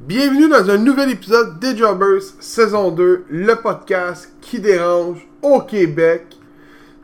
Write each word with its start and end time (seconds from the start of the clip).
Bienvenue 0.00 0.48
dans 0.48 0.70
un 0.70 0.78
nouvel 0.78 1.10
épisode 1.10 1.58
des 1.58 1.76
Jobbers, 1.76 2.22
saison 2.38 2.92
2, 2.92 3.24
le 3.30 3.54
podcast 3.56 4.32
qui 4.40 4.60
dérange 4.60 5.26
au 5.42 5.60
Québec. 5.62 6.38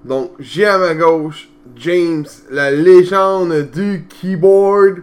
Donc, 0.04 0.30
j'ai 0.38 0.64
à 0.64 0.78
ma 0.78 0.94
gauche 0.94 1.48
James, 1.74 2.24
la 2.50 2.70
légende 2.70 3.68
du 3.72 4.06
keyboard. 4.08 5.02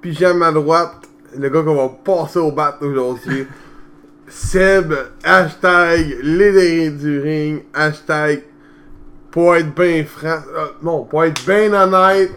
Puis 0.00 0.14
j'ai 0.14 0.26
à 0.26 0.34
ma 0.34 0.52
droite 0.52 1.08
le 1.36 1.48
gars 1.48 1.62
qu'on 1.64 1.74
va 1.74 1.88
passer 1.88 2.38
au 2.38 2.52
bat 2.52 2.78
aujourd'hui. 2.80 3.48
Seb, 4.28 4.94
hashtag 5.24 6.18
les 6.22 6.90
du 6.90 7.20
ring, 7.20 7.64
hashtag 7.74 8.44
pour 9.32 9.56
être 9.56 9.74
bien 9.74 10.04
franc, 10.04 10.40
euh, 10.54 10.66
non, 10.82 11.02
pour 11.02 11.24
être 11.24 11.44
bien 11.44 11.72
honnête. 11.72 12.30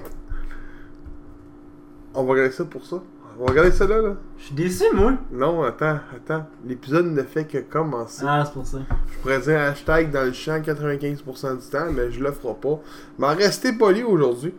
On 2.16 2.23
va 2.23 2.32
regarder 2.32 2.52
ça 2.52 2.66
pour 2.66 2.84
ça. 2.84 3.00
On 3.38 3.45
va 3.45 3.52
regarder 3.52 3.71
ça 3.71 3.86
là, 3.86 4.02
là. 4.02 4.16
Je 4.38 4.46
suis 4.46 4.56
déçu, 4.56 4.84
moi. 4.94 5.14
Non, 5.32 5.64
attends, 5.64 6.00
attends. 6.16 6.46
L'épisode 6.66 7.07
ne 7.07 7.24
fait 7.24 7.46
que 7.46 7.57
commencer. 7.57 8.24
Ah, 8.25 8.44
c'est 8.46 8.54
pour 8.54 8.68
ça. 8.68 8.78
Je 9.11 9.18
pourrais 9.20 9.39
dire 9.39 9.60
hashtag 9.60 10.11
dans 10.11 10.24
le 10.25 10.34
champ 10.34 10.60
95% 10.60 11.57
du 11.57 11.70
temps, 11.70 11.92
mais 11.92 12.11
je 12.11 12.24
le 12.24 12.32
ferai 12.32 12.54
pas. 12.54 12.80
Mais 13.18 13.34
restez 13.34 13.74
poli 13.74 14.04
aujourd'hui. 14.04 14.54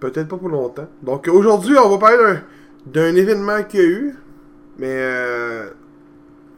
Peut-être 0.00 0.28
pas 0.28 0.36
pour 0.36 0.50
longtemps. 0.50 0.86
Donc 1.02 1.28
aujourd'hui, 1.28 1.76
on 1.82 1.88
va 1.88 1.98
parler 1.98 2.40
d'un, 2.86 3.14
événement 3.16 3.62
qu'il 3.62 3.80
y 3.80 3.82
a 3.82 3.86
eu. 3.86 4.14
Mais 4.78 4.86
euh, 4.86 5.70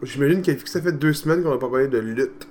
j'imagine 0.03 0.41
que 0.41 0.51
ça 0.67 0.81
fait 0.81 0.91
deux 0.91 1.13
semaines 1.13 1.41
qu'on 1.41 1.51
n'a 1.51 1.57
pas 1.57 1.69
parlé 1.69 1.87
de 1.87 1.97
lutte. 1.97 2.47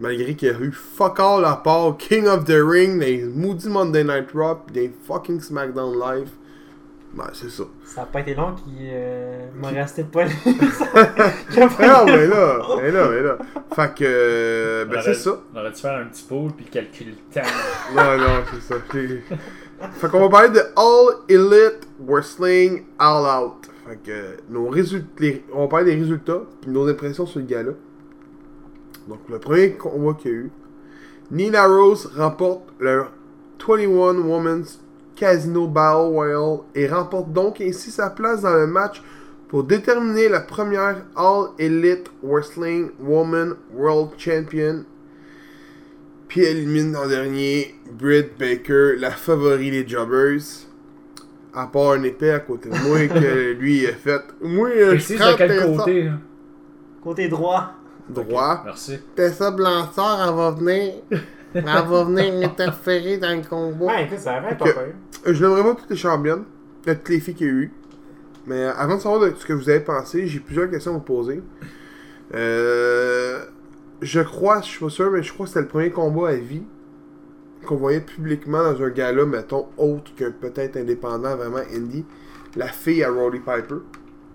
Malgré 0.00 0.34
qu'il 0.34 0.48
y 0.48 0.50
a 0.50 0.60
eu 0.60 0.70
fuck 0.70 1.18
all 1.18 1.46
à 1.46 1.56
part 1.56 1.96
King 1.96 2.26
of 2.26 2.44
the 2.44 2.60
Ring, 2.62 3.00
des 3.00 3.24
Moody 3.24 3.68
Monday 3.68 4.04
Night 4.04 4.30
Raw, 4.34 4.58
des 4.70 4.92
fucking 5.06 5.40
SmackDown 5.40 5.98
Live. 5.98 6.28
Ben, 7.16 7.30
c'est 7.32 7.48
ça. 7.50 7.62
Ça 7.84 8.02
a 8.02 8.04
pas 8.04 8.20
été 8.20 8.34
long 8.34 8.54
qui 8.54 8.76
euh, 8.82 9.46
m'a 9.54 9.68
resté 9.68 10.02
de 10.02 10.08
poil. 10.08 10.28
Ah, 11.78 12.04
mais 12.04 12.26
là, 12.26 12.58
mais 12.76 12.90
là, 12.90 13.08
mais 13.10 13.22
là. 13.22 13.38
Fait 13.74 13.94
que, 13.94 14.04
euh, 14.04 14.84
ben 14.84 15.00
c'est 15.02 15.14
ça. 15.14 15.38
On 15.54 15.58
aurait 15.58 15.70
dû 15.70 15.80
faire 15.80 15.98
un 15.98 16.04
petit 16.06 16.24
pool 16.24 16.52
puis 16.52 16.66
calculer 16.66 17.12
le 17.12 17.34
temps. 17.40 17.48
Non, 17.94 18.18
non, 18.18 18.42
c'est 18.52 18.60
ça. 18.60 18.74
Fait 19.92 20.08
qu'on 20.08 20.20
va 20.20 20.28
parler 20.28 20.50
de 20.50 20.60
All 20.76 21.16
Elite 21.28 21.88
Wrestling 22.06 22.84
All 22.98 23.44
Out. 23.44 23.70
Fait 23.88 23.96
que 23.96 24.36
nos 24.50 24.68
résultats, 24.68 25.08
les- 25.20 25.44
on 25.54 25.62
va 25.62 25.68
parler 25.68 25.94
des 25.94 26.00
résultats 26.00 26.42
puis 26.60 26.70
nos 26.70 26.86
impressions 26.88 27.24
sur 27.26 27.40
le 27.40 27.46
gala. 27.46 27.72
Donc 29.08 29.20
le 29.30 29.38
premier 29.38 29.72
combat 29.72 30.14
qu'il 30.18 30.30
y 30.30 30.34
a 30.34 30.36
eu, 30.38 30.50
Nina 31.30 31.66
Rose 31.66 32.10
remporte 32.16 32.64
le 32.78 33.04
21 33.66 34.18
Women's 34.18 34.80
Casino 35.16 35.66
Battle 35.66 36.12
Royale 36.12 36.58
et 36.74 36.86
remporte 36.86 37.32
donc 37.32 37.60
ainsi 37.60 37.90
sa 37.90 38.10
place 38.10 38.42
dans 38.42 38.54
le 38.54 38.66
match 38.66 39.02
pour 39.48 39.64
déterminer 39.64 40.28
la 40.28 40.40
première 40.40 41.04
All 41.16 41.48
Elite 41.58 42.10
Wrestling 42.22 42.90
Woman 43.00 43.54
World 43.74 44.10
Champion 44.18 44.84
puis 46.28 46.44
elle 46.44 46.58
élimine 46.58 46.96
en 46.96 47.06
dernier 47.06 47.74
Britt 47.92 48.38
Baker, 48.38 48.96
la 48.98 49.10
favori 49.10 49.70
des 49.70 49.86
Jobbers. 49.86 50.66
À 51.54 51.66
part 51.66 51.92
un 51.92 52.02
épée 52.02 52.30
à 52.30 52.40
côté 52.40 52.68
de 52.68 52.74
moi 52.74 53.06
que 53.06 53.52
lui 53.58 53.82
il 53.82 53.86
a 53.86 53.92
fait. 53.92 54.22
Moi, 54.42 54.70
je 54.96 55.14
prends 55.14 55.32
de 55.32 55.36
quel 55.36 55.76
côté. 55.76 56.10
Côté 57.02 57.28
droit. 57.28 57.74
droit. 58.08 58.62
Merci. 58.64 58.98
Tessa 59.14 59.50
Blanchard, 59.50 60.28
elle 60.28 60.34
va 60.34 60.50
venir. 60.50 60.94
Elle 61.54 61.64
va 61.64 62.04
venir 62.04 62.48
interférer 62.48 63.18
dans 63.18 63.34
le 63.34 63.46
combat. 63.48 63.86
Ouais, 63.86 64.04
écoute, 64.04 64.18
ça 64.18 64.34
avait 64.34 64.54
pas 64.56 64.64
peur. 64.64 64.88
Je 65.24 65.44
n'aimerais 65.44 65.62
pas 65.62 65.74
toutes 65.74 65.90
les 65.90 65.96
championnes, 65.96 66.44
de 66.84 66.92
toutes 66.92 67.08
les 67.08 67.20
filles 67.20 67.34
qu'il 67.34 67.46
y 67.46 67.50
a 67.50 67.52
eu. 67.52 67.72
Mais 68.46 68.64
avant 68.64 68.96
de 68.96 69.00
savoir 69.00 69.20
de 69.20 69.34
ce 69.36 69.44
que 69.46 69.52
vous 69.52 69.68
avez 69.68 69.80
pensé, 69.80 70.26
j'ai 70.26 70.40
plusieurs 70.40 70.70
questions 70.70 70.92
à 70.92 70.94
vous 70.94 71.00
poser. 71.00 71.42
Euh, 72.34 73.44
je 74.02 74.20
crois, 74.20 74.60
je 74.60 74.66
suis 74.66 74.80
pas 74.80 74.90
sûr, 74.90 75.10
mais 75.10 75.22
je 75.22 75.32
crois 75.32 75.46
que 75.46 75.50
c'était 75.50 75.62
le 75.62 75.68
premier 75.68 75.90
combat 75.90 76.28
à 76.28 76.34
vie 76.34 76.64
qu'on 77.66 77.76
voyait 77.76 78.00
publiquement 78.00 78.62
dans 78.62 78.82
un 78.82 78.90
gala, 78.90 79.26
mettons, 79.26 79.66
autre 79.76 80.14
que 80.16 80.30
peut-être 80.30 80.76
indépendant, 80.76 81.36
vraiment 81.36 81.62
indie. 81.74 82.04
La 82.54 82.68
fille 82.68 83.02
à 83.02 83.10
Roddy 83.10 83.40
Piper. 83.40 83.82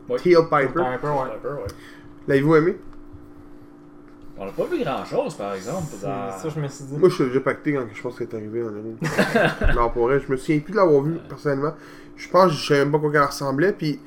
Oui. 0.10 0.20
Teal 0.22 0.44
Piper. 0.44 0.68
Piper, 0.68 1.08
ouais. 1.08 1.40
Peu, 1.42 1.50
ouais. 1.50 1.68
L'avez-vous 2.28 2.56
aimé? 2.56 2.78
On 4.42 4.46
n'a 4.46 4.52
pas 4.52 4.66
vu 4.66 4.84
grand 4.84 5.06
chose 5.06 5.36
par 5.36 5.54
exemple. 5.54 5.84
C'est 5.92 6.02
Dans... 6.06 6.32
ça, 6.32 6.50
je 6.50 6.60
me 6.60 6.68
suis 6.68 6.84
dit. 6.86 6.98
Moi, 6.98 7.10
je 7.10 7.14
suis 7.16 7.26
déjà 7.26 7.42
pacté 7.42 7.74
quand 7.74 7.86
je 7.94 8.02
pense 8.02 8.18
qu'elle 8.18 8.28
est 8.28 8.36
arrivée 8.36 8.64
en 8.64 8.70
ligne. 8.70 8.96
non, 9.76 9.90
pour 9.92 10.08
vrai, 10.08 10.20
je 10.20 10.32
me 10.32 10.36
souviens 10.36 10.60
plus 10.60 10.72
de 10.72 10.78
l'avoir 10.78 11.04
vu 11.04 11.20
personnellement. 11.30 11.74
Je 12.18 12.28
pense 12.28 12.52
que 12.52 12.58
je 12.58 12.68
savais 12.68 12.80
même 12.80 12.92
pas 12.92 12.98
quoi 12.98 13.12
qu'elle 13.12 13.22
ressemblait. 13.22 13.72
Puis 13.72 14.00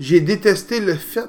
j'ai 0.00 0.20
détesté 0.20 0.80
le 0.80 0.94
fait 0.94 1.28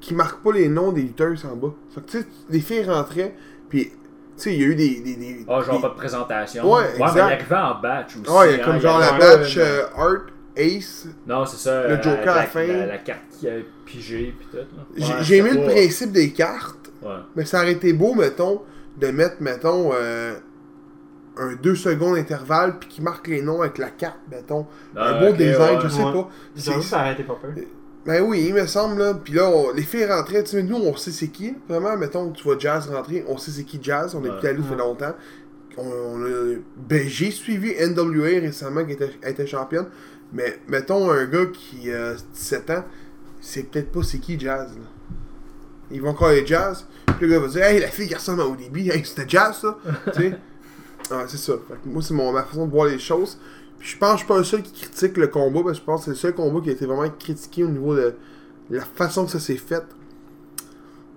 qu'ils 0.00 0.16
marquent 0.16 0.42
pas 0.42 0.52
les 0.52 0.68
noms 0.68 0.92
des 0.92 1.02
lutteurs 1.02 1.34
en 1.52 1.56
bas. 1.56 1.74
Fait 1.92 2.00
que 2.00 2.10
tu 2.10 2.20
sais, 2.20 2.26
les 2.48 2.60
filles 2.60 2.84
rentraient, 2.84 3.34
puis 3.68 3.86
tu 3.86 3.92
sais, 4.36 4.54
il 4.54 4.60
y 4.60 4.64
a 4.64 4.66
eu 4.68 4.74
des. 4.76 5.00
des, 5.00 5.16
des 5.16 5.44
Ah, 5.48 5.60
genre 5.60 5.76
des- 5.76 5.82
pas 5.82 5.88
de 5.88 5.94
présentation. 5.94 6.72
Ouais, 6.72 6.82
mais 6.96 7.04
exact. 7.04 7.14
il 7.16 7.20
arrivait 7.20 7.56
en 7.56 7.80
batch 7.80 8.16
aussi. 8.16 8.30
Ouais, 8.30 8.52
il 8.54 8.56
y 8.56 8.60
a 8.60 8.62
hein, 8.62 8.66
comme 8.66 8.76
il 8.76 8.82
genre 8.82 8.98
la 9.00 9.12
batch 9.12 9.56
euh, 9.56 9.86
Art, 9.96 10.26
Ace. 10.56 11.08
Non, 11.26 11.44
c'est 11.44 11.56
ça. 11.56 11.88
le 11.88 11.96
Joker 11.96 12.20
à 12.20 12.24
la 12.24 12.34
la, 12.36 12.46
fin. 12.46 12.66
La, 12.66 12.86
la 12.86 12.98
carte 12.98 13.22
qui 13.30 13.48
a 13.48 13.54
pigé 13.84 14.32
puis 14.38 14.46
tout. 14.50 14.58
J'ai 14.96 15.04
Ouais, 15.12 15.18
j'ai 15.22 15.36
aimé 15.38 15.50
le 15.54 15.62
principe 15.64 16.12
des 16.12 16.32
cartes, 16.32 16.83
Ouais. 17.04 17.10
mais 17.36 17.44
ça 17.44 17.58
aurait 17.62 17.72
été 17.72 17.92
beau, 17.92 18.14
mettons, 18.14 18.62
de 18.98 19.08
mettre, 19.08 19.36
mettons, 19.40 19.90
euh, 19.92 20.34
un 21.36 21.54
2 21.54 21.74
secondes 21.74 22.14
d'intervalle, 22.16 22.78
puis 22.78 22.88
qui 22.88 23.02
marque 23.02 23.26
les 23.28 23.42
noms 23.42 23.60
avec 23.60 23.78
la 23.78 23.90
carte, 23.90 24.20
mettons. 24.30 24.66
un 24.96 25.00
Ah, 25.00 25.20
beau 25.20 25.28
ok, 25.30 25.36
design, 25.36 25.76
ouais. 25.76 25.82
je 25.82 25.88
sais 25.88 26.02
Ouais. 26.04 26.12
pas. 26.12 26.28
J'avoue, 26.56 26.82
ça 26.82 27.00
aurait 27.00 27.12
été 27.12 27.24
pas 27.24 27.34
peur. 27.34 27.50
Ben 28.06 28.22
oui, 28.22 28.44
il 28.48 28.54
me 28.54 28.66
semble, 28.66 28.98
là. 29.00 29.14
Puis 29.14 29.32
là, 29.32 29.48
on- 29.48 29.72
les 29.72 29.82
filles 29.82 30.04
rentraient, 30.06 30.44
tu 30.44 30.50
sais, 30.50 30.62
nous, 30.62 30.76
on 30.76 30.94
sait 30.96 31.10
c'est 31.10 31.28
qui. 31.28 31.56
Vraiment, 31.68 31.96
mettons, 31.96 32.30
tu 32.32 32.44
vois 32.44 32.56
Jazz 32.58 32.86
rentrer, 32.88 33.24
on 33.28 33.38
sait 33.38 33.50
c'est 33.50 33.64
qui 33.64 33.78
Jazz. 33.82 34.14
On 34.14 34.22
est 34.24 34.38
plus 34.38 34.46
allé, 34.48 34.62
ça 34.62 34.68
fait 34.68 34.76
longtemps. 34.76 35.14
On, 35.78 35.82
on 35.86 36.22
a- 36.24 36.56
ben, 36.76 37.08
j'ai 37.08 37.30
suivi 37.30 37.72
NWA 37.78 38.40
récemment, 38.40 38.84
qui 38.84 38.92
était, 38.92 39.10
était 39.26 39.46
championne. 39.46 39.86
Mais 40.32 40.58
mettons, 40.68 41.10
un 41.10 41.24
gars 41.24 41.46
qui 41.46 41.90
a 41.92 42.12
17 42.34 42.70
ans, 42.70 42.84
c'est 43.40 43.64
peut-être 43.70 43.90
pas 43.90 44.02
c'est 44.02 44.18
qui 44.18 44.38
Jazz, 44.38 44.68
là. 44.76 44.84
Ils 45.94 46.02
vont 46.02 46.10
encore 46.10 46.28
les 46.30 46.44
Jazz. 46.46 46.86
Puis 47.06 47.26
le 47.26 47.28
gars 47.28 47.38
va 47.38 47.48
dire, 47.48 47.62
hey, 47.64 47.80
la 47.80 47.86
fille 47.88 48.08
qui 48.08 48.14
ressemble 48.14 48.42
à 48.42 48.46
ODB, 48.46 48.76
hey, 48.90 49.04
c'était 49.04 49.24
Jazz, 49.28 49.58
ça. 49.62 49.78
tu 50.12 50.20
sais? 50.20 50.38
Ah, 51.10 51.24
c'est 51.26 51.36
ça. 51.38 51.52
Fait 51.68 51.74
que 51.74 51.88
moi, 51.88 52.02
c'est 52.02 52.14
mon- 52.14 52.32
ma 52.32 52.42
façon 52.42 52.66
de 52.66 52.70
voir 52.72 52.86
les 52.86 52.98
choses. 52.98 53.38
Puis 53.78 53.88
je 53.90 53.98
pense 53.98 54.10
que 54.12 54.16
je 54.16 54.18
suis 54.24 54.28
pas 54.28 54.38
le 54.38 54.44
seul 54.44 54.62
qui 54.62 54.72
critique 54.72 55.16
le 55.16 55.28
combat, 55.28 55.60
parce 55.62 55.74
que 55.78 55.80
je 55.80 55.84
pense 55.84 56.00
que 56.00 56.04
c'est 56.06 56.10
le 56.10 56.16
seul 56.16 56.34
combat 56.34 56.60
qui 56.60 56.70
a 56.70 56.72
été 56.72 56.86
vraiment 56.86 57.08
critiqué 57.18 57.64
au 57.64 57.68
niveau 57.68 57.94
de 57.94 58.14
la 58.70 58.80
façon 58.82 59.24
que 59.26 59.30
ça 59.30 59.38
s'est 59.40 59.56
fait. 59.56 59.84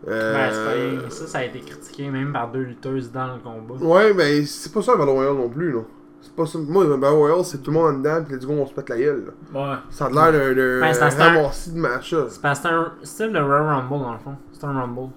Euh, 0.07 0.99
Ben. 1.01 1.09
Ça, 1.09 1.27
ça 1.27 1.37
a 1.39 1.43
été 1.45 1.59
critiqué 1.59 2.09
même 2.09 2.31
par 2.31 2.51
deux 2.51 2.61
lutteuses 2.61 3.11
dans 3.11 3.33
le 3.33 3.39
combat. 3.39 3.75
Ouais, 3.83 4.13
mais 4.13 4.45
c'est 4.45 4.71
pas 4.71 4.81
ça 4.81 4.91
le 4.93 4.99
Battle 4.99 5.11
Royale 5.11 5.33
non 5.35 5.49
plus, 5.49 5.71
là. 5.71 5.81
C'est 6.27 6.35
pas 6.35 6.45
ça. 6.45 6.59
Moi, 6.59 6.83
le 6.83 6.97
Battle 6.97 7.15
Royale, 7.15 7.45
c'est 7.45 7.59
tout 7.63 7.71
le 7.71 7.77
monde 7.77 7.95
en 7.95 7.97
dedans, 7.99 8.23
pis 8.27 8.33
les 8.33 8.39
gars, 8.39 8.47
on 8.53 8.65
se 8.67 8.73
pète 8.73 8.89
la 8.89 8.97
gueule, 8.97 9.23
là. 9.53 9.59
Ouais. 9.71 9.77
Ça 9.89 10.05
a 10.07 10.09
l'air 10.31 10.55
d'un- 10.55 10.81
Ben, 10.81 10.93
ramassis 11.17 11.71
de 11.71 11.79
match. 11.79 12.13
C'est 12.29 12.41
parce 12.41 12.59
que 12.59 12.67
c'est 12.67 12.73
un 12.73 12.91
style 13.03 13.31
de 13.33 13.39
Royal 13.39 13.63
Rumble 13.63 14.03
dans 14.03 14.11
le 14.13 14.19
fond. 14.19 14.35
C'est 14.51 14.63
un 14.65 14.73
Rumble. 14.73 15.09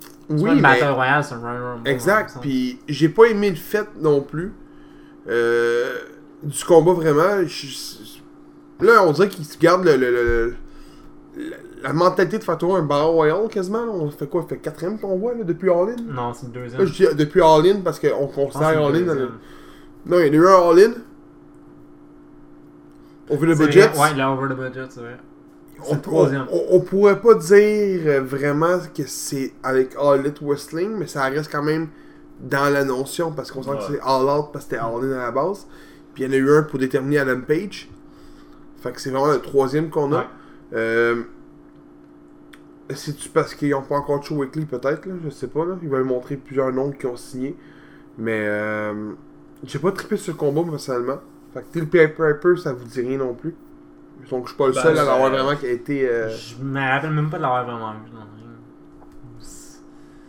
C'est 0.00 0.36
pas 0.36 0.42
Oui, 0.42 0.50
une 0.50 0.54
mais... 0.56 0.62
Battle 0.62 0.92
Royale, 0.92 1.24
c'est 1.24 1.34
un 1.34 1.38
Royal 1.40 1.62
Rumble. 1.62 1.88
Exact, 1.88 2.36
puis 2.42 2.80
j'ai 2.86 3.08
pas 3.08 3.24
aimé 3.24 3.48
le 3.50 3.56
fait 3.56 3.86
non 3.98 4.20
plus 4.20 4.52
euh, 5.28 5.94
du 6.42 6.64
combat 6.64 6.92
vraiment. 6.92 7.42
Là, 8.80 9.02
on 9.04 9.12
dirait 9.12 9.28
qu'ils 9.28 9.46
gardent 9.60 9.84
le, 9.84 9.96
le- 9.96 10.10
le- 10.10 10.54
le- 11.36 11.52
la 11.82 11.92
mentalité 11.92 12.38
de 12.38 12.44
faire 12.44 12.58
tourner 12.58 12.80
un 12.80 12.82
Battle 12.82 13.06
Royale 13.10 13.48
quasiment. 13.48 13.84
là. 13.84 13.90
On 13.92 14.10
fait 14.10 14.26
quoi? 14.28 14.42
Ça 14.42 14.48
fait 14.48 14.58
quatrième 14.58 14.98
qu'on 14.98 15.16
voit 15.16 15.32
là, 15.34 15.44
depuis 15.44 15.70
All 15.70 15.90
In? 15.90 15.96
Sens. 15.96 16.06
Non, 16.14 16.32
c'est 16.34 16.46
le 16.46 16.52
deuxième. 16.52 16.80
Là, 16.80 16.86
je 16.86 16.92
dis 16.92 17.14
depuis 17.16 17.40
All 17.40 17.66
In 17.66 17.80
parce 17.84 17.98
qu'on 17.98 18.26
considère 18.26 18.70
c'est 18.70 18.76
Non, 20.06 20.18
il 20.20 20.26
y 20.26 20.30
en 20.30 20.32
a 20.32 20.36
eu 20.36 20.46
un 20.46 20.70
All 20.70 20.78
In. 20.80 20.92
Over 23.30 23.54
the 23.54 23.58
budget. 23.58 23.88
vrai, 23.88 24.10
Ouais, 24.10 24.16
là, 24.16 24.32
over 24.32 24.48
the 24.48 24.56
budget, 24.56 24.86
c'est 24.90 25.00
vrai. 25.00 25.16
On, 25.90 25.96
troisième. 25.96 26.46
on- 26.50 26.76
on 26.76 26.80
pourrait 26.80 27.20
pas 27.20 27.34
dire 27.34 28.00
euh, 28.06 28.20
vraiment 28.22 28.78
que 28.94 29.04
c'est 29.06 29.52
avec 29.62 29.94
All 30.00 30.20
Elite 30.20 30.40
Wrestling, 30.42 30.96
mais 30.96 31.06
ça 31.06 31.22
reste 31.24 31.52
quand 31.52 31.62
même 31.62 31.88
dans 32.40 32.72
la 32.72 32.84
notion 32.84 33.30
parce 33.32 33.50
qu'on 33.52 33.62
sent 33.62 33.70
que 33.78 33.92
c'est 33.94 34.00
All 34.00 34.22
Out 34.24 34.46
parce 34.52 34.64
que 34.64 34.70
c'était 34.72 34.76
All 34.82 35.04
In 35.04 35.12
à 35.12 35.24
la 35.26 35.30
base. 35.30 35.66
Puis 36.14 36.24
il 36.24 36.26
y 36.26 36.30
en 36.30 36.32
a 36.32 36.36
eu 36.36 36.50
un 36.56 36.62
pour 36.62 36.78
déterminer 36.80 37.18
Adam 37.18 37.40
Page. 37.46 37.88
Fait 38.80 38.92
que 38.92 39.00
c'est 39.00 39.10
vraiment 39.10 39.32
le 39.32 39.40
troisième 39.40 39.90
qu'on 39.90 40.12
a. 40.12 40.18
Ouais. 40.20 40.26
Euh, 40.74 41.22
C'est-tu 42.94 43.28
parce 43.28 43.54
qu'ils 43.54 43.74
ont 43.74 43.82
pas 43.82 43.96
encore 43.96 44.24
show 44.24 44.36
weekly 44.36 44.64
peut-être 44.64 45.04
là? 45.06 45.14
Je 45.24 45.30
sais 45.30 45.48
pas 45.48 45.64
là. 45.64 45.76
Ils 45.82 45.88
veulent 45.88 46.04
montrer 46.04 46.36
plusieurs 46.36 46.72
noms 46.72 46.90
qui 46.90 47.06
ont 47.06 47.16
signé. 47.16 47.56
Mais 48.16 48.44
euh, 48.46 49.12
j'ai 49.64 49.78
pas 49.78 49.92
trippé 49.92 50.16
sur 50.16 50.32
le 50.32 50.38
combat 50.38 50.62
personnellement. 50.70 51.18
Fait 51.54 51.62
que 51.62 51.66
Till 51.72 51.88
Piper, 51.88 52.56
ça 52.56 52.72
vous 52.72 52.84
dit 52.84 53.00
rien 53.00 53.18
non 53.18 53.34
plus. 53.34 53.54
Donc 54.30 54.44
je 54.44 54.48
suis 54.50 54.58
pas 54.58 54.66
le 54.68 54.72
Ben, 54.74 54.82
seul 54.82 54.98
à 54.98 55.04
l'avoir 55.04 55.30
vraiment 55.30 55.56
qui 55.56 55.66
a 55.66 55.70
été. 55.70 56.08
euh, 56.08 56.28
Je 56.28 56.56
me 56.62 56.80
rappelle 56.80 57.12
même 57.12 57.30
pas 57.30 57.38
de 57.38 57.42
l'avoir 57.42 57.64
vraiment 57.64 57.92
vu 57.92 58.10
dans. 58.12 58.26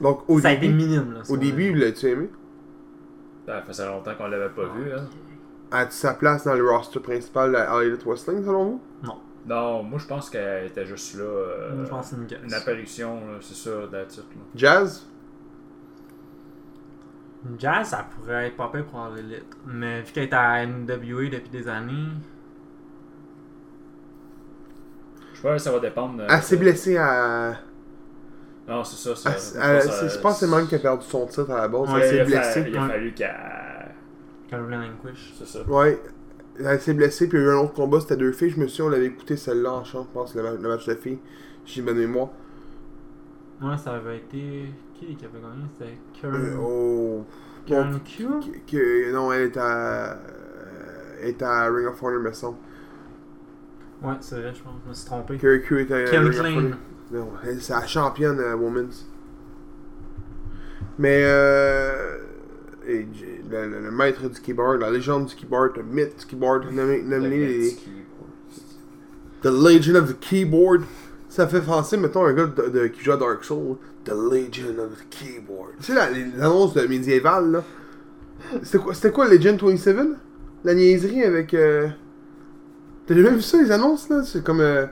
Donc 0.02 0.24
au 0.30 0.40
ça 0.40 0.50
a 0.50 0.52
été 0.54 0.68
début, 0.68 0.76
minime, 0.78 1.14
là. 1.14 1.24
ça. 1.24 1.34
au 1.34 1.38
début, 1.38 1.74
l'as-tu 1.74 2.06
aimé? 2.08 2.30
Ça 3.46 3.62
faisait 3.64 3.86
longtemps 3.86 4.16
qu'on 4.16 4.28
l'avait 4.28 4.50
pas 4.50 4.66
vu. 4.76 4.94
Hein. 4.94 5.06
As-tu 5.72 5.94
sa 5.94 6.14
place 6.14 6.46
dans 6.46 6.54
le 6.54 6.68
roster 6.70 7.00
principal 7.00 7.52
de 7.52 7.58
All 7.58 7.84
Elite 7.86 8.04
Wrestling 8.06 8.44
selon 8.46 8.64
vous? 8.66 8.82
Non. 9.04 9.16
Non, 9.46 9.84
moi 9.84 10.00
je 10.00 10.06
pense 10.06 10.30
qu'elle 10.30 10.68
était 10.68 10.86
juste 10.86 11.16
là. 11.16 11.24
euh, 11.24 11.84
je 11.84 11.90
pense 11.90 12.12
que 12.12 12.16
c'est 12.30 12.36
une. 12.38 12.46
Une 12.48 12.54
apparition, 12.54 13.20
c'est 13.42 13.56
ça, 13.56 13.72
là. 13.92 14.04
Jazz? 14.56 15.06
Jazz, 17.58 17.88
ça 17.90 18.06
pourrait 18.16 18.48
être 18.48 18.58
pas 18.58 18.68
pire 18.72 18.86
pour 18.86 19.00
avoir 19.00 19.16
l'élite. 19.16 19.46
Mais 19.66 20.02
vu 20.02 20.12
qu'elle 20.12 20.24
est 20.26 20.34
à 20.34 20.66
NWA 20.66 21.30
depuis 21.30 21.50
des 21.50 21.68
années. 21.68 22.08
Je 25.34 25.42
pense 25.42 25.54
que 25.54 25.58
ça 25.60 25.72
va 25.72 25.80
dépendre. 25.80 26.18
de- 26.18 26.26
Elle 26.30 26.44
s'est 26.44 26.58
blessée 26.58 26.98
à. 26.98 27.54
Non, 28.68 28.84
c'est 28.84 28.98
ça. 28.98 29.16
ça 29.16 29.30
à- 29.30 29.34
je 29.38 29.58
à- 29.58 30.04
euh, 30.04 30.10
Je 30.10 30.20
pense 30.20 30.34
que 30.40 30.46
c'est 30.46 30.52
même 30.56 30.68
qui 30.68 30.76
a 30.76 30.80
perdu 30.80 31.06
son 31.06 31.26
titre 31.26 31.50
à 31.52 31.62
la 31.62 31.68
base. 31.68 31.92
Ouais, 31.92 32.02
elle 32.02 32.06
il 32.14 32.18
s'est 32.20 32.26
blessée. 32.26 32.66
il 32.68 32.78
a 32.78 32.82
Ouais. 32.84 32.88
fallu 32.90 33.14
qu'elle. 33.14 33.36
Caroline 34.50 34.82
Lanquish. 35.04 35.34
C'est 35.38 35.48
ça. 35.48 35.62
Ouais. 35.64 36.02
Elle 36.62 36.82
s'est 36.82 36.94
blessée, 36.94 37.30
puis 37.30 37.38
il 37.38 37.42
y 37.42 37.48
a 37.48 37.52
eu 37.52 37.54
un 37.54 37.60
autre 37.60 37.74
combat, 37.74 38.02
c'était 38.02 38.18
deux 38.18 38.34
filles. 38.34 38.50
Je 38.50 38.60
me 38.60 38.68
souviens, 38.68 38.86
on 38.86 38.90
l'avait 38.90 39.06
écouté 39.06 39.38
celle-là 39.38 39.72
en 39.72 39.84
chant, 39.86 40.04
je 40.04 40.14
pense, 40.14 40.36
le 40.36 40.58
match 40.58 40.86
de 40.88 40.96
filles. 40.96 41.20
J'ai 41.66 41.82
bonne 41.82 41.98
mémoire. 41.98 42.30
Ouais, 43.62 43.78
ça 43.78 43.94
avait 43.94 44.18
été. 44.18 44.66
Qui 45.00 45.16
qui 45.16 45.26
avait 45.26 45.40
gagné 45.40 45.64
C'était 45.78 46.28
Euh, 46.28 46.58
oh. 46.60 47.26
Karen 47.66 48.00
Q 48.04 48.28
non, 49.14 49.32
elle 49.32 49.44
est 49.44 49.58
à. 49.58 50.18
Elle 51.22 51.30
est 51.30 51.42
à 51.42 51.66
Ring 51.70 51.88
of 51.88 52.02
Honor, 52.04 52.20
me 52.22 52.32
semble. 52.34 52.58
Ouais, 54.02 54.14
c'est 54.22 54.40
vrai, 54.42 54.54
je 54.54 54.62
pense. 54.62 54.74
Je 54.84 54.90
me 54.90 54.94
suis 54.94 55.06
trompé. 55.06 55.38
Kerry 55.38 55.62
Q 55.62 55.82
est 55.82 55.92
à 55.92 55.96
Ring 56.20 56.30
of 56.30 56.40
Klein. 56.40 56.58
Honor. 56.58 56.78
Non, 57.12 57.30
elle- 57.46 57.62
c'est 57.62 57.74
la 57.74 57.86
championne 57.88 58.40
euh, 58.40 58.56
Women's. 58.56 59.08
Mais 60.98 61.22
euh. 61.24 62.18
et 62.88 63.08
le, 63.50 63.68
le- 63.68 63.80
le 63.82 63.92
maître 63.92 64.28
du 64.28 64.40
keyboard, 64.42 64.80
la 64.82 64.92
légende 64.92 65.28
du 65.28 65.36
keyboard, 65.36 65.78
le 65.78 65.84
mythe 65.84 66.20
du 66.20 66.26
keyboard, 66.26 66.72
nommé, 66.72 67.02
nommé 67.04 67.30
les- 67.30 67.78
The 69.42 69.46
Legend 69.48 69.96
of 69.96 70.10
the 70.14 70.20
Keyboard. 70.20 70.84
Ça 71.30 71.48
fait 71.48 71.62
penser, 71.62 71.96
mettons, 71.98 72.26
un 72.26 72.34
gars 72.34 72.48
de, 72.48 72.70
de- 72.70 72.88
qui 72.88 73.04
joue 73.04 73.12
à 73.12 73.18
Dark 73.18 73.44
Souls. 73.44 73.78
The 74.04 74.12
Legend 74.12 74.80
of 74.80 74.98
the 74.98 75.10
Keyboard. 75.10 75.72
Tu 75.80 75.86
sais, 75.86 75.94
la- 75.94 76.10
les 76.10 76.24
annonces 76.42 76.74
de 76.74 76.82
médiéval, 76.88 77.52
là. 77.52 77.64
C'était 78.64 78.80
quoi, 78.80 78.94
quoi 79.12 79.28
Legend 79.30 79.62
27 79.62 79.98
La 80.64 80.74
niaiserie 80.74 81.24
avec. 81.24 81.54
Euh... 81.54 81.88
T'as 83.06 83.16
jamais 83.16 83.32
vu 83.32 83.42
ça, 83.42 83.62
les 83.62 83.72
annonces, 83.72 84.10
là? 84.10 84.24
C'est 84.24 84.44
comme 84.44 84.62
euh, 84.62 84.86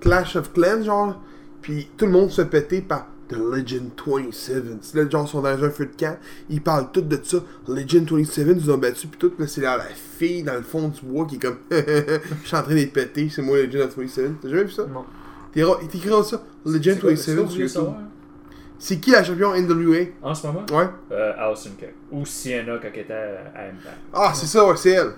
Clash 0.00 0.36
of 0.36 0.52
Clans, 0.52 0.82
genre. 0.84 1.20
Puis 1.60 1.88
tout 1.96 2.06
le 2.06 2.12
monde 2.12 2.30
se 2.30 2.42
péter 2.42 2.80
par 2.80 3.08
The 3.28 3.36
Legend 3.36 3.90
27. 4.06 4.64
C'est 4.82 4.96
là, 5.02 5.08
genre, 5.10 5.24
ils 5.26 5.30
sont 5.30 5.40
dans 5.42 5.48
un 5.64 5.70
feu 5.70 5.86
de 5.86 5.96
camp. 5.98 6.16
Ils 6.48 6.62
parlent 6.62 6.90
tout 6.92 7.00
de 7.02 7.18
ça. 7.22 7.38
Legend 7.68 8.08
27, 8.10 8.46
ils 8.58 8.70
ont 8.70 8.78
battu, 8.78 9.06
puis 9.08 9.18
tout. 9.18 9.32
Là, 9.38 9.46
c'est 9.46 9.60
la 9.62 9.78
fille 9.80 10.42
dans 10.42 10.54
le 10.54 10.62
fond 10.62 10.88
du 10.88 11.00
bois 11.02 11.26
qui 11.26 11.36
est 11.36 11.38
comme. 11.38 11.56
Je 11.70 12.20
suis 12.46 12.56
en 12.56 12.62
train 12.62 12.74
d'être 12.74 12.92
pété, 12.92 13.28
c'est 13.28 13.42
moi 13.42 13.58
Legend 13.58 13.82
of 13.82 13.98
27. 13.98 14.30
T'as 14.40 14.48
jamais 14.48 14.64
vu 14.64 14.70
ça? 14.70 14.86
Non. 14.86 15.04
T'écris- 15.54 15.88
T'écriras 15.88 16.22
ça, 16.24 16.42
Legend 16.66 16.98
27 16.98 17.48
sur 17.48 17.60
YouTube. 17.60 17.82
hein? 17.88 18.08
C'est 18.78 18.98
qui 18.98 19.12
la 19.12 19.22
champion 19.24 19.54
NWA 19.54 20.06
En 20.20 20.34
ce 20.34 20.46
moment? 20.46 20.66
Ouais. 20.72 20.88
euh, 21.12 21.32
Alison 21.38 21.70
Kay. 21.78 21.94
Ou 22.10 22.26
Sienna 22.26 22.78
quand 22.78 22.88
elle 22.92 23.00
était 23.00 23.12
à 23.14 23.62
Impact. 23.68 23.96
Ah, 24.12 24.32
c'est 24.34 24.46
ça, 24.46 24.66
ouais, 24.66 24.76
c'est 24.76 24.90
elle. 24.90 25.12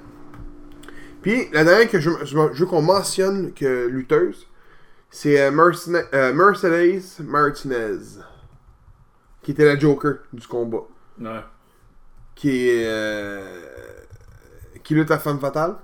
Puis, 1.22 1.48
la 1.52 1.64
dernière 1.64 1.88
que 1.90 1.98
je, 1.98 2.10
je, 2.24 2.26
je 2.26 2.60
veux 2.60 2.66
qu'on 2.66 2.82
mentionne 2.82 3.52
que 3.52 3.86
lutteuse, 3.88 4.46
c'est 5.10 5.40
euh, 5.40 5.50
Mercene- 5.50 6.04
euh, 6.14 6.32
Mercedes 6.32 7.02
Martinez. 7.24 7.98
Qui 9.42 9.52
était 9.52 9.64
la 9.64 9.78
Joker 9.78 10.16
du 10.32 10.46
combat. 10.46 10.82
Ouais. 11.20 11.40
Qui 12.34 12.68
est. 12.68 12.84
euh, 12.86 13.60
qui 14.84 14.94
lutte 14.94 15.10
à 15.10 15.18
Femme 15.18 15.40
Fatale. 15.40 15.76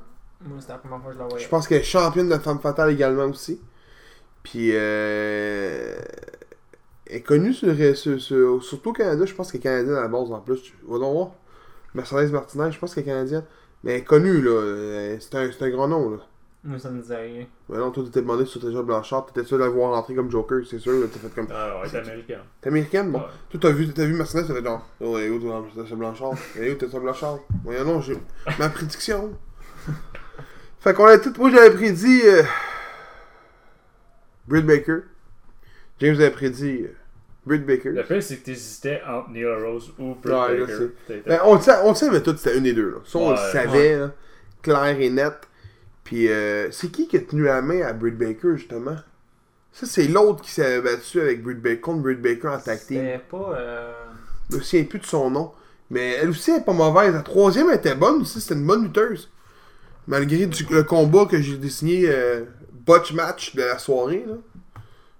Moi, 0.44 0.58
c'était 0.60 0.72
la 0.74 0.78
première 0.78 1.00
fois 1.00 1.10
que 1.10 1.14
je 1.16 1.22
la 1.22 1.28
voyais. 1.28 1.44
Je 1.44 1.48
pense 1.48 1.66
qu'elle 1.66 1.80
est 1.80 1.84
championne 1.84 2.28
de 2.28 2.36
Femme 2.38 2.60
Fatale 2.60 2.90
également 2.90 3.24
aussi. 3.24 3.60
Puis, 4.42 4.70
euh, 4.72 5.94
elle 7.06 7.16
est 7.16 7.20
connue 7.22 7.52
sur, 7.52 7.68
le- 7.68 7.94
sur- 7.94 8.20
sur- 8.20 8.62
surtout 8.62 8.90
au 8.90 8.92
Canada. 8.92 9.24
Je 9.24 9.34
pense 9.34 9.50
qu'elle 9.52 9.60
est 9.60 9.64
canadienne 9.64 9.94
à 9.96 10.02
la 10.02 10.08
base 10.08 10.30
en 10.32 10.40
plus. 10.40 10.72
Va 10.86 10.98
donc 10.98 11.12
voir. 11.14 11.30
Mercedes 11.94 12.32
Martinez, 12.32 12.72
je 12.72 12.78
pense 12.78 12.94
qu'elle 12.94 13.04
est 13.04 13.06
canadienne. 13.06 13.44
Mais 13.84 13.92
elle 13.92 13.98
est 14.00 14.04
connue, 14.04 14.40
là. 14.40 14.50
Euh, 14.50 15.16
C'est 15.20 15.34
un, 15.36 15.48
un 15.60 15.70
grand 15.70 15.88
nom, 15.88 16.10
là. 16.10 16.18
Moi, 16.64 16.78
ça 16.78 16.90
me 16.90 17.00
disait 17.02 17.16
rien. 17.16 17.46
Mais 17.68 17.76
non, 17.78 17.90
toi, 17.90 18.04
tu 18.04 18.10
t'es 18.10 18.20
demandé 18.22 18.46
sur 18.46 18.60
Trésor 18.60 18.84
Blanchard. 18.84 19.26
T'étais 19.26 19.44
sûr 19.46 19.58
de 19.58 19.64
la 19.64 19.68
voir 19.68 19.90
rentrer 19.92 20.14
comme 20.14 20.30
Joker, 20.30 20.60
c'est 20.68 20.78
sûr. 20.78 20.92
T'as 21.12 21.18
fait 21.18 21.34
comme. 21.34 21.48
Ah, 21.50 21.80
ouais, 21.80 21.88
elle 21.92 21.96
est 21.96 22.02
américaine. 22.02 22.38
T'es 22.60 22.68
américaine, 22.68 23.10
bon. 23.10 23.18
Ouais. 23.18 23.24
Toi, 23.50 23.60
t'as 23.62 23.70
vu, 23.70 23.92
t'as 23.92 24.04
vu 24.04 24.12
Mercedes, 24.14 24.46
ça 24.46 24.54
fait 24.54 24.62
genre. 24.62 24.86
Oh, 25.00 25.18
et 25.18 25.28
où 25.28 25.38
Trésor 25.40 25.96
Blanchard? 25.96 26.34
Et 26.60 26.70
où 26.72 26.74
Trésor 26.76 27.00
Blanchard 27.00 27.38
Voyons, 27.64 27.84
non, 27.84 28.00
j'ai. 28.00 28.16
Ma 28.60 28.68
prédiction. 28.68 29.32
fait 30.80 30.94
qu'on 30.94 31.06
a 31.06 31.18
tout. 31.18 31.32
Moi, 31.36 31.50
j'avais 31.50 31.74
prédit. 31.74 32.20
Euh... 32.26 32.42
Britt 34.52 34.66
Baker. 34.66 34.98
James 35.98 36.14
avait 36.16 36.30
prédit. 36.30 36.82
Euh... 36.82 36.94
Britt 37.46 37.64
Baker. 37.64 37.88
Le 37.90 38.02
pire, 38.04 38.22
c'est 38.22 38.36
que 38.36 38.44
t'hésitais 38.44 39.00
entre 39.08 39.30
Neil 39.30 39.46
Rose 39.46 39.92
ou 39.98 40.14
Britt 40.14 40.26
Ouais, 40.34 40.60
Baker. 40.60 41.22
Ben, 41.26 41.40
on, 41.44 41.54
le 41.54 41.60
sa- 41.62 41.84
on 41.86 41.88
le 41.88 41.94
savait 41.94 42.22
tous, 42.22 42.36
c'était 42.36 42.58
une 42.58 42.64
des 42.64 42.74
deux. 42.74 42.90
Là. 42.90 42.96
Ça, 43.06 43.18
on 43.18 43.30
le 43.30 43.36
Ouais, 43.36 43.50
savait, 43.50 43.98
là, 43.98 44.10
clair 44.60 45.00
et 45.00 45.08
net. 45.10 45.32
Puis, 46.04 46.28
euh, 46.28 46.70
c'est 46.70 46.88
qui 46.92 47.08
qui 47.08 47.16
a 47.16 47.20
tenu 47.20 47.44
la 47.44 47.62
main 47.62 47.80
à 47.80 47.94
Britt 47.94 48.16
Baker, 48.18 48.56
justement? 48.56 48.96
Ça, 49.72 49.86
c'est 49.86 50.06
l'autre 50.06 50.42
qui 50.42 50.50
s'est 50.50 50.82
battu 50.82 51.18
avec 51.20 51.42
Britt 51.42 51.60
Baker, 51.60 51.80
contre 51.80 52.02
Britt 52.02 52.20
Baker 52.20 52.48
en 52.48 52.58
team. 52.58 52.76
C'était 52.76 53.18
pas. 53.30 53.54
Euh... 53.56 53.92
Je 54.50 54.56
me 54.58 54.62
souviens 54.62 54.84
plus 54.84 54.98
de 54.98 55.06
son 55.06 55.30
nom. 55.30 55.52
Mais 55.90 56.12
elle 56.20 56.28
aussi, 56.28 56.50
elle 56.50 56.58
est 56.60 56.64
pas 56.64 56.72
mauvaise. 56.74 57.12
La 57.14 57.22
troisième, 57.22 57.70
elle 57.70 57.76
était 57.78 57.94
bonne 57.94 58.20
aussi. 58.20 58.40
C'était 58.40 58.54
une 58.54 58.66
bonne 58.66 58.84
lutteuse. 58.84 59.30
Malgré 60.06 60.46
du- 60.46 60.66
le 60.70 60.82
combat 60.82 61.26
que 61.26 61.40
j'ai 61.40 61.56
dessiné, 61.56 62.02
euh, 62.06 62.44
botch 62.72 63.12
match 63.12 63.54
de 63.54 63.62
la 63.62 63.78
soirée, 63.78 64.24
là. 64.26 64.34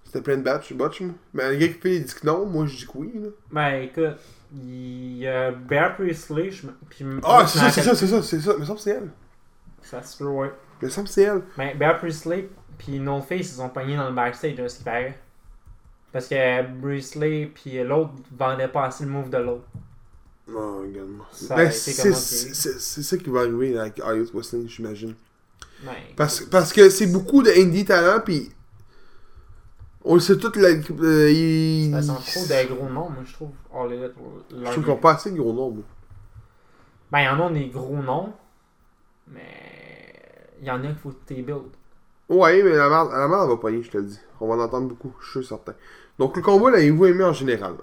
C'était 0.03 0.21
plein 0.21 0.37
de 0.37 0.43
batch, 0.43 0.73
botch, 0.73 1.01
moi. 1.01 1.13
Malgré 1.33 1.71
que 1.71 1.81
Phil 1.81 2.03
dit 2.03 2.13
que 2.13 2.27
non, 2.27 2.45
moi 2.45 2.65
je 2.67 2.75
dis 2.77 2.85
que 2.85 2.91
oui, 2.95 3.11
là. 3.15 3.29
Ben, 3.51 3.81
écoute, 3.83 4.17
il 4.53 5.17
y 5.17 5.27
a 5.27 5.51
Bear 5.51 5.95
Priestley. 5.95 6.51
Je... 6.51 6.67
Puis, 6.89 7.05
Ah, 7.23 7.45
c'est 7.47 7.57
ça, 7.59 7.71
c'est 7.71 7.81
ça, 7.81 7.95
c'est 7.95 8.07
ça, 8.07 8.21
c'est 8.21 8.39
ça. 8.39 8.53
Mais 8.59 8.65
ça, 8.65 8.73
c'est 8.77 8.91
elle. 8.91 9.09
Ça 9.81 10.03
se 10.03 10.17
peut, 10.17 10.29
ouais. 10.29 10.51
Mais 10.81 10.89
ça, 10.89 11.01
c'est 11.07 11.23
elle. 11.23 11.41
Ben, 11.57 11.75
Bear 11.77 11.97
Priestley 11.97 12.49
puis 12.77 12.99
No 12.99 13.21
Face, 13.21 13.55
ils 13.55 13.61
ont 13.61 13.69
pogné 13.69 13.95
dans 13.95 14.09
le 14.09 14.15
backstage, 14.15 14.57
là, 14.57 14.69
ce 14.69 14.77
qui 14.77 14.83
paraît. 14.83 15.17
Parce 16.11 16.27
que 16.27 16.79
Priestley 16.81 17.47
puis 17.47 17.83
l'autre 17.83 18.11
vendaient 18.37 18.67
pas 18.67 18.85
assez 18.85 19.05
le 19.05 19.09
move 19.09 19.29
de 19.31 19.37
l'autre. 19.37 19.65
Oh, 20.49 20.83
Ben, 21.49 21.71
c'est 21.71 23.03
ça 23.03 23.17
qui 23.17 23.29
va 23.29 23.41
arriver 23.41 23.77
avec 23.77 23.97
Ios 23.99 24.31
Wrestling, 24.33 24.67
j'imagine. 24.67 25.15
Ben, 25.85 25.93
Parce, 26.15 26.41
parce 26.41 26.73
que 26.73 26.89
c'est 26.89 27.07
beaucoup 27.07 27.43
de 27.43 27.51
indie 27.51 27.85
talent, 27.85 28.21
puis 28.23 28.51
on 30.03 30.15
le 30.15 30.19
sait 30.19 30.37
tout, 30.37 30.51
la, 30.55 30.69
euh, 30.69 31.31
ils- 31.31 31.91
ça 31.91 32.01
sent 32.01 32.31
trop 32.31 32.45
des 32.45 32.75
gros 32.75 32.89
noms, 32.89 33.09
moi, 33.09 33.23
je 33.25 33.33
trouve. 33.33 33.51
Elite, 33.91 34.11
Je 34.51 34.71
trouve 34.71 34.83
qu'ils 34.83 34.93
ont 34.93 34.97
pas 34.97 35.13
assez 35.13 35.31
de 35.31 35.37
gros 35.37 35.53
noms, 35.53 35.71
moi. 35.71 35.83
Ben, 37.11 37.19
il 37.21 37.25
y 37.25 37.29
en 37.29 37.45
a 37.47 37.51
des 37.51 37.67
gros 37.67 37.97
noms, 37.97 38.33
mais 39.27 39.41
il 40.61 40.67
y 40.67 40.71
en 40.71 40.83
a 40.83 40.87
qu'il 40.87 40.95
faut 40.95 41.11
que 41.11 41.33
build. 41.33 41.61
Ouais, 42.29 42.63
mais 42.63 42.75
la 42.75 42.89
merde, 42.89 43.11
la 43.11 43.27
merde, 43.27 43.43
elle 43.43 43.49
va 43.49 43.57
pogner, 43.57 43.83
je 43.83 43.91
te 43.91 43.97
le 43.97 44.03
dis. 44.03 44.19
On 44.39 44.47
va 44.47 44.55
en 44.55 44.59
entendre 44.65 44.87
beaucoup, 44.89 45.13
je 45.21 45.39
suis 45.39 45.47
certain. 45.47 45.73
Donc, 46.19 46.35
le 46.35 46.41
combat, 46.41 46.71
l'avez-vous 46.71 47.05
aimé 47.05 47.23
en 47.23 47.33
général? 47.33 47.75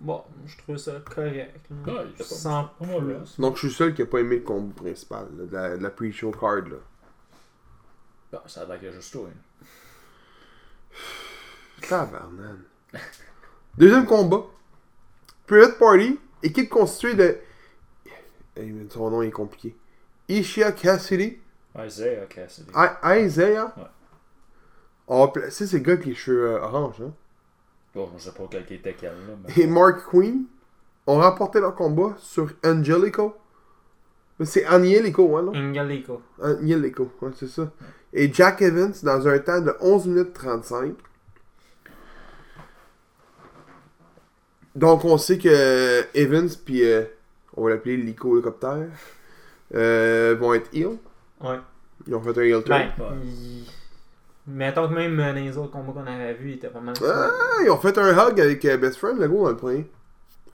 Bon, 0.00 0.22
je 0.46 0.56
trouve 0.58 0.76
ça 0.76 0.92
correct. 1.00 1.60
là. 1.86 1.92
Ouais, 1.92 2.04
pas- 2.16 2.24
Sans 2.24 2.64
pas 2.78 2.86
mauvais. 2.86 3.14
plus. 3.16 3.40
Donc, 3.40 3.54
je 3.56 3.58
suis 3.60 3.68
le 3.68 3.74
seul 3.74 3.94
qui 3.94 4.02
a 4.02 4.06
pas 4.06 4.20
aimé 4.20 4.36
le 4.36 4.42
combat 4.42 4.72
principal, 4.74 5.26
là, 5.36 5.44
de 5.44 5.52
la, 5.54 5.76
de 5.76 5.82
la 5.82 5.90
pre-show 5.90 6.30
card, 6.30 6.68
là. 6.68 6.76
Bon, 8.32 8.38
ça 8.46 8.62
a 8.62 8.64
l'air 8.66 8.78
qu'il 8.78 8.88
y 8.88 8.90
a 8.90 8.94
juste 8.94 9.12
toi. 9.12 9.28
hein. 11.90 12.08
Deuxième 13.78 14.06
combat. 14.06 14.42
Private 15.46 15.78
Party, 15.78 16.18
équipe 16.42 16.68
constituée 16.68 17.14
de. 17.14 17.38
Mais 18.56 18.72
son 18.90 19.10
nom 19.10 19.22
est 19.22 19.30
compliqué. 19.30 19.76
Ishia 20.28 20.72
Cassidy, 20.72 21.38
Isaiah 21.78 22.26
Cassidy. 22.26 22.70
I- 22.74 23.24
Isaiah? 23.24 23.72
Ouais. 23.76 23.84
On 25.06 25.20
va 25.24 25.28
placer 25.32 25.66
ces 25.66 25.80
gars 25.80 25.92
avec 25.94 26.04
les 26.06 26.14
cheveux 26.14 26.50
euh, 26.56 26.60
orange, 26.60 27.00
hein? 27.00 27.12
Bon, 27.94 28.08
je 28.16 28.22
sais 28.22 28.32
pas 28.32 28.44
quel 28.50 28.64
qui 28.66 28.74
était 28.74 28.94
quel, 28.94 29.10
là. 29.10 29.34
Mais... 29.44 29.62
Et 29.62 29.66
Mark 29.66 30.04
Queen 30.10 30.44
ont 31.06 31.18
remporté 31.20 31.60
leur 31.60 31.74
combat 31.74 32.14
sur 32.18 32.50
Angelico. 32.64 33.34
Mais 34.38 34.46
C'est 34.46 34.66
Angelico, 34.68 35.36
hein, 35.36 35.42
non? 35.42 35.52
Angelico. 35.54 36.22
Angelico, 36.40 37.10
ouais, 37.20 37.30
c'est 37.34 37.48
ça. 37.48 37.70
Et 38.12 38.32
Jack 38.32 38.62
Evans 38.62 38.94
dans 39.02 39.26
un 39.28 39.38
temps 39.38 39.60
de 39.60 39.74
11 39.80 40.06
minutes 40.06 40.32
35. 40.32 40.94
Donc 44.74 45.04
on 45.04 45.18
sait 45.18 45.38
que 45.38 46.04
Evans 46.14 46.48
puis 46.64 46.84
euh, 46.84 47.02
on 47.56 47.64
va 47.64 47.70
l'appeler 47.70 47.96
Lico 47.96 48.34
hélicoptère 48.34 48.86
euh, 49.74 50.36
vont 50.38 50.54
être 50.54 50.72
heal. 50.72 50.98
Ouais. 51.40 51.58
Ils 52.06 52.14
ont 52.14 52.22
fait 52.22 52.38
un 52.38 52.42
heal 52.42 52.62
turn. 52.62 52.92
Ben, 52.96 53.08
mettons 54.48 54.88
que 54.88 54.94
même 54.94 55.18
euh, 55.20 55.32
dans 55.32 55.34
les 55.44 55.56
autres 55.56 55.70
combats 55.70 55.92
qu'on 55.92 56.06
avait 56.06 56.34
vus, 56.34 56.50
il 56.50 56.54
était 56.56 56.68
pas 56.68 56.80
mal. 56.80 56.94
Ah, 57.04 57.30
ils 57.64 57.70
ont 57.70 57.78
fait 57.78 57.96
un 57.98 58.10
hug 58.12 58.40
avec 58.40 58.64
euh, 58.64 58.76
Best 58.76 58.96
Friend, 58.98 59.18
le 59.18 59.28
gros, 59.28 59.44
dans 59.44 59.50
le 59.50 59.56
premier. 59.56 59.86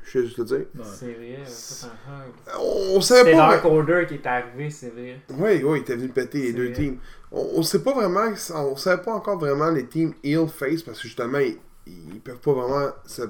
Je 0.06 0.18
vais 0.18 0.24
juste 0.26 0.36
te 0.36 0.42
dire. 0.42 0.56
Ouais. 0.58 0.84
C'est 0.84 1.12
vrai, 1.14 1.38
c'est 1.46 1.86
un 1.86 1.88
hug. 1.88 2.32
On, 2.60 2.96
on 2.96 3.00
savait 3.00 3.30
C'est 3.30 3.36
pas. 3.36 3.48
Dark 3.48 3.64
Order 3.64 4.04
qui 4.06 4.14
est 4.14 4.26
arrivé, 4.26 4.68
c'est 4.70 4.90
vrai. 4.90 5.20
Oui, 5.30 5.62
oui, 5.64 5.78
il 5.78 5.80
était 5.82 5.96
venu 5.96 6.08
péter 6.08 6.38
les 6.40 6.46
C'est 6.48 6.52
deux 6.52 6.64
vrai. 6.66 6.72
teams. 6.74 6.96
On, 7.32 7.48
on 7.56 7.62
sait 7.62 7.82
pas 7.82 7.94
vraiment, 7.94 8.30
on 8.54 8.76
savait 8.76 9.02
pas 9.02 9.12
encore 9.14 9.38
vraiment 9.38 9.70
les 9.70 9.86
teams 9.86 10.12
heel 10.22 10.46
face 10.48 10.82
parce 10.82 10.98
que 11.00 11.08
justement, 11.08 11.38
ils, 11.38 11.56
ils 11.86 12.20
peuvent 12.20 12.38
pas 12.40 12.52
vraiment 12.52 12.88
se 13.06 13.22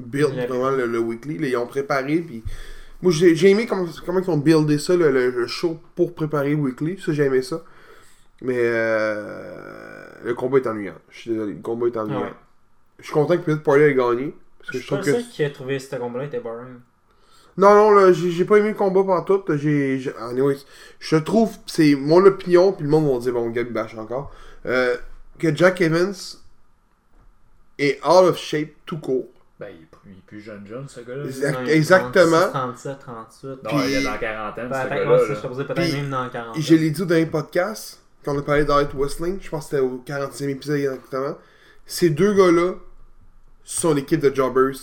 build 0.00 0.34
Le- 0.36 0.46
vraiment 0.46 0.70
le, 0.70 0.86
le 0.86 0.98
weekly. 1.00 1.38
Là, 1.38 1.48
ils 1.48 1.56
ont 1.56 1.66
préparé, 1.66 2.18
puis 2.20 2.44
moi 3.02 3.10
j'ai 3.12 3.34
j'ai 3.34 3.50
aimé 3.50 3.66
comment, 3.66 3.86
comment 4.06 4.20
ils 4.20 4.30
ont 4.30 4.36
buildé 4.38 4.78
ça, 4.78 4.94
le, 4.96 5.10
le- 5.10 5.30
le 5.30 5.46
show 5.48 5.78
pour 5.96 6.14
préparer 6.14 6.50
le 6.50 6.56
weekly. 6.56 6.98
Ça, 7.04 7.12
j'ai 7.12 7.24
aimé 7.24 7.42
ça. 7.42 7.62
Mais 8.40 8.56
euh, 8.58 10.06
le 10.24 10.34
combat 10.34 10.58
est 10.58 10.66
ennuyant. 10.66 10.94
Je 11.10 11.18
suis 11.20 11.30
désolé, 11.30 11.54
le 11.54 11.60
combat 11.60 11.86
est 11.88 11.96
ennuyant. 11.96 12.22
Ouais. 12.22 12.34
Je 12.98 13.04
suis 13.04 13.12
content 13.12 13.36
que 13.36 13.42
Pete 13.42 13.62
Party 13.62 13.80
ait 13.82 13.94
gagné. 13.94 14.34
Parce 14.58 14.68
Je 14.68 14.72
que 14.72 14.78
je 14.78 14.82
suis 14.82 14.90
pas 14.90 14.96
trouve 15.02 15.12
que 15.14 15.20
sûr 15.20 15.30
qui 15.32 15.44
a 15.44 15.50
trouvé 15.50 15.78
ce 15.78 15.96
combat-là 15.96 16.24
était 16.26 16.40
boring. 16.40 16.80
non, 17.56 17.74
non, 17.74 17.90
là, 17.92 18.12
j'ai 18.12 18.30
j'ai 18.30 18.44
pas 18.44 18.56
aimé 18.58 18.68
le 18.70 18.74
combat 18.74 19.02
pendant 19.02 19.22
tout. 19.22 19.42
J'ai, 19.56 19.98
j'ai- 19.98 20.14
anyways, 20.16 20.58
je 21.00 21.16
trouve, 21.16 21.56
c'est 21.66 21.94
mon 21.94 22.24
opinion, 22.24 22.72
puis 22.72 22.84
le 22.84 22.90
monde 22.90 23.12
va 23.12 23.18
dire, 23.20 23.32
bon, 23.32 23.50
Gabi 23.50 23.70
bâche 23.70 23.96
encore, 23.96 24.32
euh, 24.66 24.96
que 25.38 25.54
Jack 25.54 25.80
Evans 25.80 26.12
est 27.78 27.98
out 28.04 28.24
of 28.24 28.36
shape 28.38 28.70
tout 28.86 28.98
court. 28.98 29.28
Ben, 29.60 29.68
il 29.70 29.82
est 29.82 29.86
plus- 29.86 30.00
il 30.12 30.18
est 30.18 30.26
plus 30.26 30.40
jeune, 30.40 30.66
jeune, 30.66 30.88
ce 30.88 31.00
gars-là. 31.00 31.24
Exact- 31.24 31.68
exactement. 31.68 32.48
36, 32.50 32.96
37, 32.98 32.98
38. 33.00 33.48
Non, 33.64 33.70
Puis- 33.80 33.88
il 33.90 33.94
est 33.96 34.02
dans 34.04 34.10
la 34.12 34.18
quarantaine, 34.18 34.68
Ben, 34.68 34.82
ce 34.84 34.88
gars-là. 34.88 35.04
moi, 35.04 35.16
là. 35.16 35.34
je 35.34 35.62
peut-être 35.62 35.74
Puis, 35.74 35.92
même 35.92 36.10
dans 36.10 36.24
le 36.24 36.30
40. 36.30 36.60
Je 36.60 36.74
l'ai 36.74 36.90
dit 36.90 37.06
dans 37.06 37.14
les 37.14 37.26
podcasts, 37.26 38.00
quand 38.28 38.34
on 38.34 38.38
a 38.40 38.42
parlé 38.42 38.66
d'Art 38.66 38.94
Wrestling, 38.94 39.38
je 39.40 39.48
pense 39.48 39.70
que 39.70 39.76
c'était 39.76 39.82
au 39.82 40.02
45e 40.06 40.48
épisode 40.50 40.76
exactement. 40.76 41.38
Ces 41.86 42.10
deux 42.10 42.34
gars-là 42.34 42.74
sont 43.64 43.94
l'équipe 43.94 44.20
de 44.20 44.34
Jobbers 44.34 44.76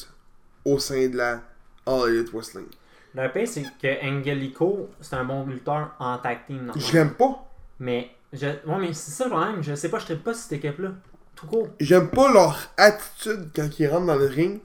au 0.65 0.79
sein 0.79 1.07
de 1.09 1.17
la 1.17 1.41
All 1.85 2.09
Elite 2.09 2.33
Wrestling. 2.33 2.65
Le 3.13 3.31
pire, 3.31 3.47
c'est 3.47 3.63
que 3.79 4.03
Angelico, 4.03 4.89
c'est 4.99 5.15
un 5.15 5.25
bon 5.25 5.45
lutteur 5.45 5.93
en 5.99 6.17
tag 6.17 6.39
team. 6.47 6.71
Je 6.75 6.93
l'aime 6.93 7.13
pas. 7.13 7.47
Mais, 7.79 8.09
je... 8.33 8.47
ouais, 8.47 8.79
mais 8.79 8.93
c'est 8.93 9.11
ça 9.11 9.25
le 9.25 9.29
problème. 9.29 9.61
Je 9.61 9.75
sais 9.75 9.89
pas, 9.89 9.99
je 9.99 10.13
ne 10.13 10.17
pas 10.17 10.33
cette 10.33 10.53
équipe-là. 10.53 10.93
Tout 11.35 11.45
court. 11.45 11.67
J'aime 11.79 12.09
pas 12.09 12.33
leur 12.33 12.57
attitude 12.77 13.49
quand 13.55 13.69
ils 13.79 13.87
rentrent 13.87 14.07
dans 14.07 14.15
le 14.15 14.25
ring. 14.25 14.59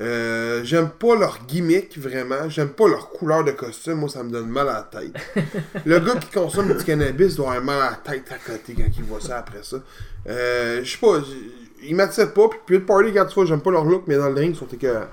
Euh, 0.00 0.62
j'aime 0.62 0.90
pas 0.90 1.16
leur 1.16 1.44
gimmick 1.46 1.98
vraiment. 1.98 2.48
J'aime 2.48 2.70
pas 2.70 2.88
leur 2.88 3.10
couleur 3.10 3.44
de 3.44 3.50
costume. 3.50 3.94
Moi, 3.94 4.08
ça 4.08 4.22
me 4.22 4.30
donne 4.30 4.48
mal 4.48 4.68
à 4.68 4.74
la 4.92 5.00
tête. 5.00 5.12
le 5.84 5.98
gars 5.98 6.16
qui 6.16 6.30
consomme 6.30 6.76
du 6.76 6.84
cannabis 6.84 7.34
doit 7.36 7.54
avoir 7.54 7.64
mal 7.64 7.82
à 7.82 7.90
la 7.90 7.96
tête 7.96 8.30
à 8.30 8.38
côté 8.38 8.74
quand 8.74 8.90
il 8.96 9.04
voit 9.04 9.20
ça 9.20 9.38
après 9.38 9.62
ça. 9.62 9.78
Euh, 10.28 10.80
je 10.84 10.90
sais 10.90 10.98
pas. 10.98 11.18
Ils 11.82 11.96
m'attirent 11.96 12.32
pas. 12.32 12.48
Puis, 12.48 12.58
puis 12.64 12.76
le 12.76 12.84
party, 12.84 13.12
quand 13.12 13.26
tu 13.26 13.34
vois, 13.34 13.44
j'aime 13.46 13.60
pas 13.60 13.70
leur 13.72 13.84
look, 13.84 14.04
mais 14.06 14.16
dans 14.16 14.28
le 14.28 14.34
ring, 14.34 14.54
ils 14.54 14.58
sont 14.58 14.68
écœurants. 14.68 15.08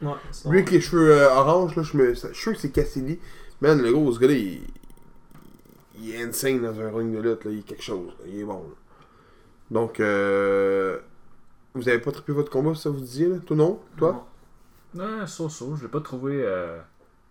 Ouais, 0.00 0.12
Lui 0.46 0.58
avec 0.58 0.70
les 0.70 0.80
cheveux 0.80 1.12
euh, 1.12 1.30
orange, 1.30 1.76
là, 1.76 1.82
je 1.82 1.96
me. 1.96 2.14
Je 2.14 2.18
suis 2.26 2.34
sûr 2.34 2.52
que 2.52 2.58
c'est 2.58 2.70
Cassidy. 2.70 3.18
Man, 3.60 3.80
le 3.82 3.92
gros, 3.92 4.12
ce 4.12 4.20
gars-là, 4.20 4.34
il. 4.34 4.60
Il 6.00 6.14
est 6.14 6.22
insane 6.22 6.60
dans 6.60 6.80
un 6.80 6.90
ring 6.96 7.12
de 7.14 7.20
lutte, 7.20 7.44
là. 7.44 7.50
Il 7.52 7.60
est 7.60 7.62
quelque 7.62 7.82
chose. 7.82 8.08
là. 8.08 8.24
Il 8.28 8.40
est 8.40 8.44
bon. 8.44 8.54
là. 8.54 8.76
Donc, 9.70 10.00
euh. 10.00 10.98
Vous 11.74 11.88
avez 11.88 11.98
pas 11.98 12.12
trippé 12.12 12.32
votre 12.32 12.50
combat, 12.50 12.74
ça 12.74 12.90
vous 12.90 13.00
disiez, 13.00 13.28
là? 13.28 13.36
Toi, 13.46 13.56
non? 13.56 13.80
Toi? 13.96 14.26
Ouais, 14.94 15.26
ça, 15.26 15.48
ça. 15.48 15.64
Je 15.76 15.82
l'ai 15.82 15.88
pas 15.88 16.00
trouvé 16.00 16.42
euh, 16.44 16.78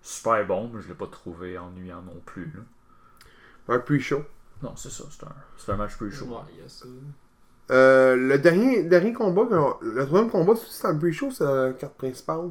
super 0.01 0.45
bon, 0.48 0.69
mais 0.74 0.81
je 0.81 0.88
l'ai 0.88 0.95
pas 0.95 1.07
trouvé 1.07 1.57
ennuyant 1.57 2.01
non 2.01 2.19
plus. 2.25 2.51
là. 2.55 3.75
Un 3.75 3.79
pre-show. 3.79 4.24
Non, 4.63 4.75
c'est 4.75 4.91
ça. 4.91 5.03
C'est 5.10 5.24
un, 5.25 5.36
c'est 5.57 5.71
un 5.71 5.75
match 5.75 5.95
plus 5.95 6.12
chaud. 6.12 6.25
Ouais, 6.25 6.36
a. 6.65 7.74
Euh, 7.74 8.15
le 8.15 8.38
dernier, 8.39 8.83
dernier 8.83 9.13
combat, 9.13 9.43
le 9.81 10.05
troisième 10.05 10.29
combat, 10.31 10.53
c'est 10.55 10.88
un 10.88 10.95
pre-show, 10.95 11.31
c'est 11.31 11.43
la 11.43 11.74
carte 11.74 11.93
principale. 11.93 12.50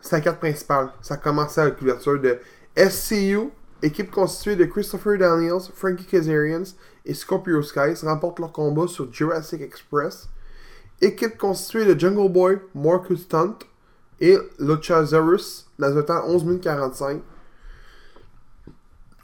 C'est 0.00 0.16
la 0.16 0.22
carte 0.22 0.38
principale. 0.38 0.90
Ça 1.02 1.18
commençait 1.18 1.60
avec 1.60 1.80
l'ouverture 1.80 2.18
de 2.18 2.38
SCU, 2.76 3.50
équipe 3.82 4.10
constituée 4.10 4.56
de 4.56 4.64
Christopher 4.64 5.18
Daniels, 5.18 5.60
Frankie 5.74 6.06
Kazarian 6.06 6.62
et 7.04 7.14
Scorpio 7.14 7.62
Skies, 7.62 8.04
remportent 8.04 8.38
leur 8.38 8.52
combat 8.52 8.86
sur 8.86 9.12
Jurassic 9.12 9.60
Express. 9.60 10.28
Équipe 11.00 11.38
constituée 11.38 11.86
de 11.86 11.98
Jungle 11.98 12.30
Boy, 12.30 12.58
Marcus 12.74 13.22
Stunt 13.22 13.58
et 14.20 14.36
Luchasaurus 14.58 15.66
dans 15.78 15.96
un 15.96 16.02
temps 16.02 16.24
11 16.26 16.44
minutes 16.44 16.62
45. 16.62 17.22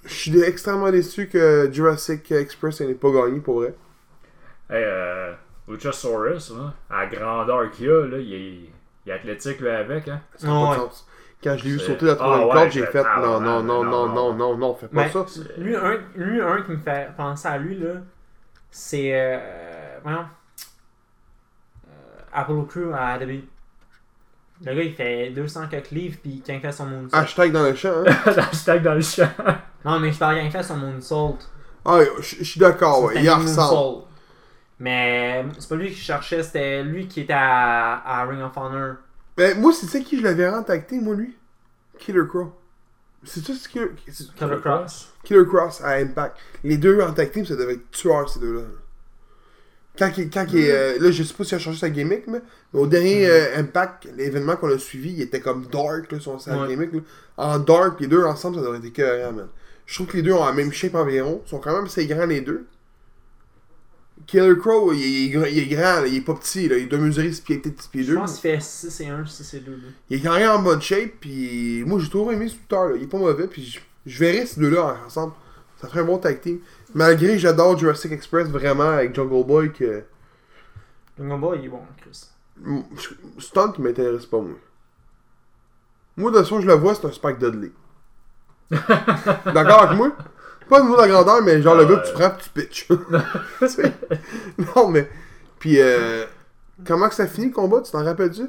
Je 0.04 0.14
suis 0.14 0.40
extrêmement 0.40 0.90
déçu 0.90 1.28
que 1.28 1.68
Jurassic 1.70 2.30
Express 2.32 2.80
n'ait 2.80 2.94
pas 2.94 3.10
gagné 3.10 3.40
pour 3.40 3.60
vrai. 3.60 3.74
Hey, 4.70 4.82
euh, 4.84 5.34
Luchasaurus, 5.68 6.52
à 6.88 7.04
la 7.04 7.06
grandeur 7.06 7.70
qu'il 7.72 7.90
a, 7.90 8.06
là, 8.06 8.18
il 8.18 8.32
est, 8.32 8.70
il 9.04 9.10
est 9.10 9.12
athlétique, 9.12 9.60
lui, 9.60 9.68
avec. 9.68 10.08
Hein. 10.08 10.22
Ça 10.36 10.46
n'a 10.46 10.52
pas 10.52 10.74
de 10.76 10.80
sens. 10.80 11.06
Quand 11.44 11.56
je 11.56 11.64
l'ai 11.64 11.70
vu 11.72 11.78
C'est- 11.78 11.86
sauter 11.86 12.06
la 12.06 12.16
troisième 12.16 12.40
Ah 12.42 12.46
ouais, 12.48 12.54
corde, 12.54 12.70
j'ai 12.72 12.80
je- 12.80 12.86
fait 12.86 13.02
ah 13.06 13.20
non, 13.20 13.40
non, 13.40 13.62
non, 13.62 13.84
non, 13.84 13.84
non, 13.84 14.06
non, 14.08 14.32
non. 14.32 14.34
non, 14.34 14.56
non, 14.56 14.74
fais 14.74 14.88
pas 14.88 15.02
Mais- 15.04 15.10
ça. 15.10 15.24
Lui 15.58 15.76
un, 15.76 15.98
lui, 16.14 16.40
un 16.40 16.62
qui 16.62 16.72
me 16.72 16.78
fait 16.78 17.10
penser 17.16 17.46
à 17.48 17.58
lui, 17.58 17.78
là, 17.78 17.90
c'est. 18.70 19.10
Euh, 19.12 19.98
voyons. 20.02 20.24
Euh, 21.88 21.90
Apollo 22.32 22.62
Crew 22.64 22.92
à 22.94 23.14
AW. 23.14 23.42
Le 24.64 24.74
gars, 24.74 24.82
il 24.82 24.94
fait 24.94 25.30
200 25.30 25.66
quelques 25.68 25.90
livres, 25.90 26.16
puis 26.22 26.42
quand 26.44 26.54
il 26.54 26.60
fait 26.60 26.72
son 26.72 26.86
moonsault. 26.86 27.14
Hashtag 27.14 27.52
dans 27.52 27.62
le 27.62 27.74
champ. 27.74 27.92
Hein? 28.06 28.14
Hashtag 28.50 28.82
dans 28.82 28.94
le 28.94 29.02
champ. 29.02 29.28
Non, 29.84 30.00
mais 30.00 30.10
je 30.12 30.18
parle 30.18 30.36
quand 30.36 30.44
il 30.44 30.50
fait 30.50 30.62
son 30.62 30.76
moonsault. 30.78 31.38
Ah, 31.84 31.98
je 32.20 32.42
suis 32.42 32.58
d'accord, 32.58 33.04
ouais, 33.04 33.22
il 33.22 33.30
ressemble. 33.30 34.04
Mais 34.78 35.44
c'est 35.58 35.68
pas 35.68 35.76
lui 35.76 35.90
qui 35.90 36.00
cherchait, 36.00 36.42
c'était 36.42 36.82
lui 36.82 37.06
qui 37.06 37.20
était 37.20 37.32
à, 37.34 38.02
à 38.04 38.24
Ring 38.26 38.40
of 38.42 38.56
Honor. 38.56 38.96
Mais 39.38 39.54
moi, 39.54 39.72
c'est 39.72 39.86
ça 39.86 40.00
qui 40.00 40.18
je 40.18 40.22
l'avais 40.22 40.48
rentacté, 40.48 40.98
moi, 40.98 41.14
lui 41.14 41.36
Killer 41.98 42.22
Crow. 42.28 42.52
C'est 43.24 43.44
ça, 43.44 43.52
c'est 43.60 43.68
Killer, 43.70 43.90
Killer 44.36 44.56
Cross. 44.62 45.08
Killer 45.24 45.44
Cross 45.46 45.80
à 45.82 45.94
Impact. 45.96 46.36
Les 46.62 46.76
deux 46.76 47.00
en 47.00 47.12
tag 47.12 47.32
team, 47.32 47.44
ça 47.44 47.56
devait 47.56 47.74
être 47.74 47.90
tueur, 47.90 48.28
ces 48.28 48.38
deux-là. 48.40 48.62
Quand 49.98 50.10
il, 50.18 50.28
quand 50.28 50.44
il, 50.52 50.70
euh, 50.70 50.98
là, 51.00 51.10
je 51.10 51.22
sais 51.22 51.32
pas 51.32 51.42
s'il 51.44 51.54
a 51.56 51.58
changé 51.58 51.78
sa 51.78 51.88
gimmick, 51.88 52.26
mais 52.26 52.42
au 52.74 52.86
dernier 52.86 53.26
euh, 53.26 53.56
Impact, 53.58 54.08
l'événement 54.14 54.56
qu'on 54.56 54.70
a 54.70 54.78
suivi, 54.78 55.12
il 55.12 55.22
était 55.22 55.40
comme 55.40 55.66
dark, 55.66 56.12
là, 56.12 56.20
son 56.20 56.38
sa 56.38 56.56
Ouais. 56.60 56.68
gimmick. 56.68 56.92
Là. 56.92 57.00
En 57.38 57.58
dark, 57.58 57.98
les 58.00 58.06
deux 58.06 58.22
ensemble, 58.24 58.56
ça 58.56 58.62
devrait 58.62 58.78
être 58.78 58.84
écœurant, 58.84 59.32
man. 59.32 59.48
Je 59.86 59.94
trouve 59.94 60.06
que 60.08 60.16
les 60.18 60.22
deux 60.22 60.32
ont 60.32 60.44
la 60.44 60.52
même 60.52 60.70
shape 60.72 60.94
environ. 60.94 61.40
Ils 61.46 61.48
sont 61.48 61.58
quand 61.60 61.74
même 61.74 61.86
assez 61.86 62.06
grands, 62.06 62.26
les 62.26 62.42
deux. 62.42 62.66
Killer 64.26 64.56
Crow, 64.58 64.92
il 64.92 65.00
est, 65.02 65.36
gr- 65.38 65.48
il 65.50 65.58
est 65.60 65.66
grand, 65.66 66.00
là, 66.00 66.06
il 66.06 66.16
est 66.16 66.20
pas 66.20 66.34
petit, 66.34 66.68
là. 66.68 66.76
il 66.78 66.88
doit 66.88 66.98
mesurer 66.98 67.32
6 67.32 67.40
pieds 67.42 67.62
6 67.64 67.88
pieds 67.88 68.02
Je 68.02 68.12
2. 68.12 68.14
pense 68.16 68.32
qu'il 68.40 68.50
fait 68.50 68.60
6 68.60 69.00
et 69.02 69.08
1, 69.08 69.24
6 69.24 69.54
et 69.54 69.60
2. 69.60 69.70
là. 69.72 69.78
Il 70.10 70.18
est 70.18 70.20
quand 70.22 70.34
même 70.34 70.50
en 70.50 70.58
bonne 70.60 70.82
shape, 70.82 71.12
puis 71.20 71.84
moi 71.86 71.98
j'ai 72.00 72.08
toujours 72.08 72.32
aimé 72.32 72.48
ce 72.48 72.54
lutteur, 72.54 72.96
il 72.96 73.04
est 73.04 73.06
pas 73.06 73.18
mauvais, 73.18 73.46
puis 73.46 73.64
je, 73.64 73.78
je 74.04 74.18
verrais 74.18 74.44
ces 74.46 74.58
deux-là 74.60 74.96
ensemble. 75.06 75.32
Ça 75.80 75.88
ferait 75.88 76.00
un 76.00 76.04
bon 76.04 76.18
tag 76.18 76.40
team. 76.40 76.58
Malgré 76.94 77.34
que 77.34 77.38
j'adore 77.38 77.78
Jurassic 77.78 78.10
Express 78.10 78.48
vraiment 78.48 78.90
avec 78.90 79.14
Jungle 79.14 79.44
Boy, 79.46 79.72
que 79.72 80.02
Le 81.18 81.28
combat, 81.28 81.54
il 81.56 81.66
est 81.66 81.68
bon, 81.68 81.80
Chris. 82.00 82.24
je- 82.96 83.40
Stunt 83.42 83.74
m'intéresse 83.78 84.24
pas, 84.26 84.40
moi. 84.40 84.56
Moi, 86.16 86.30
de 86.30 86.36
toute 86.38 86.44
façon, 86.46 86.60
je 86.62 86.66
le 86.66 86.72
vois, 86.72 86.94
c'est 86.94 87.04
un 87.06 87.12
Spike 87.12 87.38
Dudley. 87.38 87.70
D'accord 88.70 89.82
avec 89.82 89.98
moi? 89.98 90.12
Pas 90.68 90.80
au 90.80 90.82
niveau 90.82 90.96
de 90.96 91.02
la 91.02 91.08
grandeur, 91.08 91.42
mais 91.42 91.62
genre 91.62 91.76
le 91.76 91.84
gars 91.84 91.96
que 91.96 92.08
tu 92.08 92.12
prends 92.14 92.30
pis 92.30 92.44
tu 92.44 92.50
pitches. 92.50 92.88
Non, 94.76 94.88
mais. 94.88 95.08
Puis, 95.58 95.80
euh, 95.80 96.24
comment 96.86 97.08
que 97.08 97.14
ça 97.14 97.26
finit 97.26 97.48
le 97.48 97.52
combat, 97.52 97.80
tu 97.80 97.90
t'en 97.92 98.04
rappelles-tu? 98.04 98.48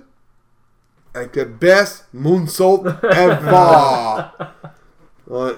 Avec 1.13 1.35
le 1.35 1.45
best 1.45 2.07
moonsault 2.13 2.85
ever! 3.03 4.23
ouais. 5.27 5.55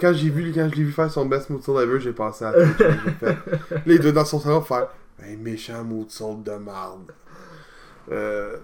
Quand 0.00 0.12
j'ai 0.12 0.28
vu, 0.28 0.52
quand 0.52 0.68
je 0.70 0.74
l'ai 0.76 0.84
vu 0.84 0.92
faire 0.92 1.10
son 1.10 1.26
best 1.26 1.50
moonsault 1.50 1.80
ever, 1.80 2.00
j'ai 2.00 2.12
pensé 2.12 2.44
à 2.44 2.52
tout. 2.52 2.84
Fait. 3.20 3.36
Doit 3.86 3.94
être 3.94 4.14
dans 4.14 4.24
son 4.24 4.40
salon 4.40 4.60
faire 4.60 4.88
un 5.22 5.36
méchant 5.36 5.82
moonsault 5.84 6.42
de 6.44 6.52
marde. 6.52 7.12
Euh, 8.12 8.56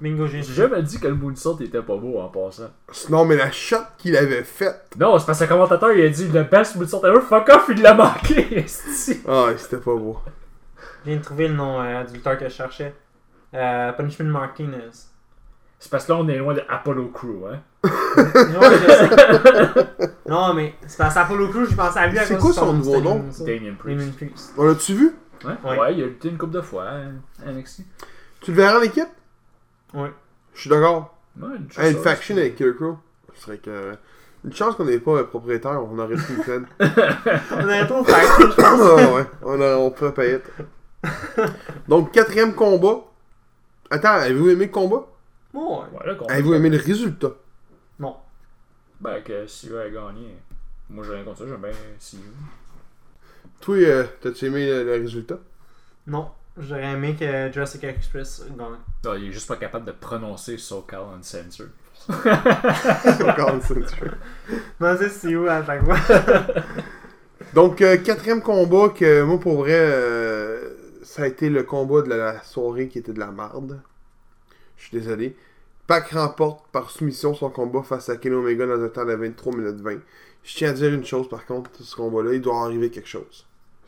Bingo, 0.00 0.26
j'ai 0.26 0.42
J'ai 0.42 0.52
jamais 0.54 0.82
dit 0.82 0.98
que 0.98 1.06
le 1.06 1.14
moonsault 1.14 1.58
était 1.60 1.80
pas 1.80 1.96
beau 1.96 2.18
en 2.18 2.28
passant. 2.28 2.70
non, 3.10 3.24
mais 3.24 3.36
la 3.36 3.50
shot 3.52 3.76
qu'il 3.96 4.16
avait 4.16 4.42
faite. 4.42 4.90
Non, 4.98 5.18
c'est 5.18 5.26
parce 5.26 5.38
que 5.38 5.44
le 5.44 5.48
commentateur 5.50 5.92
il 5.92 6.04
a 6.04 6.08
dit 6.08 6.28
le 6.28 6.42
best 6.42 6.76
moonsault 6.76 7.04
ever, 7.06 7.20
fuck 7.20 7.48
off, 7.48 7.66
il 7.68 7.80
l'a 7.80 7.94
manqué. 7.94 8.66
Ah, 9.28 9.46
c'était 9.56 9.76
pas 9.76 9.94
beau. 9.94 10.18
Je 11.04 11.10
viens 11.10 11.18
de 11.18 11.22
trouver 11.24 11.48
le 11.48 11.54
nom 11.54 11.80
euh, 11.80 12.02
du 12.04 12.14
lutteur 12.14 12.36
que 12.38 12.44
je 12.48 12.52
cherchais. 12.54 12.94
Euh, 13.54 13.92
Punishment 13.92 14.26
Martinez. 14.30 14.90
C'est 15.78 15.90
parce 15.90 16.06
que 16.06 16.12
là 16.12 16.18
on 16.18 16.28
est 16.28 16.38
loin 16.38 16.54
de 16.54 16.62
Apollo 16.68 17.08
Crew, 17.08 17.44
hein. 17.46 17.60
non, 17.84 18.62
je 18.62 18.90
sais. 18.90 20.10
non, 20.28 20.54
mais 20.54 20.74
c'est 20.86 20.96
parce 20.98 21.14
qu'Apollo 21.14 21.48
Crew, 21.48 21.66
j'ai 21.68 21.76
pensé 21.76 21.98
à 21.98 22.06
lui 22.06 22.18
à 22.18 22.24
C'est 22.24 22.38
quoi 22.38 22.52
son 22.52 22.72
nouveau 22.72 23.00
nom? 23.00 23.24
Damien 23.40 23.74
Priest. 23.78 23.98
Damien 24.00 24.12
Priest. 24.16 24.54
On 24.56 24.64
l'a-tu 24.64 24.94
vu? 24.94 25.14
Ouais, 25.44 25.52
Ouais. 25.62 25.78
ouais. 25.78 25.94
il 25.94 26.02
a 26.02 26.06
lutté 26.06 26.28
une 26.30 26.38
couple 26.38 26.54
de 26.54 26.62
fois 26.62 26.84
hein, 26.88 27.12
à 27.46 27.52
NXT. 27.52 27.82
Tu 28.40 28.50
le 28.52 28.56
verras 28.56 28.78
en 28.78 28.82
équipe? 28.82 29.08
Ouais. 29.94 30.12
Je 30.54 30.60
suis 30.60 30.70
d'accord. 30.70 31.16
Ouais, 31.40 31.48
une, 31.56 31.68
Hey, 31.82 31.92
une 31.92 31.98
faction 32.02 32.36
avec 32.36 32.56
Killer 32.56 32.74
Crow. 32.74 32.98
Ce 33.34 33.42
serait 33.42 33.58
que. 33.58 33.96
Une 34.44 34.52
chance 34.52 34.74
qu'on 34.76 34.84
n'est 34.84 34.98
pas 34.98 35.12
euh, 35.12 35.24
propriétaire, 35.24 35.82
on 35.82 35.98
aurait 35.98 36.16
pu 36.16 36.34
le 36.36 36.42
faire. 36.42 36.60
On 37.52 37.64
aurait 37.64 37.86
trop 37.86 38.04
fait, 38.04 38.12
je 38.12 38.46
pense. 38.54 38.58
Ah 38.80 39.14
ouais, 39.14 39.24
on, 39.42 39.60
a, 39.60 39.76
on 39.76 39.90
pourrait 39.90 40.12
payer. 40.12 40.38
Donc, 41.88 42.12
quatrième 42.12 42.54
combat. 42.54 43.04
Attends, 43.90 44.08
avez-vous 44.14 44.50
aimé 44.50 44.66
le 44.66 44.70
combat? 44.70 45.06
Bon, 45.52 45.80
ouais. 45.82 45.88
Ouais, 46.06 46.30
Avez-vous 46.30 46.54
aimé 46.54 46.68
le 46.68 46.76
résultat? 46.78 47.30
Non. 47.98 48.16
Ben, 49.00 49.22
que 49.22 49.46
CU 49.46 49.76
a 49.78 49.88
gagné. 49.88 50.36
Moi, 50.90 51.04
j'ai 51.06 51.14
rien 51.14 51.24
contre 51.24 51.38
ça, 51.38 51.44
j'aime 51.48 51.60
bien 51.60 51.70
CU. 51.98 52.16
Toi, 53.60 53.76
euh, 53.76 54.04
t'as-tu 54.20 54.46
aimé 54.46 54.66
le, 54.66 54.84
le 54.84 54.92
résultat? 54.92 55.38
Non. 56.06 56.30
J'aurais 56.56 56.92
aimé 56.92 57.16
que 57.18 57.50
Jurassic 57.52 57.82
Express 57.84 58.44
gagne. 58.56 58.78
Ah, 59.06 59.14
il 59.16 59.28
est 59.28 59.32
juste 59.32 59.48
pas 59.48 59.56
capable 59.56 59.86
de 59.86 59.92
prononcer 59.92 60.56
SoCal 60.56 61.02
Uncensored. 61.18 61.70
Une 62.08 63.60
ceinture. 63.60 64.14
Non, 64.80 64.96
c'est 64.98 65.08
c'est 65.08 65.34
où 65.34 65.48
à 65.48 65.64
chaque 65.64 65.84
fois. 65.84 65.96
Donc, 67.54 67.80
euh, 67.82 67.96
quatrième 67.96 68.42
combat 68.42 68.90
que 68.90 69.22
moi, 69.22 69.38
pour 69.38 69.58
vrai, 69.58 69.72
euh, 69.74 70.70
ça 71.02 71.22
a 71.22 71.26
été 71.26 71.48
le 71.48 71.62
combat 71.62 72.02
de 72.02 72.08
la, 72.08 72.16
la 72.16 72.42
soirée 72.42 72.88
qui 72.88 72.98
était 72.98 73.12
de 73.12 73.20
la 73.20 73.30
marde. 73.30 73.80
Je 74.76 74.84
suis 74.84 74.98
désolé. 74.98 75.36
Pac 75.86 76.10
remporte 76.10 76.66
par 76.72 76.90
soumission 76.90 77.34
son 77.34 77.50
combat 77.50 77.82
face 77.82 78.08
à 78.08 78.16
Kenny 78.16 78.34
Omega 78.34 78.66
dans 78.66 78.82
un 78.82 78.88
temps 78.88 79.04
de 79.04 79.14
23 79.14 79.54
minutes 79.54 79.80
20. 79.80 79.98
Je 80.42 80.54
tiens 80.54 80.70
à 80.70 80.72
dire 80.72 80.92
une 80.92 81.04
chose 81.04 81.28
par 81.28 81.46
contre, 81.46 81.70
ce 81.80 81.96
combat-là, 81.96 82.34
il 82.34 82.40
doit 82.40 82.62
arriver 82.62 82.90
quelque 82.90 83.08
chose. 83.08 83.46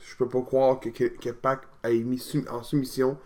Je 0.09 0.17
peux 0.17 0.29
pas 0.29 0.41
croire 0.43 0.79
que, 0.81 0.89
que, 0.91 1.05
que 1.05 1.31
Pac 1.31 1.63
ait 1.85 1.99
mis 1.99 2.23
en 2.51 2.63
soumission 2.63 3.19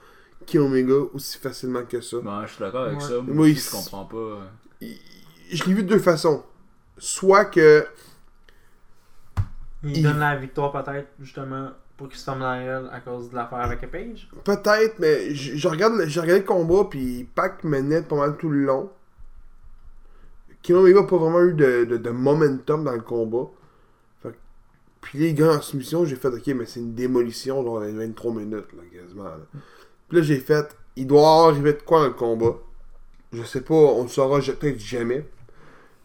Kenny 0.47 0.65
Omega 0.65 0.95
aussi 1.13 1.39
facilement 1.39 1.85
que 1.85 2.01
ça. 2.01 2.17
Ben, 2.23 2.43
je 2.47 2.53
suis 2.53 2.61
d'accord 2.61 2.85
avec 2.87 2.99
Ouais. 3.01 3.05
ça. 3.07 3.15
Moi, 3.21 3.35
Moi, 3.35 3.45
aussi, 3.47 3.53
il- 3.53 3.61
je 3.61 3.71
comprends 3.71 4.05
pas. 4.07 4.39
Il- 4.81 4.99
Je 5.53 5.65
l'ai 5.65 5.75
vu 5.75 5.83
de 5.83 5.89
deux 5.89 5.99
façons. 5.99 6.43
Soit 6.97 7.45
que 7.47 7.87
Il 9.83 9.97
Il- 9.97 10.03
donne 10.03 10.19
la 10.19 10.37
victoire 10.37 10.73
peut-être 10.73 11.09
justement 11.21 11.71
pour 11.97 12.09
qu'il 12.09 12.19
se 12.19 12.25
ferme 12.25 12.41
la 12.41 12.63
gueule 12.63 12.89
à 12.93 13.01
cause 13.01 13.31
de 13.31 13.35
l'affaire 13.37 13.59
avec 13.61 13.81
Page. 13.91 14.29
Peut-être, 14.45 14.99
mais 14.99 15.35
je, 15.35 15.57
je 15.57 15.69
regarde, 15.69 15.95
le- 15.95 16.07
j'ai 16.07 16.21
regardé 16.21 16.41
le 16.43 16.47
combat, 16.47 16.85
puis 16.89 17.25
Pac 17.35 17.65
menait 17.65 18.03
pas 18.03 18.17
mal 18.17 18.37
tout 18.37 18.49
le 18.51 18.65
long. 18.65 18.91
Kenny 20.63 20.79
Omega 20.79 21.01
n'a 21.01 21.07
pas 21.07 21.17
vraiment 21.17 21.41
eu 21.43 21.55
de, 21.55 21.85
de- 21.85 21.97
de 21.97 22.11
momentum 22.11 22.85
dans 22.85 22.93
le 22.93 23.01
combat. 23.01 23.49
Puis 25.01 25.19
les 25.19 25.35
gars 25.35 25.57
en 25.57 25.61
soumission, 25.61 26.05
j'ai 26.05 26.17
fait, 26.17 26.29
ok, 26.29 26.47
mais 26.49 26.67
c'est 26.67 26.81
une 26.81 26.95
démolition, 26.95 27.63
dans 27.63 27.81
23 27.81 28.33
minutes, 28.35 28.73
là, 28.75 28.83
quasiment. 28.93 29.25
là. 29.25 29.41
Puis 30.09 30.19
là, 30.19 30.23
j'ai 30.23 30.39
fait, 30.39 30.77
il 30.97 31.07
doit 31.07 31.47
arriver 31.47 31.73
de 31.73 31.83
quoi 31.83 32.01
dans 32.01 32.09
le 32.09 32.13
combat? 32.13 32.59
Je 33.33 33.43
sais 33.45 33.61
pas, 33.61 33.75
on 33.75 34.03
le 34.03 34.09
saura 34.09 34.41
peut-être 34.41 34.79
jamais. 34.79 35.25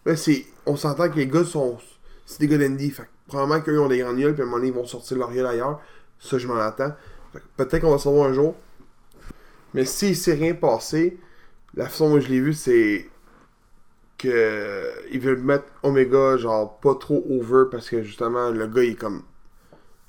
Là, 0.05 0.15
c'est, 0.15 0.45
on 0.65 0.75
s'entend 0.75 1.09
que 1.09 1.15
les 1.15 1.27
gars 1.27 1.43
sont, 1.43 1.77
c'est 2.25 2.39
des 2.39 2.47
gars 2.47 2.57
d'Indy, 2.57 2.91
fait 2.91 3.03
que 3.03 3.07
probablement 3.27 3.61
qu'eux 3.61 3.79
ont 3.79 3.87
des 3.87 3.99
grandes 3.99 4.17
gueules, 4.17 4.33
puis 4.33 4.43
à 4.43 4.45
un 4.45 4.47
moment 4.47 4.57
donné, 4.57 4.69
ils 4.69 4.73
vont 4.73 4.85
sortir 4.85 5.17
leur 5.17 5.31
gueule 5.31 5.47
ailleurs. 5.47 5.81
Ça, 6.19 6.37
je 6.37 6.47
m'en 6.47 6.55
attends. 6.55 6.93
Peut-être 7.57 7.81
qu'on 7.81 7.91
va 7.91 7.97
savoir 7.97 8.29
un 8.29 8.33
jour. 8.33 8.55
Mais 9.73 9.85
s'il 9.85 10.15
s'est 10.15 10.35
rien 10.35 10.53
passé, 10.53 11.17
la 11.73 11.89
façon 11.89 12.09
dont 12.09 12.19
je 12.19 12.29
l'ai 12.29 12.39
vu, 12.39 12.53
c'est 12.53 13.09
que 14.17 14.91
ils 15.11 15.19
veulent 15.19 15.41
mettre 15.41 15.65
Omega 15.83 16.37
genre 16.37 16.79
pas 16.79 16.95
trop 16.95 17.25
over 17.29 17.65
parce 17.69 17.89
que 17.89 18.01
justement 18.01 18.49
le 18.49 18.67
gars 18.67 18.83
il 18.83 18.91
est 18.91 18.95
comme 18.95 19.23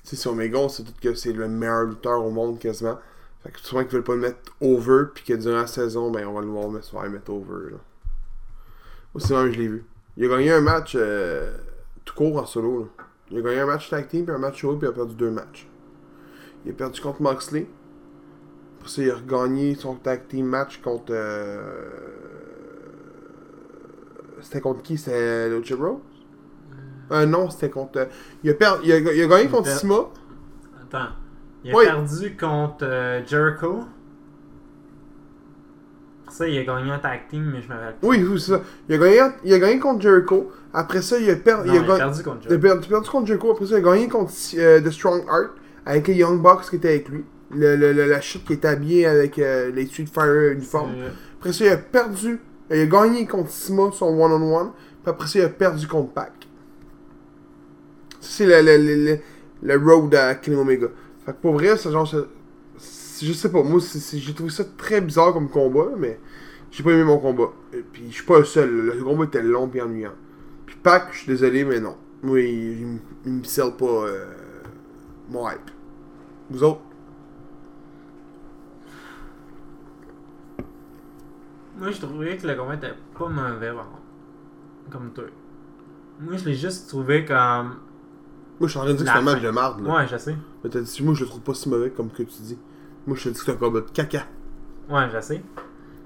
tu 0.03 0.11
sais 0.11 0.15
c'est 0.15 0.29
Omega 0.29 0.57
on 0.57 0.69
sait 0.69 0.83
tout 0.83 0.93
que 1.01 1.13
c'est 1.13 1.33
le 1.33 1.47
meilleur 1.47 1.83
lutteur 1.83 2.23
au 2.23 2.31
monde 2.31 2.59
quasiment 2.59 2.97
fait 3.43 3.51
que 3.51 3.59
souvent 3.59 3.83
qu'ils 3.83 3.93
veulent 3.93 4.03
pas 4.03 4.15
le 4.15 4.21
mettre 4.21 4.53
over 4.61 5.05
puis 5.13 5.23
que 5.25 5.33
durant 5.33 5.57
la 5.57 5.67
saison 5.67 6.09
ben 6.11 6.25
on 6.27 6.33
va 6.33 6.41
le 6.41 6.47
voir 6.47 6.69
mais 6.69 6.81
se 6.81 6.91
faire 6.91 7.09
mettre 7.09 7.31
over 7.31 7.71
là 7.71 7.77
aussi 9.13 9.33
même 9.33 9.51
je 9.51 9.59
l'ai 9.59 9.67
vu 9.67 9.85
il 10.15 10.25
a 10.25 10.29
gagné 10.29 10.51
un 10.51 10.61
match 10.61 10.93
euh, 10.95 11.57
tout 12.05 12.15
court 12.15 12.37
en 12.37 12.45
solo 12.45 12.79
là. 12.79 13.05
il 13.31 13.39
a 13.39 13.41
gagné 13.41 13.59
un 13.59 13.65
match 13.65 13.89
tag 13.89 14.07
team 14.07 14.25
puis 14.25 14.33
un 14.33 14.39
match 14.39 14.61
solo 14.61 14.77
puis 14.77 14.87
il 14.87 14.91
a 14.91 14.93
perdu 14.93 15.15
deux 15.15 15.31
matchs 15.31 15.67
il 16.65 16.71
a 16.71 16.73
perdu 16.73 17.01
contre 17.01 17.21
Moxley 17.21 17.67
après 18.79 18.89
ça, 18.89 19.01
il 19.01 19.11
a 19.11 19.15
regagné 19.15 19.75
son 19.75 19.95
tag 19.95 20.27
team 20.29 20.45
match 20.45 20.79
contre. 20.81 21.07
euh, 21.09 22.26
C'était 24.41 24.61
contre 24.61 24.81
qui 24.83 24.97
C'était 24.97 25.49
Lucha 25.49 25.75
Bros 25.75 26.01
euh, 27.11 27.25
Non, 27.25 27.49
c'était 27.49 27.69
contre. 27.69 27.99
euh, 27.99 28.05
Il, 28.43 28.49
a 28.51 28.53
per- 28.53 28.79
il, 28.83 28.91
a, 28.91 28.97
il 28.99 29.21
a 29.23 29.27
gagné 29.27 29.47
contre 29.49 29.69
Sima. 29.69 29.95
Attends. 30.81 31.09
Il 31.63 31.71
a 31.71 31.75
Oui. 31.77 31.85
perdu 31.85 32.37
contre 32.37 32.83
euh, 32.83 33.21
Jericho. 33.25 33.79
Ça, 36.29 36.47
il 36.47 36.57
a 36.59 36.63
gagné 36.63 36.91
un 36.91 36.99
tag 36.99 37.21
team, 37.29 37.51
mais 37.53 37.61
je 37.61 37.67
plus. 37.67 37.75
Oui, 38.03 38.23
oui, 38.23 38.39
c'est 38.39 38.51
ça. 38.51 38.61
Il 38.89 38.95
a, 38.95 38.97
gagné, 38.97 39.33
il 39.45 39.53
a 39.53 39.59
gagné 39.59 39.79
contre 39.79 40.01
Jericho. 40.01 40.51
Après 40.73 41.01
ça, 41.01 41.17
il 41.17 41.29
a, 41.29 41.35
per- 41.37 41.59
Non, 41.59 41.63
il 41.65 41.69
a 41.71 41.73
il 41.73 41.77
a 41.77 41.81
gagné. 41.83 41.97
perdu 41.97 42.23
contre 42.23 42.37
Il 42.41 42.47
a 42.53 42.59
Jericho. 42.59 42.89
perdu, 42.89 43.09
contre 43.09 43.25
Jericho. 43.27 43.51
Après 43.51 43.65
ça, 43.65 43.79
il 43.79 43.87
a 43.87 43.89
gagné 43.91 44.07
contre 44.09 44.31
euh, 44.57 44.81
The 44.81 44.91
Strong 44.91 45.23
Heart 45.27 45.51
avec 45.85 46.07
les 46.09 46.15
Young 46.15 46.41
Bucks 46.41 46.69
qui 46.69 46.75
étaient 46.75 46.89
avec 46.89 47.09
lui. 47.09 47.23
Le, 47.51 47.77
le- 47.77 47.93
le- 47.93 48.07
la 48.07 48.19
chute 48.19 48.43
qui 48.45 48.53
était 48.53 48.67
habillée 48.67 49.05
avec 49.05 49.39
euh, 49.39 49.71
les 49.71 49.85
Street 49.87 50.05
Fire 50.13 50.51
uniformes. 50.51 50.91
Euh, 50.97 51.09
Après 51.39 51.53
ça, 51.53 51.63
il 51.65 51.69
a 51.71 51.77
perdu. 51.77 52.39
Il 52.69 52.79
a 52.79 52.85
gagné 52.85 53.25
contre 53.25 53.49
Sima 53.49 53.89
son 53.91 54.07
one-on-one. 54.19 54.71
Puis 55.03 55.09
après 55.09 55.27
ça, 55.27 55.39
il 55.39 55.45
a 55.45 55.49
perdu 55.49 55.87
contre 55.87 56.11
Pac. 56.11 56.33
C'est 58.19 58.45
le, 58.45 58.61
le, 58.61 58.77
le, 58.77 59.19
le, 59.63 59.77
road 59.77 60.13
à 60.15 60.35
Kenny 60.35 60.57
Omega. 60.57 60.87
Fait 61.25 61.31
que 61.31 61.37
pour 61.37 61.53
vrai, 61.53 61.77
c'est 61.77 61.91
genre. 61.91 62.05
Je 62.05 63.33
sais 63.33 63.49
pas, 63.49 63.63
moi, 63.63 63.79
j'ai 64.13 64.33
trouvé 64.33 64.49
ça 64.51 64.63
très 64.77 65.01
bizarre 65.01 65.33
comme 65.33 65.49
combat, 65.49 65.89
mais 65.97 66.19
j'ai 66.69 66.83
pas 66.83 66.91
aimé 66.91 67.03
mon 67.03 67.17
combat. 67.17 67.51
Et 67.73 67.81
puis 67.81 68.03
je 68.09 68.15
suis 68.15 68.25
pas 68.25 68.39
le 68.39 68.45
seul. 68.45 68.69
Le 68.69 69.03
combat 69.03 69.23
était 69.23 69.41
long 69.41 69.69
et 69.73 69.81
ennuyant. 69.81 70.13
Puis 70.65 70.75
Pac, 70.83 71.07
je 71.13 71.19
suis 71.19 71.27
désolé, 71.27 71.63
mais 71.63 71.79
non. 71.79 71.95
Moi, 72.21 72.41
il, 72.41 72.99
me 73.25 73.43
sell 73.43 73.71
pas 73.77 73.85
euh, 73.85 74.25
mon 75.29 75.49
hype. 75.49 75.71
Vous 76.49 76.63
autres? 76.63 76.81
Moi, 81.77 81.91
je 81.91 82.01
trouvais 82.01 82.37
que 82.37 82.47
le 82.47 82.55
combat 82.55 82.75
était 82.75 82.93
pas 83.17 83.27
mauvais, 83.29 83.71
par 83.71 83.85
contre. 83.89 84.01
Comme 84.91 85.11
toi. 85.11 85.25
Moi, 86.19 86.37
je 86.37 86.45
l'ai 86.45 86.55
juste 86.55 86.87
trouvé 86.89 87.25
comme. 87.25 87.77
Moi, 88.59 88.67
je 88.67 88.67
suis 88.67 88.79
en 88.79 88.83
train 88.83 88.91
de 88.93 88.97
dire 88.97 89.05
que 89.05 89.11
c'est 89.11 89.17
un 89.17 89.21
match 89.21 89.41
de 89.41 89.49
marde. 89.49 89.81
là. 89.85 89.95
Ouais, 89.97 90.07
je 90.07 90.17
sais. 90.17 90.35
Mais 90.63 90.69
t'as 90.69 90.79
dit, 90.81 91.03
moi, 91.03 91.13
je 91.13 91.21
le 91.21 91.27
trouve 91.27 91.41
pas 91.41 91.53
si 91.53 91.69
mauvais 91.69 91.91
comme 91.91 92.09
que 92.09 92.23
tu 92.23 92.41
dis. 92.41 92.57
Moi, 93.05 93.15
je 93.15 93.23
te 93.25 93.29
dis 93.29 93.35
que 93.39 93.45
c'est 93.45 93.51
un 93.51 93.55
combat 93.55 93.81
de 93.81 93.89
caca. 93.91 94.25
Ouais, 94.89 95.07
je 95.13 95.19
sais. 95.21 95.43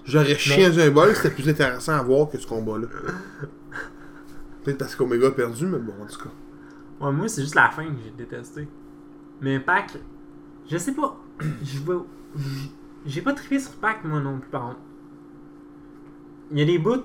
J'aurais 0.04 0.36
chié 0.36 0.70
dans 0.70 0.80
un 0.80 0.90
bol, 0.90 1.16
c'était 1.16 1.30
plus 1.30 1.48
intéressant 1.48 1.94
à 1.94 2.02
voir 2.02 2.30
que 2.30 2.38
ce 2.38 2.48
combat-là. 2.48 2.88
Peut-être 4.64 4.78
parce 4.78 4.96
qu'Omega 4.96 5.28
a 5.28 5.32
perdu, 5.32 5.66
mais 5.66 5.78
bon, 5.80 5.94
en 6.02 6.06
tout 6.06 6.20
cas. 6.20 6.30
Ouais, 7.06 7.12
moi, 7.12 7.28
c'est 7.28 7.42
juste 7.42 7.56
la 7.56 7.70
fin 7.70 7.84
que 7.86 7.98
j'ai 8.04 8.12
détesté. 8.12 8.68
Mais 9.42 9.60
Pac, 9.60 9.94
je 10.70 10.78
sais 10.78 10.94
pas. 10.94 11.18
Je 11.64 11.80
vois. 11.80 12.06
J'ai 13.06 13.22
pas 13.22 13.34
trippé 13.34 13.60
sur 13.60 13.72
Pac, 13.74 14.04
moi 14.04 14.20
non 14.20 14.40
plus, 14.40 14.50
par 14.50 14.62
contre. 14.62 14.80
Il 16.52 16.60
y 16.60 16.62
a 16.62 16.66
des 16.66 16.78
bouts 16.78 17.04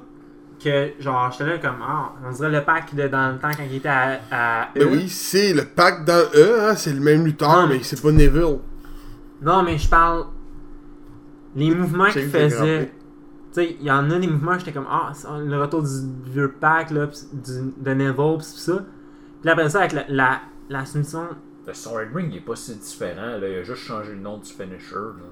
que, 0.63 0.93
genre, 0.99 1.31
j'étais 1.33 1.45
là 1.47 1.59
comme, 1.59 1.77
ah, 1.83 2.13
on 2.27 2.33
dirait 2.33 2.51
le 2.51 2.63
Pac 2.65 2.95
de 2.95 3.09
dans 3.09 3.33
le 3.33 3.39
temps 3.39 3.51
quand 3.57 3.63
il 3.69 3.77
était 3.77 3.89
à. 3.89 4.21
à 4.31 4.69
Mais 4.75 4.83
E. 4.83 4.89
oui, 4.91 5.09
c'est 5.09 5.53
le 5.53 5.65
pack 5.65 6.05
dans 6.05 6.25
E, 6.35 6.61
hein, 6.61 6.75
c'est 6.75 6.93
le 6.93 7.01
même 7.01 7.25
lutteur, 7.25 7.67
mais 7.69 7.83
c'est 7.83 8.01
pas 8.01 8.11
Neville. 8.11 8.59
Non, 9.43 9.63
mais 9.63 9.77
je 9.79 9.89
parle. 9.89 10.27
Les 11.55 11.75
mouvements 11.75 12.07
qu'il 12.11 12.29
faisait. 12.29 12.87
Tu 13.53 13.63
sais, 13.63 13.77
il 13.81 13.87
y 13.87 13.91
en 13.91 14.11
a 14.11 14.19
des 14.19 14.27
mouvements, 14.27 14.59
j'étais 14.59 14.73
comme, 14.73 14.87
ah, 14.91 15.13
le 15.39 15.61
retour 15.61 15.83
du 15.83 16.31
vieux 16.31 16.53
pack, 16.61 16.91
là, 16.91 17.07
pis 17.07 17.21
du, 17.33 17.73
de 17.77 17.95
Neville, 17.95 18.39
pis 18.39 18.45
ça. 18.45 18.85
Puis 19.41 19.51
après 19.51 19.71
ça, 19.71 19.81
avec 19.81 19.93
la, 19.93 20.05
la, 20.09 20.41
la 20.69 20.85
soumission. 20.85 21.29
Le 21.67 21.73
Sword 21.75 22.07
Ring 22.15 22.29
il 22.31 22.39
est 22.39 22.41
pas 22.41 22.57
si 22.57 22.75
différent. 22.77 23.39
Là. 23.41 23.49
Il 23.49 23.57
a 23.57 23.63
juste 23.63 23.83
changé 23.83 24.13
le 24.13 24.21
nom 24.21 24.39
du 24.39 24.51
finisher. 24.51 24.95
là. 24.95 25.25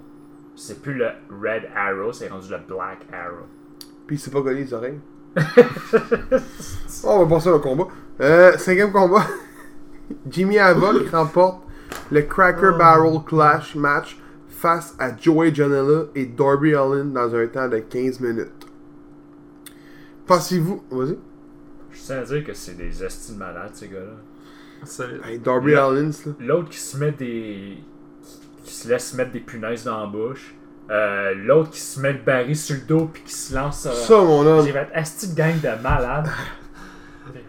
C'est 0.57 0.81
plus 0.83 0.95
le 0.95 1.07
Red 1.31 1.65
Arrow, 1.77 2.13
c'est 2.13 2.29
rendu 2.29 2.49
le 2.51 2.59
Black 2.69 3.07
Arrow. 3.13 3.47
Puis 4.07 4.17
il 4.17 4.19
s'est 4.19 4.31
pas 4.31 4.43
collé 4.43 4.65
les 4.65 4.75
oreilles. 4.75 4.99
Oh, 7.07 7.09
on 7.11 7.25
va 7.27 7.35
passer 7.37 7.51
au 7.51 7.59
combat. 7.59 7.89
Euh, 8.21 8.57
cinquième 8.57 8.91
combat. 8.93 9.27
Jimmy 10.31 10.59
Havoc 10.59 11.09
remporte 11.13 11.63
le 12.11 12.23
Cracker 12.23 12.71
Oh. 12.75 12.79
Barrel 12.79 13.19
Clash 13.27 13.75
match 13.75 14.19
face 14.49 14.95
à 14.99 15.15
Joey 15.15 15.55
Janela 15.55 16.05
et 16.15 16.25
Darby 16.25 16.75
Allin 16.75 17.07
dans 17.07 17.35
un 17.35 17.47
temps 17.47 17.69
de 17.69 17.79
15 17.79 18.21
minutes. 18.21 18.67
Pensez-vous. 20.27 20.83
Vas-y. 20.91 21.19
Je 21.91 22.01
tiens 22.01 22.19
à 22.19 22.25
dire 22.25 22.45
que 22.45 22.55
c'est 22.55 22.75
des 22.77 23.05
estimes 23.05 23.37
malades, 23.37 23.71
ces 23.75 23.89
gars-là. 23.89 25.27
Hey, 25.29 25.39
Darby 25.39 25.75
Allin, 25.75 26.11
là. 26.27 26.33
L'autre 26.41 26.71
qui 26.71 26.79
se 26.79 26.97
met 26.97 27.13
des. 27.13 27.79
qui 28.65 28.73
se 28.73 28.89
laisse 28.89 29.13
mettre 29.15 29.33
des 29.33 29.41
punaises 29.41 29.85
dans 29.85 30.01
la 30.01 30.07
bouche. 30.07 30.55
Euh, 30.91 31.33
L'autre 31.35 31.71
qui 31.71 31.81
se 31.81 31.99
met 32.01 32.13
le 32.13 32.19
baril 32.19 32.57
sur 32.57 32.77
le 32.77 32.83
dos 32.83 33.09
puis 33.13 33.23
qui 33.23 33.33
se 33.35 33.55
lance. 33.55 33.87
euh, 33.87 33.93
Ça, 33.93 34.17
mon 34.21 34.47
homme. 34.47 34.67
J'ai 34.67 34.73
fait 34.73 34.89
asti 34.95 35.29
de 35.29 35.35
gang 35.35 35.55
de 35.61 35.83
malades. 35.83 36.29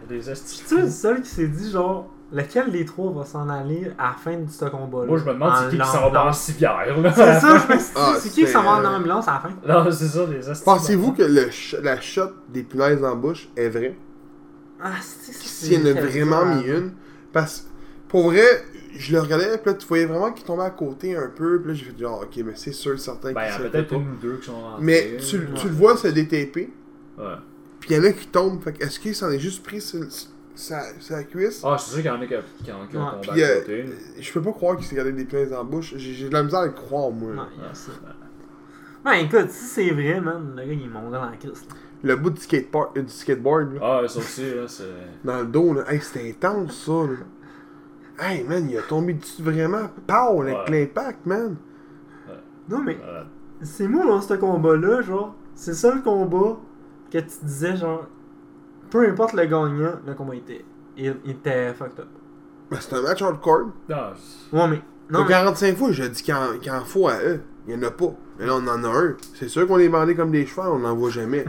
Des- 0.10 0.30
esti. 0.30 0.63
Tu 0.67 0.78
es 0.78 0.82
le 0.84 0.89
seul 0.89 1.21
qui 1.21 1.30
s'est 1.30 1.48
dit, 1.48 1.71
genre, 1.71 2.10
lequel 2.32 2.71
des 2.71 2.86
trois 2.86 3.12
va 3.12 3.26
s'en 3.26 3.50
aller 3.50 3.91
à 3.98 4.08
la 4.10 4.13
fin 4.13 4.38
de 4.38 4.50
ce 4.50 4.65
combat-là? 4.65 5.08
Moi, 5.08 5.17
je 5.17 5.24
me 5.26 5.34
demande 5.34 5.54
c'est 5.63 5.69
qui 5.76 5.82
qui 5.82 5.88
s'en 5.88 6.02
va 6.02 6.10
dans 6.12 6.26
la 6.26 6.34
civière. 6.34 6.98
Là. 7.02 7.12
C'est 7.13 7.39
ça, 7.39 7.58
je 7.67 7.74
me 7.74 7.80
suis 7.80 7.88
dit, 7.88 7.91
Ah, 7.98 8.13
c'est 8.19 8.30
qui 8.30 8.45
qui 8.45 8.52
s'en 8.52 8.63
va 8.63 8.69
en 8.69 8.76
c'était, 8.78 8.88
euh, 8.88 8.98
ambulance 8.98 9.28
à 9.28 9.34
la 9.34 9.39
fin? 9.39 9.50
Non, 9.84 9.91
c'est 9.91 10.08
ça, 10.08 10.26
des 10.28 10.50
esti. 10.50 10.63
Pensez-vous 10.63 11.12
que 11.13 11.24
le 11.24 11.41
ch- 11.52 11.76
la 11.84 12.00
shot 12.00 12.30
des 12.50 12.63
punaises 12.63 13.04
en 13.04 13.15
bouche 13.15 13.50
est 13.58 13.69
vraie? 13.69 13.95
Ah, 14.82 14.91
c'est 15.02 15.34
S'il 15.34 15.74
y 15.74 15.82
en 15.82 15.95
a 15.95 16.00
vraiment 16.00 16.45
mis 16.45 16.63
une? 16.67 16.91
Parce 17.34 17.67
pour 18.08 18.30
vrai, 18.30 18.45
je 18.97 19.13
le 19.13 19.19
regardais, 19.21 19.58
puis 19.58 19.71
là, 19.71 19.73
tu 19.73 19.86
voyais 19.88 20.05
vraiment 20.05 20.31
qu'il 20.31 20.45
tombait 20.45 20.63
à 20.63 20.69
côté 20.69 21.15
un 21.15 21.27
peu, 21.27 21.60
puis 21.62 21.69
là, 21.69 21.73
j'ai 21.73 21.86
fait 21.86 21.99
genre, 21.99 22.21
ok, 22.23 22.43
mais 22.45 22.53
c'est 22.55 22.71
sûr, 22.71 22.99
certain 22.99 23.34
Ben, 23.34 23.41
il 23.43 23.47
y 23.47 23.51
qu'il 23.51 23.55
en 23.55 23.58
se 23.63 23.67
a 23.67 23.69
peut-être 23.69 23.93
une 23.93 24.12
ou 24.12 24.15
deux 24.21 24.38
qui 24.38 24.45
sont 24.47 24.62
rentrés. 24.62 24.84
Mais 24.84 25.17
tu, 25.17 25.38
Ouais. 25.38 25.43
tu 25.55 25.67
le 25.67 25.73
vois 25.73 25.97
se 25.97 26.08
détaper, 26.08 26.73
Ouais. 27.17 27.25
puis 27.79 27.89
il 27.91 27.97
y 27.97 27.99
en 27.99 28.03
a 28.03 28.12
qui 28.12 28.27
tombent, 28.27 28.62
fait 28.63 28.73
que 28.73 28.84
est-ce 28.84 28.99
qu'il 28.99 29.13
s'en 29.15 29.29
est 29.31 29.39
juste 29.39 29.63
pris 29.63 29.81
sur, 29.81 30.03
sa, 30.55 30.81
sa 31.01 31.23
cuisse? 31.23 31.62
Ah, 31.65 31.75
c'est 31.77 31.91
sûr 31.91 31.97
qu'il 32.01 32.05
y 32.05 32.10
en 32.10 32.21
a 32.21 32.25
qui, 32.25 32.34
qui, 32.63 32.71
ont- 32.71 32.88
qui 32.89 32.95
ont 32.97 33.03
Ouais. 33.05 33.12
tombé 33.21 33.27
Puis, 33.34 33.43
à 33.43 33.47
euh, 33.47 33.60
côté. 33.62 33.86
je 34.19 34.31
peux 34.34 34.41
pas 34.41 34.51
croire 34.53 34.77
qu'il 34.77 34.86
s'est 34.86 34.95
gardé 34.95 35.12
des 35.12 35.25
plaies 35.25 35.47
dans 35.47 35.58
la 35.58 35.63
bouche, 35.63 35.93
j'ai 35.97 36.29
de 36.29 36.34
la 36.34 36.43
misère 36.43 36.60
à 36.62 36.65
le 36.65 36.71
croire, 36.71 37.12
moi. 37.12 37.34
Non, 37.34 37.47
il 37.55 37.62
y 37.62 37.65
a 37.65 37.67
Ouais. 37.69 37.73
ça. 37.73 37.91
Ben 39.03 39.12
écoute, 39.13 39.51
si 39.51 39.65
c'est 39.65 39.91
vrai, 39.91 40.19
man, 40.19 40.53
le 40.55 40.63
gars 40.65 40.73
il 40.73 40.84
est 40.84 40.88
monté 40.88 41.12
dans 41.12 41.25
la 41.29 41.38
crise. 41.38 41.63
Le 42.03 42.15
bout 42.15 42.31
du 42.31 42.41
skateboard, 42.41 42.97
euh, 42.97 43.01
du 43.03 43.12
skateboard 43.12 43.73
là, 43.75 43.79
Ah, 44.03 44.08
ça 44.08 44.19
aussi, 44.19 44.49
là, 44.55 44.67
c'est. 44.67 44.84
dans 45.23 45.39
le 45.41 45.45
dos, 45.45 45.73
là, 45.73 45.84
hey, 45.91 45.99
c'était 46.01 46.27
intense, 46.29 46.86
ça, 46.86 46.91
là. 46.91 47.17
Hey, 48.19 48.43
man, 48.43 48.69
il 48.69 48.78
a 48.78 48.82
tombé 48.82 49.13
dessus 49.13 49.41
vraiment, 49.43 49.89
pow, 50.08 50.41
avec 50.41 50.56
Ouais. 50.69 50.80
l'impact, 50.80 51.25
man. 51.25 51.58
Non, 52.69 52.82
mais 52.82 52.97
c'est 53.62 53.88
moi 53.88 54.06
dans 54.06 54.21
ce 54.21 54.34
combat-là, 54.36 55.01
genre, 55.01 55.36
c'est 55.54 55.73
ça 55.73 55.93
le 55.93 56.01
combat 56.01 56.58
que 57.12 57.17
tu 57.19 57.28
disais, 57.43 57.75
genre, 57.75 58.06
peu 58.89 59.08
importe 59.08 59.34
le 59.34 59.43
gagnant, 59.45 59.99
le 60.06 60.13
combat 60.15 60.36
était, 60.36 60.63
il, 60.97 61.15
il 61.25 61.32
était 61.32 61.73
fucked 61.73 61.99
up. 61.99 62.08
Ben, 62.71 62.78
c'est 62.80 62.95
un 62.95 63.01
match 63.01 63.21
hardcore. 63.21 63.67
non, 63.89 63.95
c'est- 64.15 64.56
Ouais, 64.56 64.67
mais. 64.69 64.82
Non, 65.12 65.21
mais- 65.21 65.28
45 65.30 65.75
fois, 65.78 65.91
je 65.91 66.04
dis 66.06 66.23
qu'il 66.23 66.34
en, 66.34 66.58
qu'il 66.60 66.71
en 66.71 66.82
faut 66.84 67.08
à 67.08 67.19
eux. 67.23 67.41
Il 67.67 67.75
y 67.75 67.78
en 67.78 67.84
a 67.84 67.91
pas. 67.91 68.13
Mais 68.39 68.45
là, 68.47 68.54
on 68.56 68.67
en 68.67 68.84
a 68.84 68.88
un. 68.88 69.15
C'est 69.36 69.49
sûr 69.49 69.67
qu'on 69.67 69.78
est 69.78 69.89
bandé 69.89 70.15
comme 70.15 70.32
des 70.32 70.45
chevaux, 70.47 70.63
on 70.63 70.80
n'en 70.80 70.95
voit 70.95 71.10
jamais. 71.12 71.45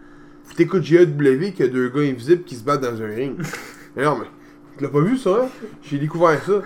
T'écoutes 0.56 0.82
JAW 0.84 1.06
qu'il 1.52 1.60
y 1.60 1.62
a 1.64 1.68
deux 1.68 1.88
gars 1.88 2.00
invisibles 2.02 2.44
qui 2.44 2.54
se 2.56 2.62
battent 2.64 2.82
dans 2.82 3.02
un 3.02 3.06
ring. 3.06 3.36
mais 3.96 4.04
non, 4.04 4.18
mais. 4.18 4.26
Tu 4.80 4.84
l'as 4.84 4.92
pas 4.92 5.02
vu 5.02 5.18
ça? 5.18 5.46
J'ai 5.82 5.98
découvert 5.98 6.42
ça. 6.42 6.62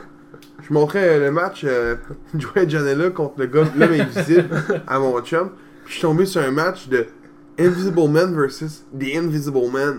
Je 0.62 0.72
montrais 0.72 1.16
euh, 1.16 1.18
le 1.18 1.30
match 1.32 1.62
euh, 1.64 1.96
Joey 2.36 2.68
Janela 2.68 3.10
contre 3.10 3.40
le 3.40 3.46
gars, 3.46 3.64
l'homme 3.74 3.90
invisible, 3.90 4.48
à 4.86 5.00
mon 5.00 5.20
chum. 5.20 5.50
Puis 5.84 5.86
je 5.86 5.92
suis 5.94 6.02
tombé 6.02 6.24
sur 6.24 6.40
un 6.40 6.52
match 6.52 6.86
de 6.86 7.08
Invisible 7.58 8.08
Man 8.08 8.32
versus 8.36 8.84
The 8.96 9.16
Invisible 9.16 9.68
Man. 9.68 9.94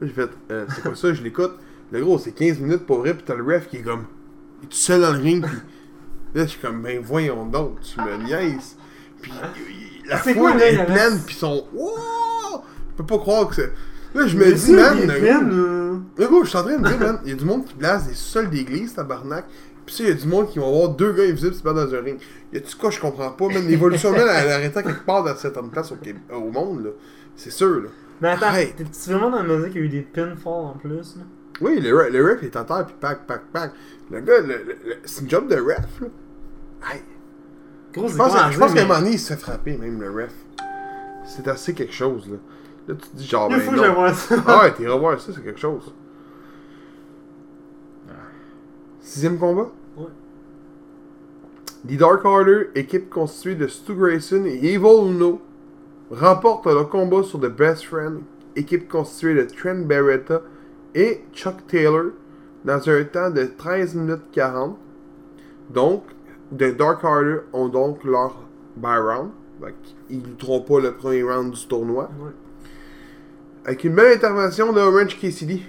Là, 0.00 0.08
J'ai 0.08 0.08
fait, 0.08 0.30
euh, 0.50 0.66
c'est 0.74 0.82
quoi 0.82 0.96
ça? 0.96 1.14
Je 1.14 1.22
l'écoute. 1.22 1.52
Le 1.92 2.00
gros, 2.00 2.18
c'est 2.18 2.32
15 2.32 2.58
minutes 2.58 2.84
pour 2.84 2.98
vrai, 2.98 3.14
puis 3.14 3.22
t'as 3.24 3.36
le 3.36 3.44
ref 3.44 3.68
qui 3.68 3.76
est 3.76 3.82
comme. 3.82 4.06
Il 4.60 4.64
est 4.64 4.68
tout 4.68 4.76
seul 4.76 5.00
dans 5.00 5.12
le 5.12 5.20
ring, 5.20 5.46
puis 5.46 5.60
là, 6.34 6.42
je 6.42 6.50
suis 6.50 6.60
comme, 6.60 6.82
ben 6.82 7.00
voyons 7.00 7.46
donc, 7.46 7.78
tu 7.82 8.00
me 8.00 8.24
niaises. 8.24 8.76
Puis 9.20 9.30
la 10.08 10.16
foule 10.16 10.34
quoi, 10.34 10.60
est 10.60 10.78
le 10.78 10.84
pleine, 10.84 11.20
puis 11.24 11.36
ils 11.36 11.38
sont. 11.38 11.64
Wow! 11.72 12.64
Je 12.90 12.96
peux 12.96 13.06
pas 13.06 13.18
croire 13.18 13.46
que 13.46 13.54
c'est. 13.54 13.72
Là, 14.16 14.26
je 14.26 14.36
me 14.36 14.52
dis, 14.52 14.72
man, 14.72 15.91
il 16.18 16.26
gros, 16.26 16.44
je 16.44 16.48
suis 16.50 16.58
en 16.58 16.62
train 16.64 16.76
de 16.76 16.82
me 16.82 16.88
dire, 16.88 16.98
man, 16.98 17.18
il 17.24 17.30
y 17.30 17.32
a 17.32 17.36
du 17.36 17.44
monde 17.44 17.64
qui 17.64 17.74
blase 17.74 18.06
des 18.06 18.14
sols 18.14 18.50
d'église, 18.50 18.94
tabarnak. 18.94 19.44
Puis 19.86 19.94
ça, 19.96 20.02
il 20.04 20.08
y 20.10 20.12
a 20.12 20.14
du 20.14 20.26
monde 20.26 20.48
qui 20.48 20.58
va 20.58 20.66
voir 20.66 20.90
deux 20.90 21.12
gars 21.12 21.24
invisibles 21.24 21.54
se 21.54 21.62
battre 21.62 21.86
dans 21.86 21.94
un 21.94 22.00
ring. 22.02 22.20
Y 22.52 22.58
a-tu 22.58 22.76
quoi, 22.76 22.90
je 22.90 23.00
comprends 23.00 23.30
pas, 23.32 23.48
man? 23.48 23.66
L'évolution, 23.66 24.14
elle 24.14 24.28
arrêtait 24.28 24.82
quelque 24.82 25.04
part 25.04 25.24
dans 25.24 25.34
cette 25.34 25.58
place 25.70 25.90
au, 25.90 25.96
Québec- 25.96 26.22
au 26.32 26.50
monde, 26.50 26.84
là. 26.84 26.90
C'est 27.34 27.50
sûr, 27.50 27.80
là. 27.82 27.88
Mais 28.20 28.28
attends, 28.28 28.52
t'es-tu 28.52 29.10
vraiment 29.10 29.30
dans 29.30 29.42
la 29.42 29.56
musique 29.56 29.72
qu'il 29.72 29.80
y 29.80 29.84
a 29.84 29.86
eu 29.86 29.88
des 29.88 30.02
pinfalls 30.02 30.36
en 30.52 30.74
plus, 30.74 31.16
là? 31.16 31.22
Oui, 31.60 31.80
le, 31.80 31.90
re- 31.90 32.10
le 32.10 32.24
ref 32.32 32.42
est 32.44 32.54
à 32.56 32.64
terre, 32.64 32.86
puis 32.86 32.94
pack, 33.00 33.26
pack, 33.26 33.42
pack. 33.52 33.72
Le 34.10 34.20
gars, 34.20 34.40
le- 34.40 34.46
le- 34.48 34.64
le- 34.84 34.96
c'est 35.04 35.22
une 35.22 35.30
job 35.30 35.48
de 35.48 35.56
ref, 35.56 36.00
là. 36.00 36.06
Hey, 36.92 37.02
Gros, 37.92 38.08
je 38.08 38.16
pense, 38.16 38.32
je 38.52 38.58
pense 38.58 38.72
qu'à 38.74 38.80
un 38.82 38.86
moment 38.86 38.98
donné, 39.00 39.12
il 39.12 39.18
se 39.18 39.32
fait 39.32 39.40
frapper, 39.40 39.76
même 39.76 40.00
le 40.00 40.10
ref. 40.10 40.32
C'est 41.24 41.46
assez 41.48 41.74
quelque 41.74 41.92
chose, 41.92 42.28
là. 42.28 42.36
Là, 42.88 42.94
tu 43.00 43.08
te 43.10 43.16
dis, 43.16 43.26
genre, 43.26 43.48
Il 43.50 43.56
ben 43.56 43.62
faut 43.62 43.70
que 43.72 43.76
non. 43.76 43.82
j'aille 43.84 43.94
voir 43.94 44.14
ça. 44.14 44.34
Ah 44.46 44.62
ouais, 44.62 44.72
t'es 44.74 44.86
revoir 44.88 45.20
ça, 45.20 45.32
c'est 45.34 45.42
quelque 45.42 45.60
chose. 45.60 45.92
Sixième 49.02 49.36
combat? 49.36 49.70
Ouais. 49.96 50.06
The 51.88 51.98
Dark 51.98 52.24
Order, 52.24 52.68
équipe 52.76 53.10
constituée 53.10 53.56
de 53.56 53.66
Stu 53.66 53.94
Grayson 53.94 54.44
et 54.46 54.74
Evil 54.74 55.10
Uno, 55.10 55.42
remporte 56.10 56.66
le 56.66 56.84
combat 56.84 57.24
sur 57.24 57.40
The 57.40 57.48
Best 57.48 57.84
Friend, 57.84 58.20
équipe 58.54 58.88
constituée 58.88 59.34
de 59.34 59.42
Trent 59.42 59.84
Beretta 59.86 60.42
et 60.94 61.24
Chuck 61.32 61.66
Taylor, 61.66 62.12
dans 62.64 62.88
un 62.88 63.04
temps 63.04 63.30
de 63.30 63.44
13 63.44 63.96
minutes 63.96 64.30
40. 64.30 64.78
Donc, 65.70 66.04
The 66.56 66.76
Dark 66.76 67.02
Order 67.02 67.40
ont 67.52 67.68
donc 67.68 68.04
leur 68.04 68.36
bye 68.76 69.00
round. 69.00 69.30
Fait 69.60 69.74
qu'ils 70.06 70.20
ne 70.20 70.26
lutteront 70.26 70.60
pas 70.60 70.80
le 70.80 70.92
premier 70.94 71.22
round 71.24 71.52
du 71.52 71.66
tournoi. 71.66 72.08
Ouais. 72.20 72.30
Avec 73.64 73.82
une 73.82 73.94
belle 73.94 74.16
intervention 74.16 74.72
de 74.72 74.80
Orange 74.80 75.18
KCD. 75.18 75.62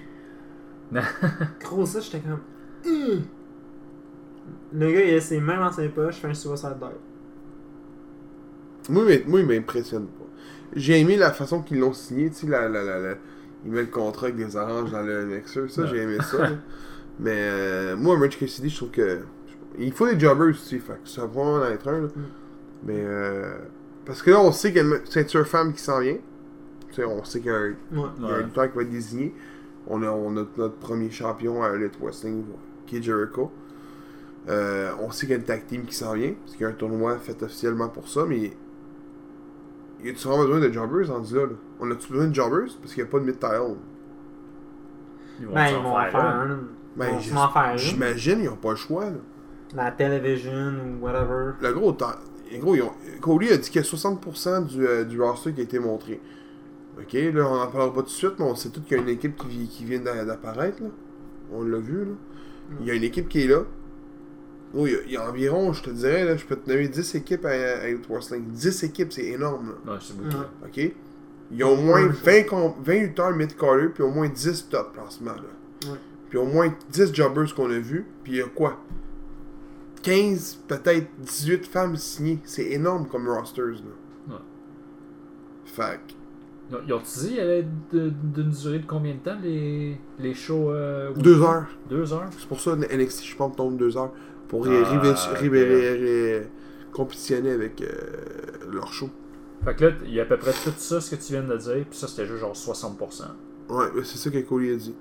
Gros, 1.61 1.85
ça, 1.85 1.99
j'étais 1.99 2.19
comme. 2.19 2.39
Hum. 2.85 3.21
Le 4.73 4.91
gars, 4.91 5.05
il 5.05 5.15
a 5.15 5.21
ses 5.21 5.39
mains 5.39 5.59
dans 5.59 5.71
ses 5.71 5.87
poches, 5.89 6.15
fait 6.15 6.27
un 6.27 6.33
suicide 6.33 6.75
dive. 6.79 6.89
Moi, 8.89 9.03
mais- 9.07 9.23
moi 9.27 9.39
il 9.39 9.45
m'impressionne 9.47 10.07
pas. 10.07 10.25
J'ai 10.75 10.99
aimé 10.99 11.15
la 11.15 11.31
façon 11.31 11.61
qu'ils 11.61 11.79
l'ont 11.79 11.93
signé, 11.93 12.29
tu 12.29 12.35
sais, 12.35 12.47
la, 12.47 12.67
la, 12.67 12.83
la, 12.83 12.99
la- 12.99 13.15
il 13.65 13.71
met 13.71 13.81
le 13.81 13.87
contrat 13.87 14.27
avec 14.27 14.35
des 14.35 14.55
oranges 14.57 14.91
dans 14.91 15.01
le 15.03 15.41
ça, 15.45 15.61
Ouais. 15.61 15.87
j'ai 15.89 15.97
aimé 16.01 16.17
ça. 16.21 16.49
Mais 17.19 17.31
euh, 17.35 17.95
moi, 17.95 18.15
Orange 18.15 18.37
KCD, 18.37 18.69
je 18.69 18.75
trouve 18.77 18.89
que. 18.91 19.19
Il 19.77 19.91
faut 19.93 20.07
des 20.07 20.19
jobbers 20.19 20.49
aussi, 20.49 20.79
fait 20.79 20.93
que 21.03 21.07
ça 21.09 21.21
va 21.21 21.27
vraiment 21.27 21.53
en 21.53 21.65
être 21.65 21.87
un. 21.87 22.01
là. 22.01 22.07
Mais 22.85 22.95
euh, 22.97 23.55
Parce 24.05 24.21
que 24.21 24.31
là, 24.31 24.39
on 24.41 24.51
sait 24.51 24.73
qu'il 24.73 24.77
y 24.85 24.85
a 24.85 24.95
une 24.97 25.05
ceinture 25.05 25.47
femme 25.47 25.73
qui 25.73 25.81
s'en 25.81 25.99
vient. 25.99 26.17
Tu 26.89 26.95
sais, 26.95 27.05
on 27.05 27.23
sait 27.23 27.39
qu'il 27.39 27.51
y 27.51 27.53
a 27.53 27.57
un, 27.57 27.69
Ouais. 27.69 27.75
il 27.91 27.97
y 27.99 28.01
a 28.01 28.29
un 28.29 28.37
Ouais. 28.37 28.43
lutteur 28.43 28.69
qui 28.71 28.75
va 28.77 28.81
être 28.83 28.89
désigné. 28.89 29.33
On 29.87 30.01
a, 30.03 30.09
on 30.09 30.31
a 30.37 30.45
notre 30.57 30.75
premier 30.79 31.09
champion 31.11 31.63
à 31.63 31.69
Elite 31.69 31.97
Wrestling, 32.01 32.43
qui 32.93 32.99
est 32.99 33.03
Jericho. 33.03 33.51
Euh, 34.49 34.91
on 34.99 35.09
sait 35.11 35.21
qu'il 35.25 35.29
y 35.31 35.33
a 35.33 35.37
une 35.39 35.45
tag 35.45 35.65
team 35.67 35.85
qui 35.85 35.95
s'en 35.95 36.13
vient, 36.13 36.33
parce 36.43 36.51
qu'il 36.53 36.61
y 36.61 36.65
a 36.65 36.69
un 36.69 36.73
tournoi 36.73 37.17
fait 37.17 37.41
officiellement 37.43 37.89
pour 37.89 38.07
ça, 38.07 38.25
mais. 38.27 38.51
Y 40.03 40.09
a-tu 40.09 40.27
vraiment 40.27 40.43
besoin 40.43 40.59
de 40.59 40.71
jobbers 40.71 41.11
en 41.11 41.19
là, 41.19 41.45
là? 41.45 41.53
On 41.79 41.89
a-tu 41.89 42.11
besoin 42.11 42.27
de 42.27 42.35
jobbers? 42.35 42.67
Parce 42.81 42.93
qu'il 42.93 43.03
n'y 43.03 43.09
a 43.09 43.11
pas 43.11 43.19
de 43.19 43.25
mid-tile. 43.25 43.75
Ils 45.39 45.47
vont 45.47 45.53
Ben, 45.53 45.67
s'en 45.69 45.77
ils 45.77 45.83
vont 45.83 45.97
en 45.97 46.01
faire 46.11 46.25
un. 46.25 46.59
Ben, 46.97 47.07
ils. 47.19 47.77
J'imagine, 47.77 48.39
ils 48.39 48.45
n'ont 48.49 48.55
pas 48.57 48.71
le 48.71 48.75
choix, 48.75 49.05
là. 49.05 49.17
La 49.75 49.91
télévision 49.91 50.51
ou 50.99 51.03
whatever. 51.05 51.53
Le 51.61 51.73
gros, 51.73 51.93
t'as- 51.93 52.19
gros 52.59 52.75
ils 52.75 52.83
ont- 52.83 52.91
Cody 53.21 53.49
a 53.49 53.57
dit 53.57 53.69
qu'il 53.69 53.77
y 53.81 53.83
a 53.83 53.87
60% 53.87 54.61
du, 54.61 54.85
euh, 54.85 55.03
du 55.05 55.19
roster 55.19 55.53
qui 55.53 55.61
a 55.61 55.63
été 55.63 55.79
montré. 55.79 56.21
Ok, 56.99 57.13
là, 57.13 57.47
on 57.49 57.59
en 57.61 57.67
parlera 57.67 57.91
pas 57.91 58.01
tout 58.01 58.07
de 58.07 58.09
suite, 58.11 58.33
mais 58.37 58.45
on 58.45 58.53
sait 58.55 58.69
tout 58.69 58.81
qu'il 58.81 58.97
y 58.97 58.99
a 58.99 59.03
une 59.03 59.09
équipe 59.09 59.35
qui, 59.49 59.67
qui 59.67 59.85
vient 59.85 59.99
d'a- 59.99 60.25
d'apparaître, 60.25 60.83
là. 60.83 60.89
On 61.51 61.63
l'a 61.63 61.79
vu, 61.79 62.05
là. 62.05 62.11
Il 62.81 62.87
y 62.87 62.91
a 62.91 62.93
une 62.93 63.03
équipe 63.03 63.27
qui 63.29 63.43
est 63.43 63.47
là. 63.47 63.63
Oh, 64.75 64.87
il, 64.87 64.93
y 64.93 64.95
a, 64.95 64.99
il 65.05 65.11
y 65.11 65.17
a 65.17 65.29
environ, 65.29 65.71
je 65.73 65.83
te 65.83 65.89
dirais, 65.91 66.25
là, 66.25 66.35
je 66.35 66.45
peux 66.45 66.55
te 66.55 66.67
nommer 66.69 66.87
10 66.87 67.15
équipes 67.15 67.45
à, 67.45 67.49
à 67.49 67.87
Elite 67.87 68.07
Wrestling. 68.09 68.45
10 68.51 68.83
équipes, 68.83 69.11
c'est 69.13 69.25
énorme, 69.25 69.69
là. 69.85 69.93
Non, 69.93 69.99
c'est 70.01 70.17
beaucoup. 70.17 70.35
Ouais. 70.37 70.45
Ok? 70.65 70.93
Il 71.51 71.57
y 71.57 71.61
a 71.63 71.67
au 71.67 71.75
moins 71.75 72.07
20, 72.07 72.43
com- 72.43 72.73
20 72.83 72.93
lutteurs 73.01 73.35
mid-carter, 73.35 73.89
puis 73.93 74.01
au 74.03 74.09
moins 74.09 74.27
10 74.29 74.69
top 74.69 74.93
placements, 74.93 75.35
là. 75.35 75.89
Ouais. 75.91 75.97
Puis 76.29 76.37
au 76.39 76.45
moins 76.45 76.73
10 76.89 77.13
jobbers 77.13 77.53
qu'on 77.53 77.69
a 77.69 77.77
vus, 77.77 78.05
puis 78.23 78.33
il 78.33 78.37
y 78.39 78.41
a 78.41 78.45
quoi? 78.47 78.79
15, 80.01 80.59
peut-être 80.67 81.07
18 81.19 81.65
femmes 81.67 81.95
signées. 81.95 82.39
C'est 82.43 82.65
énorme 82.71 83.07
comme 83.07 83.27
rosters, 83.29 83.65
là. 83.67 84.33
Ouais. 84.35 84.41
Fait 85.65 85.99
que- 86.07 86.13
Ils 86.73 86.75
ont- 86.75 86.81
Ils 86.87 86.93
ont 86.93 87.01
dit 87.27 87.37
elle 87.37 87.49
est 87.49 87.67
de- 87.93 88.09
d'une 88.33 88.49
durée 88.49 88.79
de 88.79 88.85
combien 88.85 89.13
de 89.13 89.19
temps 89.19 89.37
les, 89.41 89.97
les 90.19 90.33
shows 90.33 90.71
euh? 90.71 91.13
Deux 91.13 91.41
heures. 91.41 91.67
Deux 91.89 92.11
heures? 92.13 92.29
C'est 92.37 92.47
pour 92.47 92.59
ça 92.59 92.71
que 92.75 92.93
NXT, 92.95 93.23
je 93.25 93.35
pense, 93.35 93.55
tombe 93.55 93.77
2 93.77 93.95
heures. 93.97 94.11
Pour 94.47 94.67
Ah, 94.67 94.69
compétitionner 96.91 97.51
avec 97.51 97.81
euh, 97.81 97.87
leur 98.71 98.93
show. 98.93 99.09
Fait 99.65 99.75
que 99.75 99.85
là, 99.85 99.91
il 100.05 100.13
y 100.13 100.19
a 100.19 100.23
à 100.23 100.25
peu 100.25 100.37
près 100.37 100.51
tout 100.51 100.71
ça, 100.77 101.01
ce 101.01 101.15
que 101.15 101.21
tu 101.21 101.33
viens 101.33 101.41
de 101.43 101.55
dire, 101.57 101.85
puis 101.89 101.97
ça 101.97 102.07
c'était 102.07 102.25
juste 102.27 102.39
genre 102.39 102.53
60%. 102.55 103.23
Ouais, 103.69 103.85
c'est 104.03 104.17
ça 104.17 104.29
que 104.29 104.37
Cody 104.39 104.71
a 104.71 104.75
dit. 104.75 104.95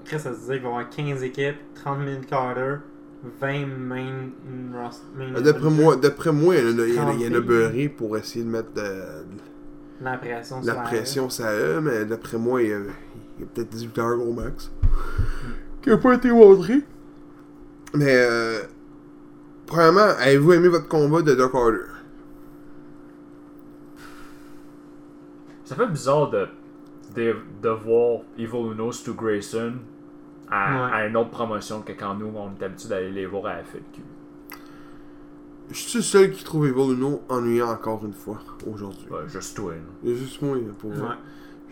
Après, 0.00 0.18
ça 0.18 0.32
se 0.32 0.38
disait 0.40 0.54
qu'il 0.54 0.62
va 0.62 0.68
y 0.68 0.72
avoir 0.72 0.88
15 0.90 1.22
équipes, 1.22 1.56
30 1.74 1.98
000 2.06 2.20
Carter, 2.28 2.76
20 3.40 3.66
main, 3.66 4.30
roster- 4.82 5.04
main 5.16 5.34
Euh, 5.36 5.40
D'après 5.42 5.70
moi, 5.70 5.96
d'après 5.96 6.32
moi, 6.32 6.56
il 6.56 6.70
y 6.70 6.72
en 6.74 6.78
a, 6.78 6.86
il 6.86 6.94
y 6.94 6.98
en 7.00 7.08
a- 7.08 7.12
il 7.14 7.20
y 7.20 7.24
en 7.24 7.28
a 7.28 7.34
Trente 7.34 7.46
beurré 7.46 7.88
pour 7.90 8.16
essayer 8.16 8.44
de 8.44 8.50
mettre 8.50 8.72
de, 8.72 8.80
La 10.00 10.16
pression 10.16 10.60
la 10.64 10.74
pression 10.76 11.28
sur 11.30 11.46
eux, 11.46 11.80
mais 11.82 12.04
d'après 12.06 12.38
moi, 12.38 12.62
il 12.62 12.68
y 12.70 12.72
a, 12.72 12.78
a 12.78 13.46
peut-être 13.54 13.68
18 13.68 13.98
heures 13.98 14.20
au 14.20 14.32
max. 14.32 14.70
Qui 15.82 15.90
n'a 15.90 15.98
pas 15.98 16.14
été 16.14 16.30
montré. 16.30 16.80
Mais, 17.94 18.06
euh, 18.16 18.60
premièrement, 19.66 20.00
avez-vous 20.18 20.52
aimé 20.54 20.68
votre 20.68 20.88
combat 20.88 21.22
de 21.22 21.34
Dark 21.34 21.54
Order? 21.54 21.78
Ça 25.64 25.76
fait 25.76 25.86
bizarre 25.86 26.30
de, 26.30 26.48
de, 27.14 27.36
de 27.62 27.68
voir 27.68 28.20
Evil 28.38 28.72
Uno, 28.72 28.92
Stu 28.92 29.12
Grayson 29.12 29.74
à, 30.50 30.70
Ouais. 30.86 30.92
à 30.92 31.06
une 31.06 31.16
autre 31.16 31.30
promotion 31.30 31.82
que 31.82 31.92
quand 31.92 32.14
nous, 32.14 32.32
on 32.34 32.50
est 32.60 32.64
habitué 32.64 32.88
d'aller 32.88 33.10
les 33.10 33.26
voir 33.26 33.46
à 33.46 33.56
la 33.56 33.64
FLQ. 33.64 34.02
Je 35.70 35.76
suis 35.78 35.98
le 35.98 36.02
seul 36.04 36.30
qui 36.32 36.42
trouve 36.44 36.66
Evil 36.66 36.94
Uno 36.94 37.22
ennuyant 37.28 37.70
encore 37.70 38.04
une 38.04 38.12
fois 38.12 38.38
aujourd'hui. 38.66 39.06
Ouais, 39.10 39.20
juste 39.28 39.56
toi. 39.56 39.72
là. 39.72 39.78
Il 40.02 40.10
y 40.10 40.12
a 40.12 40.16
juste 40.16 40.42
moi, 40.42 40.56
pour. 40.78 40.90
Ouais. 40.90 40.98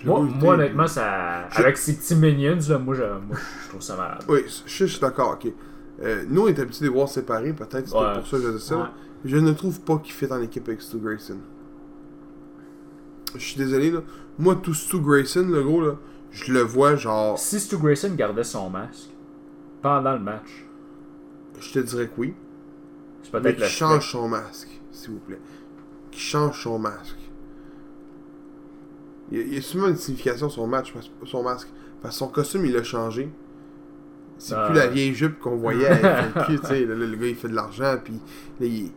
Moi, 0.05 0.21
honnêtement, 0.55 0.87
ça, 0.87 1.49
Je- 1.51 1.59
avec 1.61 1.77
ces 1.77 1.97
petits 1.97 2.15
minions, 2.15 2.57
là, 2.69 2.79
moi, 2.79 2.95
je, 2.95 3.03
moi, 3.03 3.37
je 3.65 3.69
trouve 3.69 3.81
ça 3.81 3.97
malade. 3.97 4.23
Oui, 4.29 4.45
je, 4.67 4.85
suis 4.87 5.01
d'accord, 5.01 5.33
ok. 5.33 5.53
Euh, 6.01 6.25
nous, 6.29 6.43
on 6.43 6.47
est 6.47 6.59
habitués 6.61 6.85
de 6.87 6.91
les 6.91 6.95
voir 6.97 7.09
séparés, 7.09 7.53
peut-être 7.53 7.93
Ouais. 7.93 8.15
pour 8.15 8.27
ça 8.29 8.37
que 8.37 8.43
je 8.45 8.49
dis 8.51 8.61
ça. 8.65 8.77
Ouais. 8.77 8.85
Je 9.25 9.37
ne 9.37 9.51
trouve 9.53 9.81
pas 9.81 9.99
qu'il 9.99 10.13
fit 10.13 10.33
en 10.33 10.41
équipe 10.41 10.69
avec 10.69 10.81
Stu 10.81 10.99
Grayson. 10.99 11.39
Je 13.35 13.41
suis 13.41 13.57
désolé, 13.59 13.91
là. 13.91 14.01
Moi, 14.39 14.55
tout 14.63 14.75
Stu 14.75 15.01
Grayson, 15.01 15.47
le 15.51 15.63
gros, 15.65 15.81
là, 15.85 15.95
je 16.31 16.53
le 16.53 16.61
vois 16.61 16.95
genre. 16.95 17.37
Si 17.37 17.59
Stu 17.59 17.77
Grayson 17.79 18.15
gardait 18.15 18.45
son 18.45 18.71
masque 18.71 19.11
pendant 19.83 20.13
le 20.13 20.21
match, 20.21 20.65
Je 21.61 21.73
te 21.73 21.79
dirais 21.81 22.07
que 22.07 22.13
oui. 22.21 22.35
Mais 23.33 23.41
peut-être 23.41 23.55
qu'il 23.57 23.65
le 23.65 23.71
change 23.71 24.11
son 24.13 24.29
masque, 24.29 24.81
s'il 24.93 25.11
vous 25.13 25.19
plaît? 25.21 25.41
Qu'il 26.11 26.21
change 26.23 26.63
son 26.63 26.79
masque? 26.79 27.17
Il 29.31 29.39
y 29.39 29.41
a, 29.41 29.45
il 29.45 29.55
y 29.55 29.59
a 29.59 29.61
sûrement 29.63 29.89
une 29.89 29.97
signification 29.97 30.49
son 30.49 30.67
match, 30.67 30.95
son 31.27 31.43
masque. 31.43 31.69
Parce 32.01 32.15
que 32.15 32.19
son 32.19 32.29
costume, 32.29 32.65
il 32.65 32.73
l'a 32.73 32.83
changé. 32.83 33.29
C'est 34.39 34.55
Ah, 34.55 34.67
plus 34.69 34.77
la 34.77 34.87
ouais. 34.87 34.93
vieille 34.93 35.15
jupe 35.15 35.39
qu'on 35.41 35.57
voyait 35.57 35.89
avec 35.89 36.35
le 36.37 36.45
cul, 36.45 36.61
tu 36.61 36.67
sais. 36.67 36.85
Là, 36.87 36.95
là, 36.95 37.07
le 37.07 37.17
gars, 37.17 37.27
il 37.27 37.35
fait 37.35 37.49
de 37.49 37.55
l'argent, 37.55 37.97
puis 38.03 38.15
là, 38.61 38.67
il, 38.67 38.93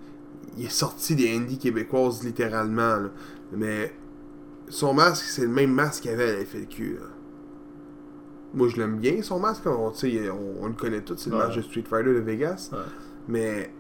il 0.58 0.66
est 0.66 0.70
sorti 0.70 1.16
des 1.16 1.36
indies 1.36 1.58
québécoises, 1.58 2.24
littéralement. 2.24 2.96
là. 2.98 3.10
Mais 3.54 3.94
son 4.70 4.94
masque, 4.94 5.26
c'est 5.26 5.42
le 5.42 5.48
même 5.50 5.72
masque 5.74 6.04
qu'il 6.04 6.12
avait 6.12 6.30
à 6.30 6.34
la 6.38 6.46
FLQ. 6.46 6.94
là. 7.00 7.08
Moi, 8.54 8.68
je 8.70 8.78
l'aime 8.78 8.98
bien, 8.98 9.22
son 9.24 9.40
masque. 9.40 9.64
On, 9.66 9.90
le 9.92 10.74
connaît 10.74 11.02
tous, 11.02 11.18
c'est 11.18 11.30
le 11.32 11.38
Ouais. 11.38 11.44
match 11.48 11.56
de 11.56 11.62
Street 11.62 11.84
Fighter 11.90 12.14
de 12.14 12.20
Vegas. 12.20 12.70
Ouais. 12.72 12.78
Mais, 13.28 13.74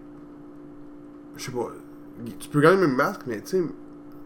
je 1.41 1.45
sais 1.47 1.51
pas, 1.51 1.69
tu 2.39 2.49
peux 2.49 2.62
gagner 2.62 2.80
le 2.82 2.88
même 2.88 2.95
masque, 2.95 3.21
mais 3.25 3.41
tu 3.41 3.47
sais, 3.47 3.63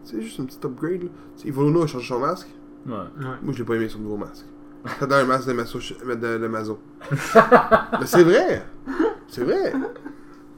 c'est 0.04 0.20
juste 0.20 0.38
une 0.38 0.46
petite 0.46 0.64
upgrade. 0.64 1.02
Là. 1.04 1.08
Tu 1.36 1.42
sais, 1.42 1.48
Evoluno 1.48 1.82
a 1.82 1.86
changé 1.86 2.06
son 2.08 2.20
masque. 2.20 2.48
Ouais. 2.86 2.94
Moi, 3.42 3.52
je 3.52 3.58
l'ai 3.58 3.64
pas 3.64 3.74
aimé 3.74 3.88
son 3.88 3.98
nouveau 4.00 4.16
masque. 4.18 4.44
C'est 5.00 5.06
dans 5.08 5.16
un 5.16 5.24
masque 5.24 5.48
de 5.48 6.38
de 6.38 6.46
Mazo. 6.46 6.78
mais 7.10 8.06
c'est 8.06 8.22
vrai! 8.22 8.64
C'est 9.28 9.42
vrai! 9.42 9.72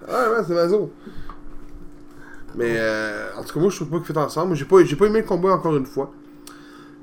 Ah, 0.06 0.26
un 0.26 0.30
masque 0.30 0.50
de 0.50 0.54
Mazo. 0.54 0.92
Mais, 2.54 2.74
euh, 2.78 3.28
en 3.36 3.44
tout 3.44 3.54
cas, 3.54 3.60
moi, 3.60 3.70
je 3.70 3.76
trouve 3.76 3.88
pas 3.88 3.96
qu'ils 3.98 4.06
fait 4.06 4.18
ensemble. 4.18 4.48
Moi, 4.48 4.56
j'ai 4.56 4.64
pas, 4.64 4.82
j'ai 4.84 4.96
pas 4.96 5.06
aimé 5.06 5.20
le 5.20 5.26
combat 5.26 5.52
encore 5.52 5.76
une 5.76 5.86
fois. 5.86 6.12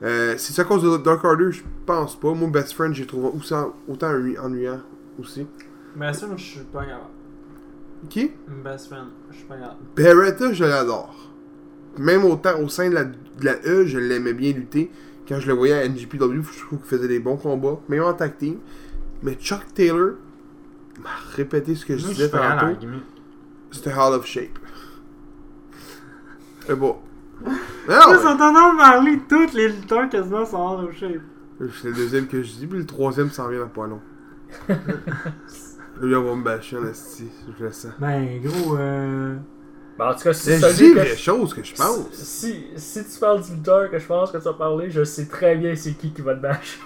Euh, 0.03 0.35
c'est 0.37 0.59
à 0.61 0.65
cause 0.65 0.83
de 0.83 0.97
Dark 0.97 1.23
Order, 1.23 1.51
je 1.51 1.61
pense 1.85 2.19
pas. 2.19 2.33
Moi, 2.33 2.49
Best 2.49 2.73
Friend, 2.73 2.93
j'ai 2.93 3.07
trouvé 3.07 3.29
autant, 3.33 3.73
autant 3.87 4.11
ennuy- 4.11 4.37
ennuyant 4.37 4.81
aussi. 5.19 5.47
Ben, 5.95 6.11
ça, 6.13 6.27
moi, 6.27 6.35
je 6.37 6.43
suis 6.43 6.59
pas 6.59 6.81
capable. 6.83 7.14
Qui? 8.09 8.31
Best 8.63 8.87
friend, 8.87 9.07
je 9.31 9.37
suis 9.37 9.45
pas. 9.45 9.55
Beretta, 9.95 10.53
je 10.53 10.63
l'adore. 10.63 11.31
Même 11.97 12.25
autant 12.25 12.59
au 12.59 12.67
sein 12.67 12.89
de 12.89 12.95
la, 12.95 13.05
de 13.05 13.15
la 13.41 13.55
E, 13.65 13.85
je 13.85 13.97
l'aimais 13.97 14.33
bien 14.33 14.51
lutter. 14.51 14.91
Quand 15.27 15.39
je 15.39 15.47
le 15.47 15.53
voyais 15.53 15.73
à 15.73 15.87
NGPW, 15.87 16.41
je 16.53 16.59
trouve 16.65 16.79
qu'il 16.79 16.87
faisait 16.87 17.07
des 17.07 17.19
bons 17.19 17.37
combats, 17.37 17.79
même 17.89 18.03
en 18.03 18.13
tag 18.13 18.37
team. 18.37 18.59
Mais 19.23 19.33
Chuck 19.35 19.73
Taylor 19.73 20.15
m'a 21.01 21.09
répété 21.35 21.73
ce 21.75 21.85
que 21.85 21.97
je 21.97 22.05
disais 22.05 22.29
tantôt. 22.29 22.77
C'était 23.71 23.91
Hall 23.93 24.13
of 24.13 24.25
Shape. 24.25 24.59
C'est 26.67 26.75
bon. 26.75 26.97
Ils 27.45 27.51
Non, 27.89 28.19
sont 28.19 28.27
en 28.27 28.37
train 28.37 28.73
de 28.73 28.77
parler, 28.77 29.19
tous 29.27 29.53
les 29.55 29.67
lutteurs 29.69 30.09
quasiment 30.09 30.45
sont 30.45 30.57
hors 30.57 30.83
of 30.83 30.95
shape. 30.95 31.21
mais 31.59 31.67
c'est 31.81 31.89
le 31.89 31.93
deuxième 31.93 32.27
que 32.27 32.41
je 32.41 32.53
dis, 32.53 32.67
puis 32.67 32.79
le 32.79 32.85
troisième 32.85 33.29
s'en 33.29 33.49
vient 33.49 33.59
dans 33.59 33.67
pas 33.67 33.87
long. 33.87 34.01
Lui, 36.01 36.15
on 36.15 36.23
va 36.23 36.35
me 36.35 36.43
bâcher 36.43 36.77
en 36.77 36.85
esti, 36.87 37.25
je 37.57 37.63
le 37.65 37.71
sens. 37.71 37.91
Ben, 37.99 38.41
gros, 38.43 38.77
euh. 38.77 39.35
Ben, 39.97 40.09
en 40.09 40.13
tout 40.13 40.23
cas, 40.23 40.33
si 40.33 40.49
Mais 40.49 40.59
je 40.59 40.67
dis 40.75 40.93
que 40.93 40.99
les 40.99 41.15
choses 41.15 41.53
que 41.53 41.63
je 41.63 41.73
pense. 41.73 42.11
Si, 42.11 42.65
si 42.75 43.05
tu 43.05 43.19
parles 43.19 43.41
du 43.41 43.51
lutteur 43.53 43.89
que 43.89 43.97
je 43.97 44.05
pense 44.05 44.29
que 44.31 44.37
tu 44.37 44.43
vas 44.43 44.53
parler, 44.53 44.89
je 44.89 45.03
sais 45.05 45.25
très 45.25 45.55
bien 45.55 45.73
c'est 45.75 45.93
qui 45.93 46.11
qui 46.11 46.21
va 46.21 46.35
te 46.35 46.41
bâcher. 46.41 46.79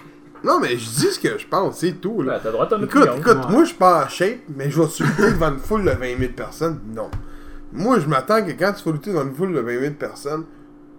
Non, 0.44 0.58
mais 0.60 0.70
je 0.70 0.88
dis 0.88 1.06
ce 1.12 1.18
que 1.18 1.36
je 1.36 1.46
pense, 1.46 1.78
c'est 1.78 2.00
tout. 2.00 2.22
Là. 2.22 2.34
Ben, 2.34 2.40
t'as 2.44 2.52
droit 2.52 2.64
à 2.64 2.68
ton 2.68 2.82
Écoute, 2.82 3.02
opinion. 3.02 3.16
écoute, 3.18 3.36
Ouais. 3.46 3.50
moi 3.52 3.62
je 3.64 3.68
suis 3.70 3.76
pas 3.78 4.04
en 4.04 4.08
shape, 4.08 4.38
mais 4.56 4.70
je 4.70 4.80
vais 4.80 4.88
te 4.88 5.02
lutter 5.02 5.32
devant 5.32 5.48
une 5.52 5.58
foule 5.58 5.84
de 5.84 5.90
20 5.90 6.18
000 6.18 6.32
personnes. 6.34 6.80
Non. 6.94 7.10
Moi, 7.72 8.00
je 8.00 8.06
m'attends 8.06 8.42
que 8.44 8.50
quand 8.52 8.72
tu 8.72 8.84
vas 8.84 8.92
lutter 8.92 9.10
devant 9.10 9.24
une 9.24 9.34
foule 9.34 9.52
de 9.52 9.60
20 9.60 9.80
000 9.80 9.94
personnes, 9.94 10.44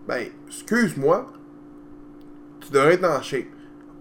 ben, 0.08 0.26
excuse-moi, 0.47 1.32
tu 2.60 2.71
devrais 2.71 2.93
être 2.95 3.06
en 3.06 3.21
shape. 3.21 3.45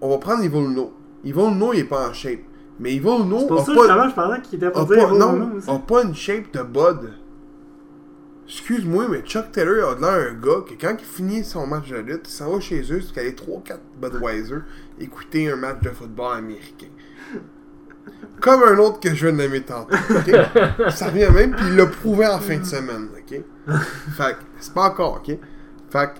On 0.01 0.11
va 0.11 0.19
prendre 0.19 0.45
Yvon 0.45 0.69
Luno. 0.69 0.93
Yvon 1.25 1.51
Luno, 1.53 1.73
il 1.73 1.81
est 1.81 1.85
pas 1.85 2.09
en 2.09 2.13
shape. 2.13 2.41
Mais 2.81 2.95
Yvon 2.95 3.23
Luno 3.25 3.41
C'est 3.41 3.47
pour 3.47 3.59
ça, 3.61 3.67
pas, 3.67 3.73
justement, 3.83 4.09
je 4.09 4.15
pensais 4.15 4.41
qu'il 4.43 4.57
était 4.57 4.71
pour 4.73 4.89
pas- 4.89 4.95
dire 4.95 5.05
Evo 5.05 5.19
non, 5.19 5.53
aussi. 5.57 5.71
a 5.71 5.79
pas 5.79 6.03
une 6.03 6.15
shape 6.15 6.53
de 6.53 6.63
Bud. 6.63 7.13
Excuse-moi, 8.47 9.07
mais 9.09 9.21
Chuck 9.21 9.53
Taylor 9.53 9.91
a 9.91 9.95
de 9.95 10.01
l'air 10.01 10.31
un 10.33 10.35
gars 10.35 10.65
que 10.67 10.75
quand 10.81 10.97
il 10.99 11.05
finit 11.05 11.45
son 11.45 11.67
match 11.69 11.89
de 11.91 11.99
lutte, 11.99 12.23
il 12.27 12.31
s'en 12.33 12.51
va 12.53 12.59
chez 12.59 12.81
eux, 12.81 12.99
jusqu'à 13.01 13.21
aller 13.21 13.35
3-4 13.35 13.79
Budweiser, 14.01 14.57
écouter 14.99 15.51
un 15.53 15.57
match 15.57 15.81
de 15.83 15.91
football 15.91 16.39
américain. 16.39 16.89
Comme 18.41 18.63
un 18.65 18.79
autre 18.79 18.99
que 18.99 19.15
je 19.15 19.27
viens 19.29 19.37
de 19.37 19.43
nommer 19.43 19.61
tantôt? 19.61 19.95
Ça 20.91 21.07
revient 21.11 21.29
même, 21.33 21.55
puis 21.55 21.67
il 21.69 21.77
l'a 21.77 21.87
prouvé 21.87 22.27
en 22.27 22.39
fin 22.41 22.57
de 22.59 22.65
semaine, 22.65 23.09
ok? 23.17 23.41
Fait 24.17 24.33
que, 24.33 24.39
c'est 24.59 24.73
pas 24.75 24.89
encore, 24.91 25.17
ok? 25.25 25.37
Fait 25.91 26.07
que, 26.07 26.19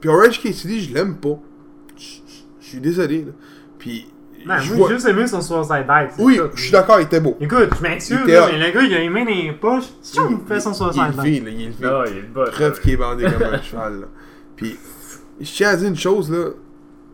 puis 0.00 0.10
Orange 0.10 0.40
KCD, 0.40 0.78
je 0.80 0.94
l'aime 0.94 1.16
pas. 1.16 1.40
Je 1.96 2.18
je 2.60 2.66
suis 2.68 2.80
désolé, 2.80 3.24
là. 3.24 3.32
Puis, 3.78 4.06
Je 4.44 4.48
moi, 4.48 4.58
vois... 4.58 4.88
j'ai 4.88 4.94
juste 4.94 5.08
aimé 5.08 5.26
son 5.26 5.40
Suicide 5.40 5.86
Dive. 5.86 6.10
Oui, 6.18 6.38
je 6.54 6.62
suis 6.62 6.70
d'accord, 6.72 7.00
il 7.00 7.04
était 7.04 7.20
beau. 7.20 7.36
Écoute, 7.40 7.70
je 7.76 7.82
m'excuse, 7.82 8.18
Il 8.20 8.26
mais 8.26 8.66
le 8.66 8.72
gars, 8.72 8.82
il 8.82 8.94
a 8.94 8.98
les 8.98 9.08
mains 9.08 9.24
dans 9.24 9.30
les 9.30 9.52
poches. 9.52 9.84
Sûr 10.02 10.28
qu'il 10.28 10.38
fait 10.46 10.60
son 10.60 10.72
Il 10.72 10.88
est 10.88 10.92
Suicide 10.92 11.10
Dive. 11.10 11.16
levé, 11.16 11.40
là, 11.40 11.50
il 11.50 11.62
est 11.62 11.66
levé. 11.66 11.86
Ah, 11.86 12.04
il 12.06 12.18
est 12.18 12.22
bas. 12.22 12.44
Preuve 12.50 12.80
qu'il 12.80 12.90
est 12.92 12.96
bandé 12.96 13.24
comme 13.24 13.42
un 13.42 13.62
cheval, 13.62 14.00
là. 14.00 14.06
Puis, 14.56 14.76
je 15.40 15.50
tiens 15.50 15.70
à 15.70 15.76
dire 15.76 15.88
une 15.88 15.96
chose, 15.96 16.30
là. 16.30 16.50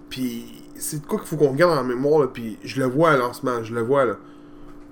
Puis, 0.08 0.46
c'est 0.74 1.02
de 1.02 1.06
quoi 1.06 1.18
qu'il 1.18 1.28
faut 1.28 1.36
qu'on 1.36 1.52
regarde 1.52 1.78
en 1.78 1.84
mémoire, 1.84 2.20
là. 2.20 2.26
Puis, 2.32 2.58
je 2.64 2.80
le 2.80 2.86
vois 2.86 3.12
à 3.12 3.16
lancement, 3.16 3.62
je 3.62 3.74
le 3.74 3.82
vois, 3.82 4.04
là. 4.04 4.16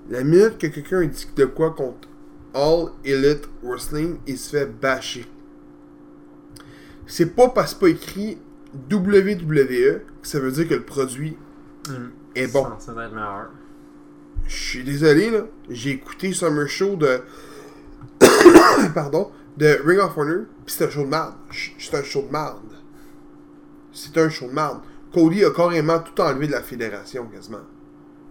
La 0.09 0.23
minute 0.23 0.57
que 0.57 0.67
quelqu'un 0.67 1.05
dit 1.05 1.27
de 1.35 1.45
quoi 1.45 1.71
contre 1.71 2.07
All 2.53 2.87
Elite 3.03 3.47
Wrestling, 3.61 4.17
il 4.25 4.37
se 4.37 4.49
fait 4.51 4.65
bâcher. 4.65 5.25
C'est 7.05 7.35
pas 7.35 7.49
parce 7.49 7.73
que 7.73 7.79
c'est 7.87 7.93
pas 7.95 7.99
écrit 7.99 8.37
WWE 8.91 10.01
que 10.21 10.27
ça 10.27 10.39
veut 10.39 10.51
dire 10.51 10.67
que 10.67 10.75
le 10.75 10.83
produit 10.83 11.35
Hum. 11.89 12.11
Est 12.39 12.53
bon. 12.53 12.65
Ça 12.79 12.91
être 12.91 13.13
meilleur. 13.13 13.49
Je 14.47 14.55
suis 14.55 14.83
désolé, 14.83 15.29
là. 15.29 15.41
J'ai 15.69 15.91
écouté 15.91 16.33
Summer 16.33 16.67
Show 16.67 16.95
de. 16.95 17.21
Pardon. 18.95 19.31
De 19.57 19.79
Ring 19.85 19.99
of 19.99 20.17
Honor. 20.17 20.45
Pis 20.65 20.73
c'est 20.73 20.85
un 20.85 20.89
show 20.89 21.03
de 21.03 21.09
merde. 21.09 21.33
C'est 21.77 21.95
un 21.95 22.03
show 22.03 22.21
de 22.21 22.31
merde. 22.31 22.57
C'est 23.91 24.17
un 24.17 24.29
show 24.29 24.47
de 24.47 24.53
merde. 24.53 24.79
Cody 25.13 25.43
a 25.43 25.51
carrément 25.51 25.99
tout 25.99 26.19
enlevé 26.21 26.47
de 26.47 26.51
la 26.51 26.61
fédération, 26.61 27.25
quasiment. 27.25 27.65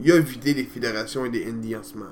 Il 0.01 0.11
a 0.13 0.19
vidé 0.19 0.55
les 0.55 0.65
fédérations 0.65 1.25
et 1.25 1.31
des 1.31 1.47
indies 1.47 1.77
en 1.77 1.83
ce 1.83 1.97
moment. 1.97 2.11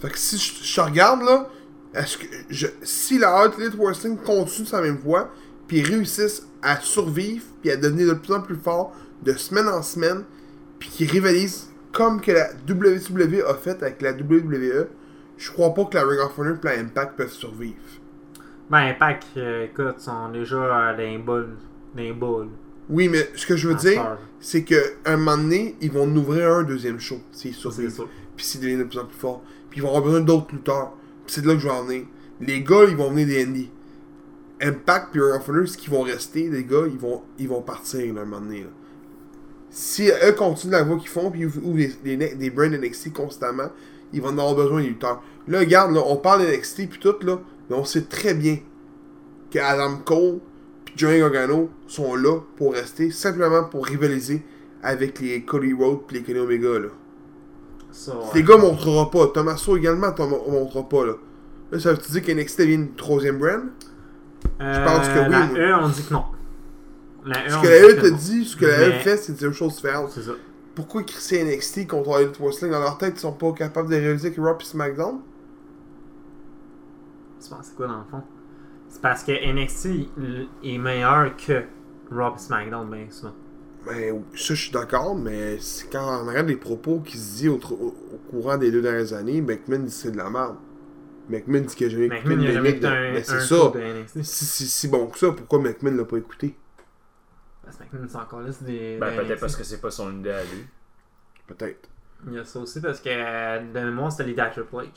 Fait 0.00 0.10
que 0.10 0.18
si 0.18 0.38
je, 0.38 0.64
je 0.64 0.80
regarde, 0.80 1.22
là. 1.22 1.48
Est-ce 1.94 2.18
que. 2.18 2.26
Je, 2.50 2.66
si 2.82 3.18
la 3.18 3.50
Elite 3.58 3.76
Wrestling 3.76 4.16
continue 4.18 4.66
sa 4.66 4.80
même 4.80 4.98
voie, 4.98 5.30
puis 5.66 5.82
réussissent 5.82 6.46
à 6.62 6.80
survivre, 6.80 7.44
puis 7.60 7.70
à 7.70 7.76
devenir 7.76 8.08
de 8.08 8.14
plus 8.14 8.32
en 8.32 8.40
plus 8.40 8.56
fort 8.56 8.94
de 9.22 9.32
semaine 9.32 9.68
en 9.68 9.82
semaine, 9.82 10.24
puis 10.78 10.88
qui 10.90 11.06
rivalisent 11.06 11.70
comme 11.92 12.20
que 12.20 12.32
la 12.32 12.50
WWE 12.68 13.44
a 13.48 13.54
fait 13.54 13.82
avec 13.82 14.02
la 14.02 14.12
WWE, 14.12 14.88
je 15.38 15.50
crois 15.50 15.72
pas 15.72 15.84
que 15.84 15.94
la 15.96 16.04
Ring 16.04 16.20
of 16.20 16.38
Honor 16.38 16.56
et 16.62 16.66
la 16.66 16.80
Impact 16.80 17.16
peuvent 17.16 17.32
survivre. 17.32 17.74
Ben, 18.68 18.88
Impact, 18.88 19.24
euh, 19.36 19.66
écoute, 19.66 20.00
sont 20.00 20.30
déjà 20.30 20.88
à 20.88 20.92
les. 20.94 21.22
Oui, 22.90 23.08
mais 23.08 23.30
ce 23.34 23.46
que 23.46 23.56
je 23.56 23.68
veux 23.68 23.74
dire, 23.74 24.18
c'est 24.40 24.64
qu'à 24.64 24.76
un 25.06 25.16
moment 25.16 25.36
donné, 25.36 25.76
ils 25.80 25.90
vont 25.90 26.08
ouvrir 26.16 26.50
un 26.52 26.62
deuxième 26.64 27.00
show, 27.00 27.20
s'ils 27.32 27.54
C'est 27.54 27.60
survivent. 27.60 28.02
Puis 28.36 28.44
s'ils 28.44 28.60
deviennent 28.60 28.80
de 28.80 28.84
plus 28.84 28.98
en 28.98 29.06
plus 29.06 29.16
forts. 29.16 29.42
Puis 29.70 29.78
ils 29.78 29.82
vont 29.82 29.88
avoir 29.88 30.02
besoin 30.02 30.20
d'autres 30.20 30.52
lutteurs. 30.52 30.92
Puis 31.24 31.34
c'est 31.34 31.42
de 31.42 31.48
là 31.48 31.54
que 31.54 31.60
je 31.60 31.68
vais 31.68 31.72
en 31.72 31.84
venir. 31.84 32.06
Les 32.40 32.62
gars, 32.62 32.84
ils 32.88 32.96
vont 32.96 33.10
venir 33.10 33.26
des 33.26 33.44
indies. 33.44 33.70
Impact 34.60 35.08
puis 35.12 35.20
Ring 35.20 35.40
of 35.40 35.48
Honor, 35.48 35.68
ce 35.68 35.78
qu'ils 35.78 35.90
vont 35.90 36.02
rester, 36.02 36.48
les 36.50 36.64
gars, 36.64 36.84
ils 36.86 36.98
vont, 36.98 37.22
ils 37.38 37.48
vont 37.48 37.62
partir 37.62 38.12
là, 38.14 38.20
à 38.20 38.24
un 38.24 38.26
moment 38.26 38.40
donné. 38.44 38.62
là. 38.62 38.70
Si 39.76 40.08
eux 40.08 40.32
continuent 40.38 40.70
la 40.70 40.84
voie 40.84 40.96
qu'ils 40.98 41.08
font, 41.08 41.32
puis 41.32 41.46
ouvrent 41.46 41.74
des, 42.04 42.16
des, 42.16 42.34
des 42.36 42.50
brands 42.50 42.68
NXT 42.70 43.12
constamment, 43.12 43.70
ils 44.12 44.22
vont 44.22 44.28
en 44.28 44.38
avoir 44.38 44.54
besoin 44.54 44.80
des 44.82 44.86
lutteurs. 44.88 45.20
Là, 45.48 45.58
regarde, 45.58 45.92
là, 45.92 46.00
on 46.06 46.14
parle 46.16 46.42
d'NXT 46.46 46.88
puis 46.88 47.00
tout, 47.00 47.16
là, 47.22 47.38
mais 47.68 47.74
on 47.74 47.84
sait 47.84 48.02
très 48.02 48.34
bien 48.34 48.58
que 49.50 49.58
Adam 49.58 49.96
Cole 50.04 50.38
puis 50.84 50.94
Johnny 50.96 51.18
Gargano 51.18 51.70
sont 51.88 52.14
là 52.14 52.38
pour 52.56 52.74
rester, 52.74 53.10
simplement 53.10 53.64
pour 53.64 53.84
rivaliser 53.84 54.42
avec 54.80 55.18
les 55.18 55.42
Cody 55.42 55.72
Rhodes 55.72 56.02
puis 56.06 56.18
les 56.18 56.22
Kenny 56.22 56.38
Omega, 56.38 56.78
là. 56.78 56.88
Ça, 57.90 58.12
Les 58.32 58.42
ouais. 58.42 58.46
gars 58.46 58.56
montrera 58.56 59.10
pas. 59.10 59.26
Tommaso 59.28 59.76
également 59.76 60.14
mon- 60.18 60.50
montrera 60.52 60.88
pas, 60.88 61.04
là. 61.04 61.14
Là, 61.72 61.80
ça 61.80 61.92
veut-tu 61.92 62.12
dire 62.12 62.22
qu'NXT 62.22 62.60
devient 62.60 62.74
une 62.74 62.94
troisième 62.94 63.38
brand? 63.38 63.62
Euh, 64.60 64.84
pense 64.84 65.08
que 65.08 65.18
oui, 65.18 65.30
La 65.30 65.46
moi. 65.46 65.58
E, 65.58 65.74
on 65.84 65.88
dit 65.88 66.02
que 66.04 66.12
non. 66.14 66.24
La 67.24 67.46
E, 67.46 67.50
Ce 67.50 67.56
on 67.56 67.62
que 67.62 67.68
la 67.68 67.74
E 67.74 67.94
que 67.94 68.00
te 68.00 68.14
dit, 68.14 68.44
ce 68.44 68.56
que 68.56 68.66
la 68.66 68.78
E 68.78 68.88
Mais- 68.90 68.98
fait, 69.00 69.16
c'est 69.16 69.32
dire 69.32 69.48
une 69.48 69.54
chose 69.54 69.76
différente. 69.76 70.10
C'est 70.10 70.22
ça. 70.22 70.32
Pourquoi 70.74 71.02
ils 71.02 71.06
crient 71.06 71.44
NXT 71.44 71.86
contre 71.86 72.20
Elite 72.20 72.38
Wrestling 72.40 72.72
dans 72.72 72.80
leur 72.80 72.98
tête, 72.98 73.14
ils 73.16 73.20
sont 73.20 73.32
pas 73.32 73.52
capables 73.52 73.88
de 73.88 73.96
réaliser 73.96 74.32
que 74.32 74.40
Raw 74.40 74.56
et 74.60 74.64
SmackDown? 74.64 75.20
Tu 77.42 77.48
penses 77.48 77.66
c'est 77.66 77.76
quoi 77.76 77.86
dans 77.86 77.98
le 77.98 78.04
fond? 78.10 78.22
C'est 78.88 79.00
parce 79.00 79.22
que 79.22 79.32
NXT 79.32 80.08
est 80.64 80.78
meilleur 80.78 81.36
que 81.36 81.62
Raw 82.10 82.34
et 82.34 82.38
SmackDown, 82.38 82.90
bien 82.90 83.06
souvent. 83.10 83.34
Ben, 83.86 84.22
ça, 84.34 84.54
je 84.54 84.54
suis 84.54 84.72
d'accord, 84.72 85.14
mais 85.14 85.58
c'est 85.60 85.90
quand 85.90 86.22
on 86.22 86.26
regarde 86.26 86.48
les 86.48 86.56
propos 86.56 87.00
qui 87.00 87.18
se 87.18 87.36
dit 87.36 87.48
au, 87.48 87.58
courant 88.30 88.56
des 88.56 88.70
deux 88.70 88.80
dernières 88.80 89.12
années, 89.12 89.42
McMahon 89.42 89.80
dit 89.80 89.86
que 89.86 89.90
c'est 89.90 90.10
de 90.10 90.16
la 90.16 90.30
merde. 90.30 90.56
McMahon 91.28 91.60
dit 91.60 91.84
a 91.84 91.88
jamais 91.88 92.06
écouté 92.06 92.22
McMahon, 92.28 92.40
il 92.40 92.46
a 92.46 92.48
une 92.48 92.54
jamais 92.54 92.72
dynamique 92.72 92.80
de... 92.80 92.86
un, 92.86 93.12
Ben, 93.12 93.24
c'est 93.24 93.40
ça. 93.40 93.72
de 93.74 94.00
NXT. 94.00 94.22
Si 94.22 94.44
c'est 94.44 94.64
si 94.64 94.88
bon 94.88 95.06
que 95.06 95.18
ça, 95.18 95.32
pourquoi 95.32 95.58
McMahon 95.58 95.96
l'a 95.96 96.04
pas 96.04 96.16
écouté? 96.16 96.56
Parce 97.64 97.76
que 97.76 97.82
McMahon, 97.84 98.06
c'est 98.08 98.16
encore 98.16 98.40
là, 98.40 98.52
c'est 98.52 98.64
des. 98.64 98.98
Ben, 98.98 99.16
peut-être 99.16 99.40
parce 99.40 99.56
que 99.56 99.64
c'est 99.64 99.80
pas 99.80 99.90
son 99.90 100.12
idée 100.18 100.30
à 100.30 100.42
lui. 100.44 100.66
Peut-être. 101.46 101.88
Il 102.26 102.32
y 102.34 102.38
a 102.38 102.44
ça 102.44 102.58
aussi 102.60 102.80
parce 102.80 103.00
que 103.00 103.08
euh, 103.10 103.60
de 103.60 103.80
mémoire, 103.80 104.10
c'était 104.10 104.24
l'idée 104.24 104.40
à 104.42 104.48
Triple 104.50 104.76
H. 104.76 104.88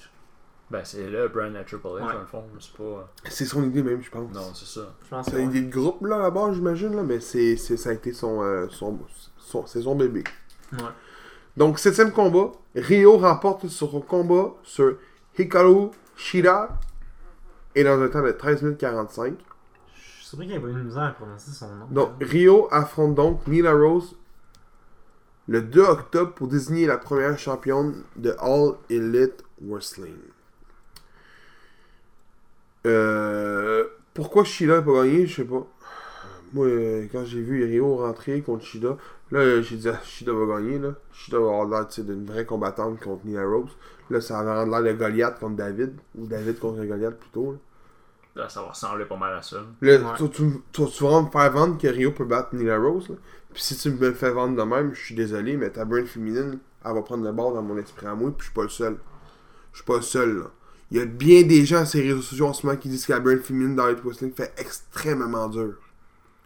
Ben, 0.70 0.82
c'est 0.84 1.10
là, 1.10 1.28
Brian 1.30 1.56
à 1.56 1.64
Triple 1.64 1.88
H, 1.88 1.94
Ouais. 1.94 2.14
dans 2.14 2.20
le 2.20 2.26
fond. 2.26 2.44
C'est 2.60 2.74
pas. 2.74 3.10
C'est 3.30 3.46
son 3.46 3.64
idée 3.64 3.84
même, 3.84 4.02
je 4.02 4.10
pense. 4.10 4.32
Non, 4.34 4.54
c'est 4.54 4.66
ça. 4.80 4.94
Je 5.04 5.10
pense 5.10 5.26
C'est 5.26 5.32
que 5.32 5.38
une 5.38 5.50
ouais. 5.50 5.58
idée 5.58 5.68
de 5.68 5.72
groupe, 5.72 6.06
là, 6.06 6.18
là-bas, 6.20 6.52
j'imagine, 6.54 6.96
là, 6.96 7.04
mais 7.04 7.20
c'est, 7.20 7.56
c'est- 7.58 7.78
ça 7.78 7.90
a 7.92 7.94
été 7.94 8.12
son, 8.14 8.42
euh, 8.44 8.68
son, 8.70 8.98
son- 9.38 9.66
c'est 9.66 9.82
son 9.82 9.96
bébé. 9.96 10.24
Ouais. 10.74 10.80
Donc, 11.56 11.80
septième 11.80 12.12
combat, 12.12 12.52
Rio 12.76 13.18
remporte 13.18 13.68
son 13.68 14.02
combat 14.02 14.54
sur 14.64 14.98
Hikaru 15.38 15.90
Shida 16.16 16.70
et 17.76 17.84
dans 17.84 18.02
un 18.02 18.08
temps 18.10 18.22
de 18.22 18.32
13 18.32 18.62
minutes 18.62 18.78
45. 18.80 19.34
Suis 20.28 20.36
surpris 20.36 20.48
qu'il 20.48 20.60
n'y 20.60 20.62
ait 20.62 20.74
pas 20.74 20.78
eu 20.78 20.82
de 20.82 20.88
misère 20.88 21.04
à 21.04 21.12
prononcer 21.12 21.52
son 21.52 21.74
nom. 21.74 21.86
Donc, 21.90 22.10
Rio 22.20 22.68
affronte 22.70 23.16
donc 23.16 23.48
Nila 23.48 23.72
Rose 23.72 24.14
le 25.48 25.62
2 25.62 25.82
octobre 25.82 26.34
pour 26.34 26.50
désigner 26.50 26.86
la 26.86 26.98
première 26.98 27.40
championne 27.40 28.04
de 28.18 28.36
All 28.40 28.74
Elite 28.90 29.46
Wrestling. 29.62 30.18
Euh, 32.86 33.86
pourquoi 34.14 34.44
Shida 34.44 34.76
n'a 34.76 34.82
pas 34.82 35.04
gagné, 35.04 35.28
je 35.28 35.36
sais 35.38 35.46
pas. 35.46 35.66
Moi, 36.52 36.66
euh, 36.66 37.08
quand 37.10 37.24
j'ai 37.24 37.42
vu 37.42 37.64
Rio 37.64 37.96
rentrer 37.96 38.42
contre 38.42 38.66
Shida, 38.66 38.98
là, 39.32 39.40
euh, 39.40 39.62
j'ai 39.62 39.78
dit, 39.78 39.88
ah, 39.88 40.02
va 40.26 40.60
gagner, 40.60 40.78
là. 40.78 40.96
Shida 41.14 41.40
va 41.40 41.46
avoir 41.46 41.70
l'air, 41.70 42.06
d'une 42.06 42.26
vraie 42.26 42.46
combattante 42.46 43.00
contre 43.00 43.26
Nila 43.26 43.46
Rose. 43.46 43.72
Là, 44.10 44.20
ça 44.20 44.44
va 44.44 44.60
rendre 44.60 44.78
l'air 44.78 44.94
de 44.94 45.00
Goliath 45.00 45.40
contre 45.40 45.56
David, 45.56 45.94
ou 46.18 46.28
David 46.28 46.60
contre 46.60 46.84
Goliath 46.84 47.18
plutôt, 47.18 47.54
là. 47.54 47.58
Là, 48.38 48.48
ça 48.50 48.62
va 48.62 48.68
ressembler 48.70 49.06
pas 49.06 49.18
mal 49.18 49.36
à 49.36 49.42
ça. 49.42 49.58
Là, 49.82 49.98
Ouais. 49.98 50.18
tu, 50.18 50.30
tu, 50.30 50.44
tu, 50.72 50.86
tu 50.86 51.04
vas 51.04 51.22
me 51.22 51.30
faire 51.30 51.52
vendre 51.52 51.78
que 51.78 51.88
Rio 51.88 52.12
peut 52.12 52.26
battre 52.26 52.54
Nila 52.54 52.78
Rose. 52.78 53.10
Là. 53.10 53.16
Puis 53.54 53.64
si 53.64 53.76
tu 53.76 53.90
me 53.90 54.00
le 54.00 54.14
fais 54.14 54.30
vendre 54.30 54.56
de 54.56 54.62
même, 54.62 54.94
je 54.94 55.02
suis 55.04 55.16
désolé, 55.16 55.58
mais 55.58 55.72
ta 55.72 55.84
brand 55.84 56.06
féminine, 56.06 56.60
elle 56.86 56.94
va 56.94 57.02
prendre 57.02 57.24
le 57.24 57.32
bord 57.32 57.54
dans 57.54 57.64
mon 57.64 57.78
esprit 57.78 58.06
à 58.06 58.14
moi, 58.14 58.30
puis 58.30 58.40
je 58.40 58.44
suis 58.46 58.54
pas 58.54 58.64
le 58.64 58.70
seul. 58.70 58.98
Je 59.74 59.78
suis 59.80 59.86
pas 59.86 59.96
le 59.96 60.02
seul. 60.04 60.38
Là. 60.38 60.46
Il 60.92 60.98
y 60.98 61.02
a 61.02 61.06
bien 61.06 61.42
des 61.44 61.66
gens 61.66 61.86
sur 61.86 62.00
les 62.00 62.10
réseaux 62.10 62.22
sociaux 62.22 62.48
en 62.48 62.54
ce 62.54 62.66
moment 62.66 62.78
qui 62.78 62.88
disent 62.90 63.06
que 63.06 63.14
la 63.14 63.20
brand 63.20 63.40
féminine 63.40 63.76
dans 63.76 63.88
Elite 63.88 64.04
Wrestling 64.04 64.32
fait 64.34 64.54
extrêmement 64.58 65.50
dur. 65.50 65.74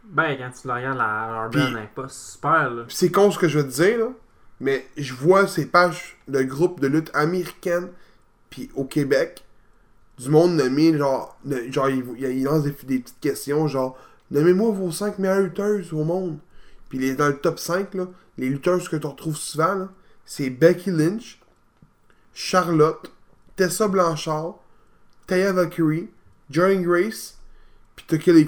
Ben, 0.04 0.36
quand 0.36 0.50
tu 0.60 0.66
le 0.68 0.74
regardes, 0.74 0.98
la, 0.98 1.48
brand 1.52 1.74
n'est 1.74 1.90
pas 1.94 2.08
super, 2.08 2.70
là. 2.70 2.84
Puis 2.86 2.96
c'est 2.96 3.10
con 3.12 3.30
ce 3.30 3.38
que 3.38 3.48
je 3.48 3.58
vais 3.58 3.64
te 3.64 3.72
dire, 3.74 3.98
là, 3.98 4.08
mais 4.60 4.86
je 4.96 5.12
vois 5.14 5.46
ces 5.46 5.66
pages 5.66 6.16
de 6.28 6.42
groupes 6.42 6.80
de 6.80 6.86
lutte 6.86 7.10
américaine, 7.14 7.90
puis 8.50 8.70
au 8.74 8.84
Québec, 8.84 9.44
du 10.18 10.28
monde 10.28 10.54
nommé, 10.54 10.96
genre, 10.96 11.38
genre 11.70 11.88
ils, 11.88 12.04
ils 12.18 12.44
lancent 12.44 12.64
des, 12.64 12.72
petites 12.72 13.20
questions, 13.20 13.66
genre, 13.66 13.98
nommez-moi 14.30 14.70
vos 14.70 14.90
5 14.90 15.18
meilleures 15.18 15.40
lutteuses 15.40 15.92
au 15.92 16.04
monde. 16.04 16.38
Puis 16.88 16.98
les, 16.98 17.14
dans 17.14 17.28
le 17.28 17.38
top 17.38 17.58
5, 17.58 17.94
là, 17.94 18.08
les 18.38 18.48
lutteuses 18.48 18.88
que 18.88 18.96
tu 18.96 19.06
retrouves 19.06 19.36
souvent, 19.36 19.88
c'est 20.24 20.50
Becky 20.50 20.90
Lynch, 20.90 21.40
Charlotte, 22.34 23.12
Tessa 23.56 23.88
Blanchard, 23.88 24.56
Taya 25.26 25.52
Valkyrie, 25.52 26.10
Jordan 26.50 26.82
Grace, 26.82 27.38
puis 27.96 28.04
t'as 28.08 28.18
Kelly. 28.18 28.46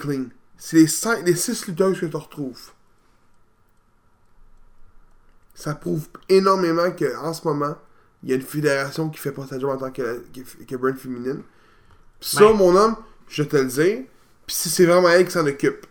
C'est 0.57 0.77
les, 0.77 0.87
5, 0.87 1.25
les 1.27 1.35
6 1.35 1.67
lutteuses 1.69 2.01
que 2.01 2.07
tu 2.07 2.17
retrouves. 2.17 2.73
Ça 5.55 5.75
prouve 5.75 6.09
énormément 6.29 6.91
qu'en 6.91 7.33
ce 7.33 7.47
moment, 7.47 7.77
il 8.23 8.31
y 8.31 8.33
a 8.33 8.37
une 8.37 8.43
fédération 8.43 9.09
qui 9.11 9.19
fait 9.19 9.33
pas 9.33 9.47
sa 9.47 9.59
job 9.59 9.71
en 9.71 9.77
tant 9.77 9.91
que, 9.91 10.25
que, 10.33 10.65
que 10.65 10.77
brand 10.77 10.97
féminine. 10.97 11.43
Puis 12.25 12.37
ça, 12.37 12.41
Ben. 12.41 12.53
mon 12.55 12.75
homme, 12.77 12.97
je 13.29 13.43
te 13.43 13.57
le 13.57 13.67
dire. 13.67 14.03
Puis 14.47 14.57
si 14.57 14.71
c'est 14.71 14.87
vraiment 14.87 15.09
elle 15.11 15.25
qui 15.27 15.33
s'en 15.33 15.47
occupe. 15.47 15.87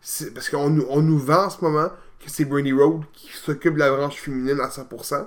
C'est- 0.00 0.32
Parce 0.32 0.48
qu'on 0.48 0.70
nous, 0.70 0.86
on 0.88 1.00
nous 1.02 1.18
vend 1.18 1.46
en 1.46 1.50
ce 1.50 1.60
moment 1.64 1.88
que 2.20 2.30
c'est 2.30 2.44
Brandy 2.44 2.72
Road 2.72 3.02
qui 3.12 3.30
s'occupe 3.32 3.74
de 3.74 3.78
la 3.80 3.90
branche 3.90 4.16
féminine 4.16 4.60
à 4.60 4.70
100%. 4.70 5.26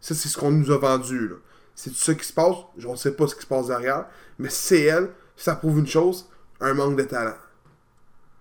Ça, 0.00 0.14
c'est 0.14 0.28
ce 0.28 0.36
qu'on 0.38 0.50
nous 0.50 0.70
a 0.70 0.78
vendu. 0.78 1.28
là. 1.28 1.36
C'est 1.74 1.92
ça 1.94 2.14
qui 2.14 2.24
se 2.24 2.32
passe. 2.32 2.56
Je 2.76 2.88
ne 2.88 2.96
sais 2.96 3.12
pas 3.12 3.26
ce 3.26 3.34
qui 3.34 3.42
se 3.42 3.46
passe 3.46 3.68
derrière. 3.68 4.06
Mais 4.38 4.48
si 4.50 4.62
c'est 4.68 4.82
elle, 4.82 5.10
ça 5.36 5.54
prouve 5.56 5.78
une 5.78 5.86
chose 5.86 6.28
un 6.60 6.74
manque 6.74 6.96
de 6.96 7.04
talent. 7.04 7.36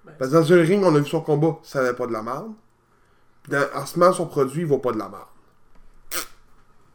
Ben, 0.06 0.14
Parce 0.18 0.32
que 0.32 0.36
dans 0.36 0.54
un 0.54 0.62
ring, 0.62 0.84
on 0.84 0.96
a 0.96 1.00
vu 1.00 1.06
son 1.08 1.22
combat, 1.22 1.58
ça 1.64 1.82
n'avait 1.82 1.96
pas 1.96 2.08
de 2.08 2.12
la 2.14 2.22
merde. 2.24 2.52
Puis 3.44 3.52
dans, 3.52 3.66
en 3.76 3.86
ce 3.86 3.98
moment, 4.00 4.12
son 4.14 4.26
produit, 4.26 4.62
il 4.62 4.68
vaut 4.68 4.80
pas 4.80 4.92
de 4.92 4.98
la 4.98 5.08
merde. 5.10 5.24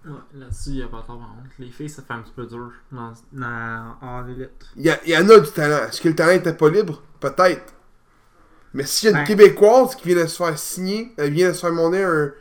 Ouais, 0.06 0.12
là-dessus, 0.34 0.70
il 0.70 0.76
n'y 0.76 0.82
a 0.82 0.86
pas 0.88 1.02
tort, 1.06 1.18
par 1.18 1.28
contre. 1.28 1.50
Les 1.58 1.68
filles, 1.70 1.88
ça 1.88 2.02
fait 2.02 2.12
un 2.12 2.18
petit 2.20 2.32
peu 2.36 2.44
dur 2.46 2.70
dans, 2.92 3.12
dans, 3.32 3.96
en 4.02 4.28
élite. 4.28 4.50
Il 4.76 4.82
y, 4.84 4.90
a- 4.90 5.00
il 5.04 5.10
y 5.12 5.16
en 5.16 5.28
a 5.30 5.38
du 5.38 5.50
talent. 5.50 5.88
Est-ce 5.88 6.00
que 6.00 6.08
le 6.08 6.14
talent 6.14 6.32
était 6.32 6.52
pas 6.52 6.68
libre? 6.68 7.02
Peut-être. 7.20 7.72
Mais 8.74 8.84
s'il 8.84 9.08
y 9.10 9.12
a 9.14 9.18
une 9.18 9.24
Ben. 9.24 9.28
Québécoise 9.28 9.94
qui 9.94 10.08
vient 10.12 10.22
de 10.22 10.28
se 10.28 10.36
faire 10.42 10.58
signer, 10.58 11.12
elle 11.16 11.30
vient 11.32 11.48
de 11.48 11.52
se 11.54 11.60
faire 11.60 11.72
monter 11.72 12.02
un. 12.04 12.32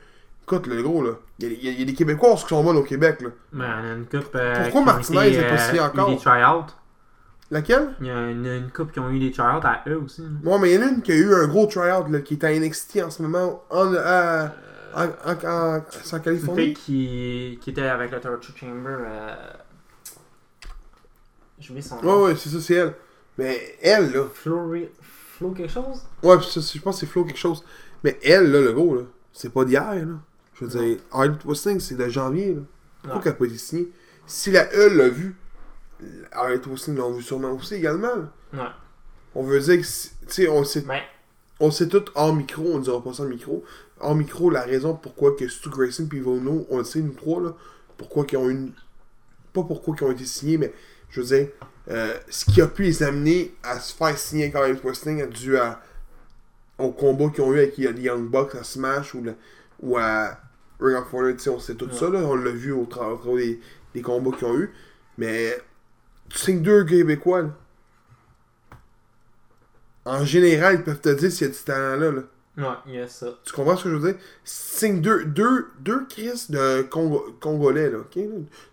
Écoute, 0.43 0.67
le 0.67 0.82
gros, 0.84 1.04
là. 1.04 1.12
Il 1.39 1.47
y, 1.47 1.49
a- 1.49 1.54
il 1.54 1.63
y 1.63 1.67
a- 1.69 1.71
il 1.71 1.80
y 1.80 1.84
a 1.84 1.86
des 1.86 1.93
Québécoises 1.93 2.43
qui 2.43 2.49
sont 2.49 2.63
bonnes 2.63 2.78
au 2.78 2.84
Québec, 2.84 3.21
là. 3.21 3.30
Mais 3.54 3.65
Ben, 3.65 3.73
il 3.80 3.86
y 3.86 3.88
en 3.88 3.91
a 3.91 3.95
une 3.97 4.06
couple. 4.06 4.36
euh, 4.38 4.63
Pourquoi 4.63 4.82
Martinez 4.84 5.32
n'est 5.32 5.47
pas 5.49 5.58
signé 5.58 5.80
euh, 5.80 5.86
encore? 5.86 6.10
eu 6.10 6.15
des 6.15 6.19
try-outs. 6.21 6.65
Laquelle? 7.52 7.89
Il 8.02 8.08
y 8.08 8.10
a 8.10 8.30
une, 8.32 8.45
une 8.47 8.71
couple 8.71 8.93
qui 8.93 8.99
ont 8.99 9.10
eu 9.12 9.19
des 9.19 9.32
try-outs 9.32 9.63
à 9.63 9.84
eux 9.88 10.02
aussi. 10.04 10.21
là. 10.21 10.28
Moi, 10.43 10.58
mais 10.60 10.71
il 10.73 10.80
y 10.82 10.84
en 10.84 10.88
a 10.88 10.89
une 10.89 11.02
qui 11.02 11.12
a 11.12 11.15
eu 11.15 11.34
un 11.34 11.47
gros 11.47 11.67
tryout, 11.67 12.10
là, 12.10 12.19
qui 12.21 12.34
est 12.34 12.43
à 12.43 12.52
NXT 12.52 13.04
en 13.04 13.10
ce 13.12 13.21
moment, 13.21 13.63
en, 13.69 13.93
à- 13.95 14.52
en, 14.95 15.06
en, 15.06 15.77
en- 15.77 15.82
c'est 15.89 16.13
en 16.13 16.17
Une 16.17 16.23
Californie. 16.23 16.73
qui, 16.73 17.58
qui 17.62 17.69
était 17.71 17.82
avec 17.88 18.12
le 18.12 18.19
Torture 18.19 18.56
Chamber. 18.58 18.95
Euh... 18.99 19.36
J'ai 21.60 21.69
oublié 21.71 21.88
son 21.88 21.97
Ouais, 21.97 22.03
nom. 22.03 22.23
ouais, 22.25 22.36
c'est 22.36 22.49
ça, 22.49 22.60
c'est 22.60 22.73
elle. 22.75 22.93
Mais 23.38 23.77
elle, 23.82 24.12
là. 24.12 24.25
Flo, 24.34 24.73
Re- 24.75 24.89
Flo 25.01 25.51
quelque 25.51 25.71
chose? 25.71 26.01
Ouais, 26.21 26.36
je 26.39 26.79
pense 26.79 26.95
que 26.95 26.99
c'est 27.06 27.12
Flo 27.12 27.23
quelque 27.25 27.38
chose. 27.39 27.63
Mais 28.03 28.19
elle, 28.23 28.51
là, 28.51 28.60
le 28.62 28.73
gros, 28.73 28.95
là, 28.95 29.01
c'est 29.32 29.51
pas 29.51 29.65
d'hier, 29.65 29.93
là. 29.95 30.15
Je 30.56 30.65
veux 30.65 30.79
dire, 30.79 30.97
Harley 31.12 31.34
Wrestling, 31.45 31.79
c'est 31.79 31.95
de 31.95 32.08
janvier, 32.10 32.53
là. 32.56 32.62
Pourquoi 33.01 33.17
Ouais. 33.17 33.23
qu'elle 33.23 33.32
n'a 33.34 33.38
pas 33.39 33.45
été 33.45 33.58
signée? 33.58 33.91
Si 34.25 34.51
la 34.51 34.65
E 34.73 34.89
l'a 34.95 35.10
vu, 35.10 35.36
Harley 36.32 36.60
Wrestling 36.65 36.97
l'ont 36.97 37.12
vu 37.12 37.23
sûrement 37.23 37.51
aussi 37.51 37.75
également, 37.75 38.08
là. 38.15 38.32
Ouais. 38.53 38.69
On 39.36 39.43
veut 39.43 39.60
dire 39.60 39.77
que, 39.77 39.82
tu 39.82 40.12
sais, 40.27 40.47
on 40.47 40.63
sait, 40.63 40.84
Mais 40.88 41.01
on 41.59 41.71
sait 41.71 41.87
tout 41.87 42.03
hors 42.15 42.35
micro, 42.35 42.63
on 42.73 42.79
ne 42.79 42.83
dira 42.83 43.01
pas 43.03 43.13
ça 43.13 43.23
en 43.23 43.27
micro. 43.27 43.63
Hors 43.99 44.15
micro, 44.15 44.49
la 44.49 44.61
raison 44.63 44.95
pourquoi 44.95 45.35
que 45.35 45.47
Stu 45.47 45.69
Grayson 45.69 46.07
et 46.13 46.19
Vono, 46.19 46.65
on 46.69 46.79
le 46.79 46.83
sait, 46.83 46.99
nous 46.99 47.13
trois, 47.13 47.41
là, 47.41 47.55
pourquoi 47.97 48.25
qu'ils 48.25 48.37
ont 48.39 48.49
une. 48.49 48.71
Pas 49.53 49.63
pourquoi 49.63 49.95
qu'ils 49.95 50.07
ont 50.07 50.11
été 50.11 50.25
signés, 50.25 50.57
mais 50.57 50.73
je 51.09 51.21
veux 51.21 51.27
dire, 51.27 51.47
euh, 51.89 52.13
ce 52.29 52.45
qui 52.45 52.59
a 52.61 52.67
pu 52.67 52.83
les 52.83 53.03
amener 53.03 53.53
à 53.63 53.79
se 53.79 53.93
faire 53.93 54.17
signer 54.17 54.45
avec 54.45 54.55
Harley 54.55 54.73
Wrestling 54.83 55.27
dû 55.29 55.57
à, 55.57 55.81
au 56.79 56.91
combat 56.91 57.29
qu'ils 57.29 57.43
ont 57.43 57.53
eu 57.53 57.59
avec 57.59 57.77
les 57.77 57.85
Young 58.01 58.29
Bucks 58.29 58.55
à 58.55 58.63
Smash 58.63 59.13
ou, 59.13 59.21
le- 59.21 59.35
ou 59.81 59.97
à 59.97 60.39
Ring 60.79 60.97
of 60.97 61.13
Honor, 61.13 61.33
tu 61.33 61.39
sais, 61.39 61.49
on 61.51 61.59
sait 61.59 61.75
tout 61.75 61.85
Ouais. 61.85 61.93
ça, 61.93 62.09
là, 62.09 62.19
on 62.23 62.35
l'a 62.35 62.49
vu 62.51 62.71
au 62.71 62.85
tra- 62.85 63.13
au 63.13 63.17
travers 63.17 63.35
des, 63.35 63.59
des 63.93 64.01
combats 64.01 64.35
qu'ils 64.35 64.47
ont 64.47 64.57
eu. 64.57 64.71
Mais 65.19 65.55
tu 66.29 66.37
signes 66.39 66.61
deux 66.63 66.83
Québécois, 66.83 67.43
là. 67.43 67.49
En 70.05 70.25
général, 70.25 70.75
ils 70.75 70.83
peuvent 70.83 70.99
te 71.01 71.09
dire 71.09 71.31
s'il 71.31 71.47
y 71.47 71.49
a 71.49 71.53
du 71.53 71.59
talent 71.59 72.11
là. 72.11 72.21
ouais, 72.57 72.75
il 72.87 72.93
y 72.95 72.99
a 72.99 73.07
ça. 73.07 73.27
Tu 73.45 73.53
comprends 73.53 73.77
ce 73.77 73.85
que 73.85 73.89
je 73.91 73.95
veux 73.95 74.11
dire? 74.11 74.21
Signe 74.43 74.99
deux, 75.01 75.25
deux, 75.25 75.67
deux 75.79 76.05
crises 76.07 76.51
de 76.51 76.81
Congo- 76.83 77.35
Congolais, 77.39 77.89
là, 77.89 77.99
ok? 77.99 78.19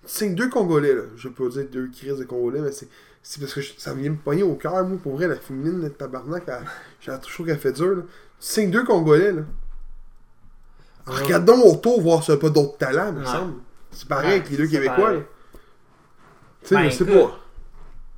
Signe 0.04 0.34
deux 0.34 0.48
Congolais, 0.48 0.94
là. 0.94 1.02
Je 1.16 1.28
peux 1.28 1.48
dire 1.48 1.66
deux 1.70 1.88
crises 1.88 2.18
de 2.18 2.24
Congolais, 2.24 2.60
mais 2.60 2.72
c'est, 2.72 2.88
c'est 3.22 3.40
parce 3.40 3.54
que 3.54 3.60
je- 3.60 3.74
ça 3.78 3.94
vient 3.94 4.10
me 4.10 4.16
pogner 4.16 4.42
au 4.42 4.54
cœur, 4.56 4.84
moi, 4.84 4.98
pour 5.02 5.14
vrai, 5.14 5.28
la 5.28 5.36
féminine, 5.36 5.80
le 5.82 5.90
tabarnak, 5.90 6.42
elle- 6.48 6.64
j'ai 7.00 7.16
toujours 7.20 7.46
qu'elle 7.46 7.58
fait 7.58 7.72
dur, 7.72 7.96
là. 7.96 8.02
Signe 8.40 8.70
deux 8.70 8.84
Congolais, 8.84 9.32
là. 9.32 9.42
Ouais. 11.06 11.22
Regardons 11.22 11.60
autour, 11.62 12.00
voir 12.00 12.22
s'il 12.22 12.34
n'y 12.34 12.38
a 12.38 12.42
pas 12.42 12.50
d'autres 12.50 12.76
talents, 12.76 13.12
me 13.12 13.20
Ouais. 13.20 13.26
semble. 13.26 13.54
C'est 13.92 14.06
pareil 14.08 14.28
Ouais, 14.28 14.34
avec 14.36 14.50
les 14.50 14.56
deux 14.56 14.66
Québécois, 14.66 14.96
pareil. 14.96 15.18
là. 15.20 15.24
Tu 16.62 16.68
sais, 16.68 16.74
Ben, 16.74 16.84
je 16.90 16.96
sais 16.96 17.04
écoute, 17.04 17.14
pas. 17.14 17.38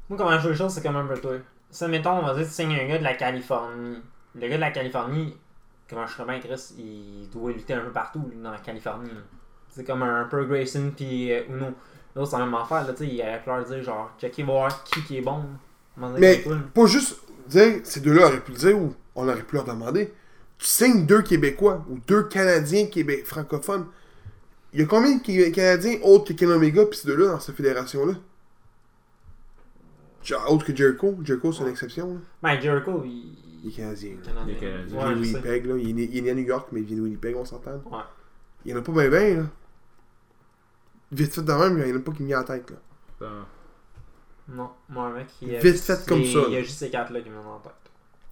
Moi, 0.09 0.19
comment 0.19 0.37
je 0.39 0.43
vois 0.43 0.51
les 0.51 0.57
choses, 0.57 0.73
c'est 0.73 0.87
un 0.87 1.07
peu 1.07 1.19
toi. 1.21 1.33
Ça, 1.73 1.89
mettons, 1.89 2.19
on 2.19 2.23
va 2.23 2.35
dire, 2.35 2.47
tu 2.47 2.53
signes 2.53 2.75
un 2.75 2.87
gars 2.87 2.99
de 2.99 3.03
la 3.03 3.15
Californie. 3.15 3.97
Le 4.35 4.49
gars 4.49 4.57
de 4.57 4.61
la 4.61 4.71
Californie, 4.71 5.35
comment 5.89 6.07
je 6.07 6.13
serais 6.13 6.25
bien, 6.27 6.39
Chris, 6.39 6.75
il 6.79 7.31
doit 7.33 7.51
lutter 7.51 7.73
un 7.73 7.81
peu 7.81 7.91
partout 7.91 8.23
lui, 8.31 8.37
dans 8.37 8.51
la 8.51 8.59
Californie. 8.59 9.11
C'est 9.71 9.85
comme 9.85 10.03
un 10.03 10.25
peu 10.25 10.45
Grayson 10.45 10.93
puis 10.95 11.33
euh, 11.33 11.45
Uno. 11.49 11.73
L'autre, 12.15 12.31
c'est 12.31 12.39
la 12.39 12.45
même 12.45 12.55
affaire, 12.55 12.87
là, 12.87 12.93
tu 12.93 13.07
sais, 13.07 13.11
il 13.11 13.21
aurait 13.23 13.43
pu 13.43 13.49
leur 13.49 13.65
dire, 13.65 13.83
genre, 13.83 14.11
checker 14.21 14.43
voir 14.43 14.85
qui 14.85 15.03
qui 15.03 15.17
est 15.17 15.23
bon. 15.23 15.45
Mais 15.97 16.45
pas 16.75 16.87
juste 16.87 17.21
dire, 17.49 17.81
ces 17.85 18.01
deux-là 18.01 18.27
auraient 18.27 18.41
pu 18.41 18.53
le 18.53 18.59
dire 18.59 18.79
ou 18.79 18.95
on 19.15 19.27
aurait 19.27 19.43
pu 19.43 19.55
leur 19.55 19.65
demander. 19.65 20.13
Tu 20.59 20.67
signes 20.67 21.07
deux 21.07 21.23
Québécois 21.23 21.85
ou 21.89 21.99
deux 22.07 22.25
Canadiens 22.25 22.87
Québé 22.87 23.25
francophones. 23.25 23.87
Il 24.75 24.81
y 24.81 24.83
a 24.83 24.87
combien 24.87 25.17
de 25.17 25.51
Canadiens 25.51 25.97
autres 26.03 26.29
que 26.29 26.33
Ken 26.35 26.51
Omega 26.51 26.85
pis 26.85 26.99
ces 26.99 27.09
deux-là 27.09 27.33
dans 27.33 27.41
cette 27.41 27.57
fédération-là? 27.57 28.15
Autre 30.49 30.65
que 30.67 30.75
Jericho. 30.77 31.17
Jericho, 31.25 31.53
c'est 31.53 31.63
une 31.63 31.69
exception. 31.71 32.15
là. 32.15 32.21
Ben, 32.43 32.61
Jericho, 32.61 33.03
il... 33.05 33.37
Il 33.65 33.69
est 33.71 33.73
canadien. 33.77 34.17
là. 34.25 34.33
Il 34.47 34.53
est 34.53 34.57
canadien. 34.57 34.99
Ouais. 34.99 35.15
Winnipeg, 35.15 35.67
là. 35.67 35.77
Il 35.77 35.91
est, 35.91 35.93
né, 35.93 36.09
il 36.11 36.19
est 36.19 36.21
né 36.23 36.31
à 36.31 36.35
New 36.35 36.43
York, 36.45 36.69
mais 36.73 36.81
il 36.81 36.87
vient 36.87 36.97
de 36.97 37.03
Winnipeg, 37.03 37.37
on 37.37 37.45
s'entend. 37.45 37.81
Ouais. 37.91 38.03
Il 38.65 38.73
y 38.73 38.75
en 38.75 38.79
a 38.79 38.83
pas 38.83 38.93
bien, 38.93 39.09
bien, 39.09 39.37
là. 39.37 39.47
Vite 41.13 41.33
fait 41.35 41.43
de 41.43 41.53
même, 41.53 41.79
il 41.79 41.89
y 41.89 41.93
en 41.93 41.97
a 41.97 42.01
pas 42.01 42.13
qui 42.13 42.23
me 42.23 42.29
vient 42.29 42.41
en 42.41 42.45
tête, 42.45 42.71
là. 42.71 42.77
Ah. 43.21 43.47
Non, 44.49 44.71
moi, 44.89 45.07
un 45.07 45.13
mec, 45.15 45.29
il 45.41 45.57
Vite 45.59 45.79
fait 45.79 46.05
comme 46.09 46.25
ça, 46.25 46.41
Il 46.49 46.55
y 46.55 46.57
a 46.57 46.63
juste 46.63 46.79
ces 46.79 46.91
quatre-là 46.91 47.21
qui 47.21 47.29
me 47.31 47.35
viennent 47.37 47.47
en 47.47 47.61
tête. 47.61 47.73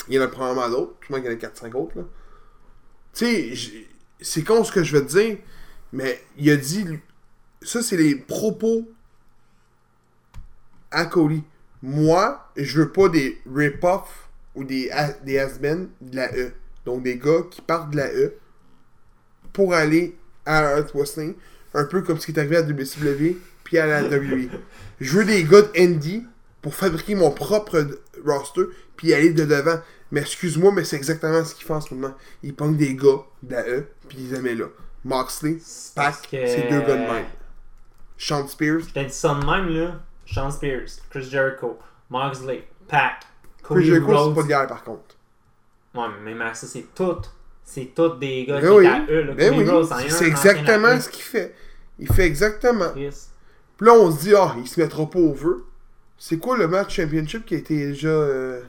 Il 0.09 0.15
y 0.15 0.19
en 0.19 0.23
a 0.23 0.29
probablement 0.29 0.69
d'autres. 0.69 0.95
Je 1.01 1.07
crois 1.07 1.21
qu'il 1.21 1.31
y 1.31 1.33
en 1.33 1.37
a 1.37 1.41
4-5 1.41 1.73
autres, 1.77 1.99
là. 1.99 2.05
Tu 3.15 3.55
sais, 3.55 3.87
c'est 4.21 4.43
con 4.43 4.65
ce 4.65 4.73
que 4.73 4.83
je 4.83 4.97
veux 4.97 5.07
te 5.07 5.11
dire, 5.13 5.39
mais 5.93 6.21
il 6.37 6.51
a 6.51 6.57
dit. 6.57 6.87
Ça, 7.63 7.83
c'est 7.83 7.97
les 7.97 8.17
propos 8.17 8.89
à 10.91 11.07
Cody. 11.07 11.45
Moi, 11.83 12.51
je 12.57 12.81
veux 12.81 12.93
pas 12.93 13.09
des 13.09 13.39
rip-off 13.51 14.29
ou 14.55 14.65
des, 14.65 14.91
des 15.25 15.39
has-been 15.39 15.89
de 16.01 16.17
la 16.17 16.33
E. 16.37 16.53
Donc 16.85 17.03
des 17.03 17.17
gars 17.17 17.43
qui 17.51 17.61
partent 17.63 17.91
de 17.91 17.97
la 17.97 18.13
E 18.13 18.35
pour 19.53 19.75
aller 19.75 20.17
à 20.47 20.77
Earth 20.79 20.93
Wrestling, 20.95 21.35
un 21.75 21.85
peu 21.85 22.03
comme 22.03 22.19
ce 22.19 22.27
qui 22.27 22.33
est 22.33 22.39
arrivé 22.39 22.57
à 22.57 22.63
WCW 22.63 23.37
puis 23.65 23.79
à 23.79 23.87
la 23.87 24.03
WWE. 24.09 24.49
Je 25.01 25.19
veux 25.19 25.25
des 25.25 25.45
gars 25.45 25.63
de 25.63 25.71
Andy 25.79 26.25
pour 26.63 26.75
fabriquer 26.75 27.15
mon 27.15 27.31
propre 27.31 27.87
roster 28.25 28.63
puis 28.97 29.15
aller 29.15 29.31
de 29.31 29.45
devant. 29.45 29.81
Mais 30.13 30.21
excuse-moi, 30.23 30.73
mais 30.75 30.85
c'est 30.85 30.97
exactement 30.97 31.45
ce 31.45 31.55
qu'ils 31.55 31.67
font 31.67 31.77
en 31.77 31.81
ce 31.81 31.95
moment. 31.95 32.15
Ils 32.43 32.55
prennent 32.55 32.77
des 32.77 32.95
gars 32.97 33.21
de 33.43 33.53
la 33.55 33.69
E 33.69 33.87
puis 34.09 34.19
ils 34.21 34.33
les 34.33 34.41
mettent 34.41 34.59
là. 34.59 34.67
Moxley, 35.05 35.59
Pac, 35.95 36.15
que- 36.31 36.47
c'est 36.47 36.69
deux 36.69 36.81
gars 36.81 36.97
de 36.97 37.13
même. 37.13 37.27
Sean 38.19 38.47
Spears, 38.49 38.81
Je 38.81 38.93
t'ai 38.93 39.05
dit 39.07 39.13
ça 39.15 39.35
de 39.35 39.47
même, 39.47 39.69
là. 39.69 40.01
Sean 40.33 40.51
Spears, 40.51 41.01
Chris 41.11 41.25
Jericho, 41.31 41.79
Moxley, 42.09 42.67
Pac, 42.89 43.25
Cody 43.63 43.81
Chris 43.81 43.91
Jericho, 43.91 44.29
c'est 44.29 44.35
pas 44.35 44.43
de 44.43 44.49
guerre 44.49 44.67
par 44.67 44.85
contre. 44.85 45.17
Ouais, 45.95 46.07
mais 46.25 46.35
ça, 46.55 46.67
c'est 46.67 46.87
tout. 46.95 47.17
C'est 47.65 47.93
tout 47.95 48.17
des 48.17 48.47
gars 48.47 48.61
Ben 48.61 48.69
qui 48.69 48.77
oui, 48.77 48.87
à 48.87 49.07
eux. 49.09 49.23
Là. 49.23 49.33
ben 49.35 49.55
oui, 49.59 49.87
c'est 50.09 50.27
exactement 50.27 51.01
ce 51.01 51.09
qu'il 51.09 51.23
fait. 51.23 51.55
Il 51.99 52.13
fait 52.13 52.27
exactement. 52.27 52.91
Chris. 52.91 53.29
Puis 53.77 53.87
là, 53.87 53.93
on 53.95 54.11
se 54.11 54.21
dit, 54.21 54.35
ah, 54.37 54.55
il 54.59 54.67
se 54.69 54.81
mettra 54.81 55.09
pas 55.09 55.19
au 55.19 55.33
vœu. 55.33 55.65
C'est 56.17 56.39
quoi 56.39 56.57
le 56.57 56.69
match 56.69 56.97
championship 56.97 57.45
qui 57.47 57.55
a 57.55 57.59
été 57.59 57.87
déjà. 57.89 58.09
euh, 58.09 58.63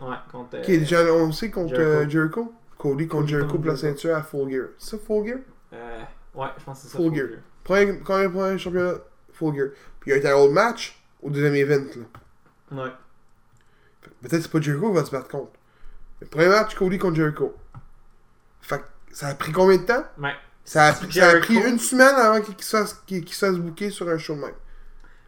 Ouais, 0.00 0.14
contre. 0.30 0.60
qui 0.62 0.74
est 0.74 0.78
déjà 0.78 1.00
annoncé 1.00 1.50
contre 1.50 1.74
Jericho. 1.74 1.90
euh, 1.90 2.08
Jericho 2.08 2.52
Cody 2.76 3.08
contre 3.08 3.22
Cody 3.22 3.32
Jericho 3.32 3.58
pour 3.58 3.66
la 3.66 3.76
ceinture 3.76 4.14
à 4.16 4.22
Full 4.22 4.50
Gear. 4.50 4.66
C'est 4.78 4.90
ça, 4.90 4.98
Full 5.04 5.26
Gear? 5.26 5.38
Euh, 5.72 6.02
ouais, 6.36 6.46
je 6.56 6.64
pense 6.64 6.78
que 6.78 6.82
c'est 6.86 6.92
ça. 6.92 6.98
Full 6.98 7.14
Gear. 7.14 7.26
Premier, 7.64 7.92
premier 7.94 8.28
point 8.28 8.56
championnat, 8.56 8.94
Full 9.32 9.54
Gear. 9.56 9.66
Il 10.08 10.12
y 10.12 10.14
a 10.14 10.16
un 10.16 10.20
title 10.20 10.54
match 10.54 10.98
au 11.22 11.28
deuxième 11.28 11.54
event. 11.54 11.84
Là. 12.70 12.84
Ouais. 12.84 12.90
Peut-être 14.22 14.38
que 14.38 14.42
c'est 14.42 14.50
pas 14.50 14.60
Jericho 14.60 14.88
qui 14.88 14.94
va 14.94 15.04
se 15.04 15.10
battre 15.10 15.28
contre. 15.28 15.52
Le 16.20 16.26
premier 16.26 16.48
match, 16.48 16.74
Cody 16.74 16.96
contre 16.98 17.16
Jericho. 17.16 17.54
Fait 18.62 18.78
que 18.78 18.84
ça 19.12 19.28
a 19.28 19.34
pris 19.34 19.52
combien 19.52 19.76
de 19.76 19.82
temps? 19.82 20.04
Ouais. 20.18 20.32
ça 20.64 20.86
a, 20.86 20.94
ça 20.94 21.38
pris 21.40 21.56
une 21.56 21.78
semaine 21.78 22.14
avant 22.14 22.40
qu'il 22.40 22.54
se 22.58 22.76
fasse, 22.76 23.58
booker 23.58 23.90
sur 23.90 24.08
un 24.08 24.16
show 24.16 24.34
même. 24.34 24.54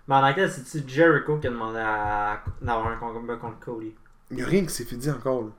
Mais 0.08 0.14
en 0.14 0.22
laquelle, 0.22 0.50
c'est-tu 0.50 0.88
Jericho 0.88 1.36
qui 1.36 1.46
a 1.46 1.50
demandé 1.50 1.78
à... 1.78 2.42
d'avoir 2.62 2.88
un 2.88 2.96
combat 2.96 3.36
contre 3.36 3.60
Cody? 3.60 3.94
Il 4.30 4.38
n'y 4.38 4.42
a 4.42 4.46
rien 4.46 4.64
qui 4.64 4.70
s'est 4.72 4.84
fait 4.84 4.96
dire 4.96 5.14
encore. 5.16 5.42
Là. 5.42 5.50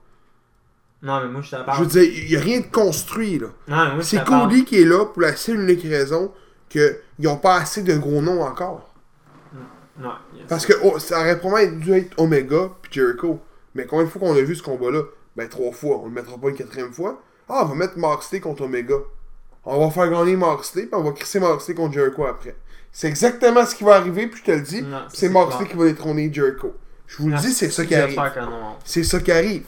Non, 1.03 1.21
mais 1.21 1.31
moi, 1.31 1.41
je 1.41 1.51
te 1.51 1.55
Je 1.55 1.79
veux 1.79 1.85
dire, 1.85 2.03
il 2.03 2.27
n'y 2.27 2.35
a 2.35 2.39
rien 2.39 2.59
de 2.61 2.65
construit. 2.65 3.37
là. 3.37 3.47
Non, 3.67 3.77
mais 3.85 3.91
moi, 3.91 3.99
je 3.99 4.01
C'est. 4.01 4.23
Cody 4.25 4.65
qui 4.65 4.81
est 4.81 4.85
là 4.85 5.05
pour 5.05 5.21
la 5.21 5.35
seule 5.35 5.59
et 5.59 5.73
unique 5.73 5.83
raison 5.83 6.33
qu'ils 6.69 6.97
n'ont 7.19 7.37
pas 7.37 7.57
assez 7.57 7.83
de 7.83 7.95
gros 7.97 8.21
noms 8.23 8.41
encore. 8.41 8.90
Non, 9.99 10.13
yes. 10.35 10.45
Parce 10.47 10.65
que 10.65 10.73
oh, 10.83 10.99
ça 10.99 11.19
aurait 11.19 11.39
probablement 11.39 11.79
dû 11.79 11.93
être 11.93 12.19
Omega 12.19 12.69
puis 12.81 12.91
Jericho. 12.93 13.39
Mais 13.75 13.85
combien 13.85 14.05
de 14.05 14.09
fois 14.09 14.21
qu'on 14.21 14.35
a 14.35 14.41
vu 14.41 14.55
ce 14.55 14.63
combat-là? 14.63 15.03
Ben 15.35 15.47
trois 15.47 15.71
fois. 15.71 15.99
On 16.03 16.05
le 16.05 16.11
mettra 16.11 16.37
pas 16.37 16.49
une 16.49 16.55
quatrième 16.55 16.91
fois. 16.93 17.21
Ah, 17.47 17.61
on 17.63 17.65
va 17.65 17.75
mettre 17.75 17.97
Moxley 17.97 18.39
contre 18.39 18.63
Omega. 18.63 18.95
On 19.63 19.85
va 19.85 19.91
faire 19.91 20.09
gagner 20.09 20.35
Moxley 20.35 20.83
puis 20.83 20.95
on 20.95 21.03
va 21.03 21.11
crisser 21.11 21.39
Moxley 21.39 21.75
contre 21.75 21.93
Jericho 21.93 22.25
après. 22.25 22.55
C'est 22.91 23.07
exactement 23.07 23.65
ce 23.65 23.75
qui 23.75 23.83
va 23.83 23.95
arriver 23.95 24.27
puis 24.27 24.39
je 24.39 24.43
te 24.43 24.51
le 24.51 24.61
dis. 24.61 24.83
C'est 25.09 25.29
Moxley 25.29 25.67
qui 25.67 25.75
va 25.75 25.85
détrôner 25.85 26.31
Jericho. 26.33 26.73
Je 27.07 27.17
vous 27.17 27.29
le 27.29 27.37
dis, 27.37 27.51
c'est 27.51 27.69
ça 27.69 27.85
qui 27.85 27.93
arrive. 27.95 28.19
C'est 28.85 29.03
ça 29.03 29.19
qui 29.19 29.31
arrive. 29.31 29.65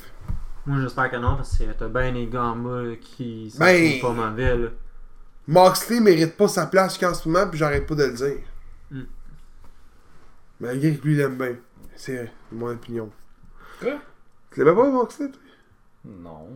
Moi, 0.66 0.80
j'espère 0.82 1.12
que 1.12 1.18
non, 1.18 1.36
parce 1.36 1.58
que 1.58 1.66
t'as 1.78 1.90
bien 1.90 2.14
des 2.14 2.28
gars 2.28 2.44
en 2.44 2.56
bas 2.56 2.82
là, 2.84 2.96
qui 2.96 3.52
sont 3.52 3.60
Ben- 3.60 4.00
pas 4.00 4.14
mauvais. 4.14 4.58
Là. 4.58 4.68
Moxley 5.48 6.00
mérite 6.00 6.38
pas 6.38 6.48
sa 6.48 6.68
place 6.68 6.98
qu'en 6.98 7.14
ce 7.14 7.28
moment, 7.28 7.50
puis 7.50 7.60
j'arrête 7.60 7.86
pas 7.86 7.96
de 7.96 8.04
le 8.06 8.14
dire. 8.14 8.38
Mm. 8.90 9.02
Malgré 10.64 10.96
que 10.96 11.04
lui, 11.06 11.14
il 11.16 11.20
aime 11.22 11.38
bien. 11.38 11.56
C'est 11.96 12.32
mon 12.52 12.68
opinion. 12.72 13.10
Quoi? 13.82 14.00
Tu 14.52 14.60
l'aimais 14.64 14.76
pas, 14.76 14.90
Moxley, 14.90 15.28
toi? 15.30 15.42
Non. 16.06 16.48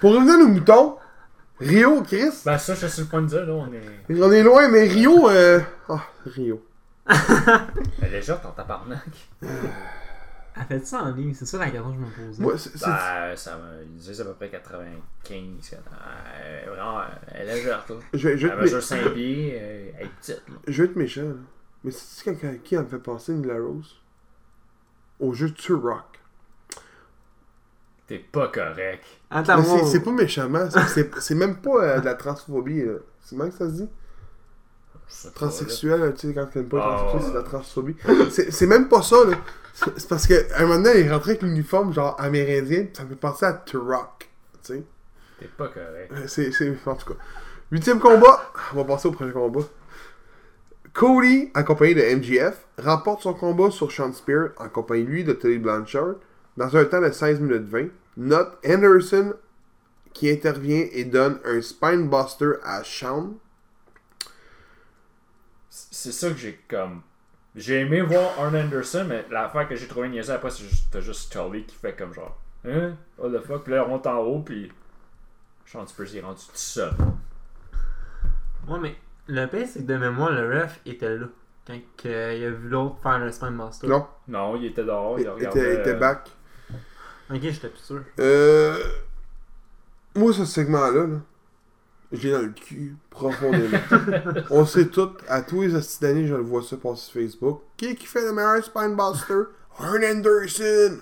Pour 0.00 0.14
revenir 0.14 0.34
à 0.34 0.38
nos 0.38 0.48
moutons, 0.48 0.96
Rio, 1.60 2.02
Chris, 2.02 2.30
Ben 2.44 2.56
ça, 2.58 2.74
je 2.74 2.86
suis 2.86 2.90
sur 2.90 3.02
le 3.04 3.08
point 3.08 3.22
de 3.22 3.26
dire, 3.28 3.44
là, 3.46 3.52
on 3.52 3.72
est... 3.72 4.20
on 4.22 4.32
est 4.32 4.42
loin, 4.42 4.68
mais 4.68 4.84
Rio, 4.88 5.28
euh... 5.28 5.60
Ah, 5.88 6.02
Rio. 6.26 6.64
Elle 8.02 8.14
est 8.14 8.22
genre 8.22 8.40
en 8.46 8.50
tabarnak. 8.52 9.02
Elle 9.42 10.64
fait 10.68 10.86
ça 10.86 11.02
en 11.02 11.12
ligne, 11.14 11.32
c'est 11.34 11.46
ça 11.46 11.58
la 11.58 11.70
question 11.70 11.90
que 11.92 11.96
je 11.96 12.00
me 12.22 12.26
posais. 12.28 12.42
Moi, 12.42 12.58
c'est... 12.58 12.72
Ben, 12.80 13.36
ça 13.36 13.58
me... 13.58 13.84
Disent 13.98 14.20
à 14.20 14.24
peu 14.24 14.32
près 14.34 14.48
95. 14.48 15.78
Euh, 16.42 16.60
vraiment, 16.68 17.00
elle 17.34 17.48
est 17.48 17.54
légère, 17.54 17.84
là. 17.88 17.94
Je 18.14 18.28
vais, 18.28 18.38
je 18.38 18.46
vais 18.46 18.52
Elle 18.52 18.58
être, 18.58 18.62
mesure 18.64 18.78
mé- 18.78 18.82
5 19.04 19.08
pieds, 19.14 19.58
euh, 19.60 19.90
elle 19.98 20.06
est 20.06 20.10
petite, 20.20 20.42
là. 20.48 20.54
je 20.66 20.82
vais 20.82 20.88
être 20.88 20.96
méchant, 20.96 21.22
là. 21.22 21.34
Mais 21.84 21.90
c'est 21.90 22.24
quelqu'un 22.24 22.56
qui 22.62 22.76
en 22.76 22.82
me 22.82 22.88
fait 22.88 22.98
penser, 22.98 23.32
Nila 23.32 23.54
Rose? 23.58 23.96
Au 25.18 25.32
jeu 25.32 25.50
de 25.50 25.74
Rock. 25.74 26.20
T'es 28.06 28.18
pas 28.18 28.48
correct. 28.48 29.04
Attends, 29.30 29.58
Mais 29.58 29.84
c'est- 29.84 30.00
pas 30.00 30.10
méchamment, 30.10 30.68
c'est- 31.20 31.34
même 31.34 31.56
pas 31.60 31.82
euh, 31.84 32.00
de 32.00 32.04
la 32.06 32.14
transphobie, 32.14 32.82
là. 32.84 32.94
C'est 33.20 33.36
même 33.36 33.50
que 33.50 33.56
ça 33.56 33.66
se 33.68 33.74
dit? 33.74 33.88
Transsexuel, 35.34 36.14
tu 36.14 36.28
sais, 36.28 36.34
quand 36.34 36.46
t'aimes 36.46 36.68
pas 36.68 36.80
transsexuel, 36.80 37.22
c'est 37.22 37.30
de 37.32 37.36
la 37.36 37.42
transphobie. 37.42 37.96
C'est 38.30 38.50
c'est 38.52 38.66
même 38.66 38.88
pas 38.88 39.02
ça, 39.02 39.16
là. 39.24 39.36
C'est 39.74 39.98
c'est 39.98 40.08
parce 40.08 40.26
qu'à 40.26 40.34
un 40.56 40.62
moment 40.62 40.76
donné, 40.82 41.00
il 41.00 41.06
est 41.06 41.12
rentré 41.12 41.30
avec 41.32 41.42
l'uniforme, 41.42 41.92
genre 41.92 42.14
amérindien, 42.20 42.84
pis 42.84 42.96
ça 42.96 43.04
me 43.04 43.08
fait 43.10 43.16
penser 43.16 43.44
à 43.46 43.52
Turok, 43.54 44.28
tu 44.62 44.74
sais. 44.74 44.84
T'es 45.38 45.46
pas 45.46 45.68
correct. 45.68 46.12
Euh, 46.12 46.24
C'est, 46.26 46.52
c'est, 46.52 46.76
en 46.86 46.94
tout 46.96 47.12
cas. 47.14 47.18
Huitième 47.72 47.98
combat, 48.00 48.52
on 48.72 48.76
va 48.76 48.84
passer 48.84 49.08
au 49.08 49.12
prochain 49.12 49.32
combat. 49.32 49.60
Cody, 50.92 51.50
accompagné 51.54 51.94
de 51.94 52.16
MGF, 52.16 52.66
remporte 52.78 53.22
son 53.22 53.34
combat 53.34 53.70
sur 53.70 53.92
Sean 53.92 54.12
Spear, 54.12 54.50
en 54.58 54.68
compagnie 54.68 55.04
lui 55.04 55.24
de 55.24 55.32
Tony 55.32 55.58
Blanchard, 55.58 56.16
dans 56.56 56.76
un 56.76 56.84
temps 56.84 57.00
de 57.00 57.10
16 57.10 57.40
minutes 57.40 57.68
20. 57.68 57.88
Note 58.16 58.58
Anderson 58.66 59.34
qui 60.12 60.30
intervient 60.30 60.86
et 60.92 61.04
donne 61.04 61.38
un 61.44 61.60
spinebuster 61.60 62.54
à 62.64 62.82
Sean. 62.84 63.34
C'est 65.68 66.12
ça 66.12 66.30
que 66.30 66.36
j'ai 66.36 66.60
comme. 66.68 67.02
J'ai 67.54 67.80
aimé 67.80 68.00
voir 68.02 68.38
Arn 68.38 68.54
Anderson, 68.56 69.06
mais 69.08 69.24
l'affaire 69.30 69.68
que 69.68 69.76
j'ai 69.76 69.88
trouvé 69.88 70.08
niaisée 70.08 70.32
après, 70.32 70.50
c'est 70.50 70.64
juste, 70.64 71.00
juste 71.00 71.32
Tully 71.32 71.64
qui 71.64 71.76
fait 71.76 71.96
comme 71.96 72.12
genre. 72.12 72.40
Hein? 72.64 72.96
What 73.18 73.30
the 73.30 73.44
fuck? 73.44 73.64
Puis 73.64 73.72
là, 73.72 73.84
on 73.84 73.88
monte 73.88 74.06
en 74.06 74.18
haut, 74.18 74.40
puis. 74.40 74.70
Sean 75.64 75.86
Spears 75.86 76.16
est 76.16 76.20
rendu 76.20 76.40
tout 76.40 76.50
seul. 76.54 76.92
Ouais, 78.68 78.78
mais 78.80 78.96
le 79.30 79.46
pire, 79.46 79.66
c'est 79.72 79.80
que 79.86 79.86
de 79.92 79.96
mémoire, 79.96 80.32
le 80.32 80.60
ref 80.62 80.80
était 80.86 81.16
là. 81.16 81.26
Quand 81.66 81.78
que, 81.96 82.36
il 82.36 82.44
a 82.44 82.50
vu 82.50 82.68
l'autre 82.68 82.96
faire 83.02 83.18
le 83.18 83.30
Spine 83.30 83.50
Master. 83.50 83.88
Non, 83.88 84.06
Non, 84.28 84.56
il 84.56 84.66
était 84.66 84.84
dehors, 84.84 85.18
il 85.18 85.22
il 85.22 85.28
regardait. 85.28 85.60
était, 85.60 85.80
était 85.80 85.94
euh, 85.94 85.98
back. 85.98 86.30
Ok, 87.32 87.40
j'étais 87.42 87.68
plus 87.68 87.78
sûr. 87.80 88.02
Euh, 88.18 88.76
moi, 90.16 90.32
ce 90.32 90.44
segment-là, 90.44 91.06
là, 91.06 91.20
j'ai 92.12 92.32
dans 92.32 92.40
le 92.42 92.48
cul 92.48 92.96
profondément. 93.08 93.78
On 94.50 94.64
sait 94.64 94.86
tout, 94.86 95.12
à 95.28 95.42
tous 95.42 95.62
les 95.62 95.72
d'années, 96.00 96.26
je 96.26 96.34
le 96.34 96.42
vois 96.42 96.62
ça 96.62 96.76
passer 96.76 97.04
sur 97.04 97.20
Facebook. 97.20 97.62
Qui 97.76 97.86
est 97.90 97.94
qui 97.94 98.06
fait 98.06 98.22
le 98.22 98.32
meilleur 98.32 98.64
Spinebuster? 98.64 99.42
Arn 99.78 100.04
Anderson! 100.04 100.98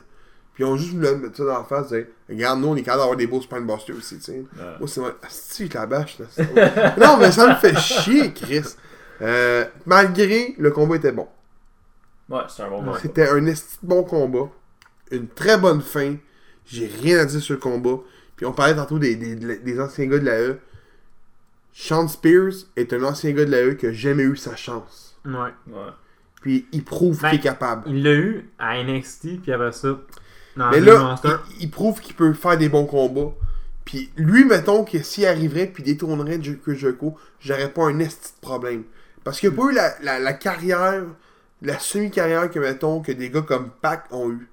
Puis 0.59 0.67
ils 0.67 0.71
ont 0.71 0.77
juste 0.77 0.91
voulu 0.91 1.07
mettre 1.19 1.37
ça 1.37 1.45
dans 1.45 1.59
la 1.59 1.63
face, 1.63 1.87
dire 1.87 2.07
Regarde, 2.29 2.59
nous, 2.59 2.67
on 2.67 2.75
est 2.75 2.83
capable 2.83 3.03
d'avoir 3.03 3.17
des 3.17 3.29
beaux 3.29 3.41
Spinebusters 3.41 3.95
aussi, 3.95 4.19
tu 4.19 4.25
sais. 4.25 4.45
Moi, 4.81 4.89
c'est 4.89 5.01
moi. 5.01 5.15
Je 5.57 5.73
la 5.73 5.87
bâche, 5.87 6.19
là. 6.19 6.97
non, 6.99 7.17
mais 7.17 7.31
ça 7.31 7.47
me 7.47 7.55
fait 7.55 7.79
chier, 7.79 8.33
Chris. 8.33 8.65
Euh, 9.23 9.65
malgré, 9.87 10.57
le 10.59 10.73
combat 10.73 10.97
était 10.97 11.13
bon. 11.13 11.29
Ouais, 12.29 12.41
c'est 12.49 12.65
un 12.65 12.71
bon 12.71 12.81
combat. 12.81 12.99
C'était 13.01 13.29
un 13.29 13.47
esti 13.47 13.77
de 13.81 13.87
bon 13.87 14.03
combat. 14.03 14.51
Une 15.13 15.29
très 15.29 15.59
bonne 15.59 15.81
fin. 15.81 16.17
J'ai 16.67 16.89
rien 16.89 17.21
à 17.21 17.25
dire 17.25 17.41
sur 17.41 17.55
le 17.55 17.61
combat. 17.61 18.01
Puis 18.35 18.45
on 18.45 18.53
parlait 18.53 18.75
tantôt 18.75 18.99
des, 18.99 19.15
des, 19.15 19.37
des 19.37 19.81
anciens 19.81 20.07
gars 20.07 20.19
de 20.19 20.25
la 20.25 20.41
E. 20.41 20.59
Sean 21.73 22.09
Spears 22.09 22.67
est 22.75 22.93
un 22.93 23.05
ancien 23.05 23.31
gars 23.31 23.45
de 23.45 23.53
la 23.53 23.65
E 23.65 23.75
qui 23.75 23.87
a 23.87 23.93
jamais 23.93 24.25
eu 24.25 24.37
sa 24.37 24.57
chance. 24.57 25.17
Ouais. 25.25 25.55
Ouais. 25.69 25.93
Puis 26.41 26.67
il 26.73 26.83
prouve 26.83 27.21
Ben, 27.23 27.31
qu'il 27.31 27.39
est 27.39 27.43
capable. 27.43 27.85
Il 27.87 28.03
l'a 28.03 28.15
eu 28.15 28.51
à 28.59 28.83
NXT, 28.83 29.43
puis 29.43 29.53
après 29.53 29.71
ça. 29.71 30.01
Mais 30.71 30.81
là, 30.81 31.15
il, 31.59 31.63
il 31.65 31.71
prouve 31.71 32.01
qu'il 32.01 32.15
peut 32.15 32.33
faire 32.33 32.59
des 32.59 32.69
bons 32.69 32.87
combats. 32.87 33.33
Puis 33.85 34.11
lui, 34.17 34.45
mettons 34.45 34.85
que 34.85 35.01
s'il 35.03 35.27
arriverait 35.27 35.67
puis 35.67 35.83
détournerait 35.83 36.39
Chris 36.39 36.77
Jericho, 36.77 37.17
j'aurais 37.41 37.71
pas 37.71 37.85
un 37.85 37.99
esti 38.01 38.33
de 38.35 38.41
problème. 38.41 38.85
Parce 39.25 39.41
qu'il 39.41 39.49
n'y 39.51 39.55
a 39.55 39.59
pas 39.63 39.71
eu 39.71 39.75
la, 39.75 39.95
la, 40.03 40.19
la 40.19 40.33
carrière, 40.35 41.05
la 41.63 41.79
semi-carrière 41.79 42.51
que, 42.51 42.59
mettons, 42.59 43.01
que 43.01 43.13
des 43.13 43.31
gars 43.31 43.43
comme 43.43 43.71
Pac 43.81 44.05
ont 44.11 44.31
eu. 44.31 44.49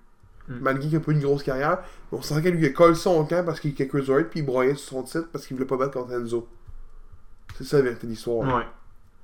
Mm. 0.47 0.53
malgré 0.61 0.87
qu'il 0.87 0.97
a 0.97 0.99
pas 0.99 1.11
eu 1.11 1.15
une 1.15 1.21
grosse 1.21 1.41
carrière. 1.43 1.79
On 2.11 2.21
sentait 2.21 2.43
qu'il 2.43 2.59
lui 2.59 2.67
a 2.67 2.69
collé 2.69 2.93
son 2.95 3.25
camp 3.25 3.43
parce 3.43 3.59
qu'il 3.59 3.71
était 3.71 3.87
Cruiserweight, 3.87 4.29
puis 4.29 4.41
il 4.41 4.45
broyait 4.45 4.75
sur 4.75 4.89
son 4.89 5.03
titre 5.03 5.27
parce 5.33 5.47
qu'il 5.47 5.57
voulait 5.57 5.67
pas 5.67 5.75
battre 5.77 5.93
contre 5.93 6.13
Enzo. 6.13 6.47
C'est 7.57 7.63
ça 7.63 7.77
la 7.77 7.83
vérité 7.83 8.05
de 8.05 8.11
l'histoire. 8.11 8.47
Ouais. 8.55 8.63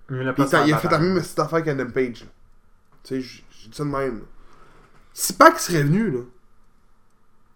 Il 0.10 0.34
faire 0.48 0.66
il 0.68 0.74
a 0.74 0.78
fait 0.78 0.90
la 0.90 1.00
même 1.00 1.22
petite 1.22 1.40
affaire 1.40 1.64
qu'Adam 1.64 1.90
Page. 1.92 2.26
Tu 3.04 3.16
sais, 3.16 3.22
j- 3.22 3.46
j'ai 3.52 3.70
dit 3.70 3.78
ça 3.78 3.84
de 3.84 3.90
même. 3.90 4.16
là. 4.20 4.26
Si 5.14 5.34
Pac 5.34 5.60
serait 5.60 5.84
venu, 5.84 6.10
là, 6.12 6.20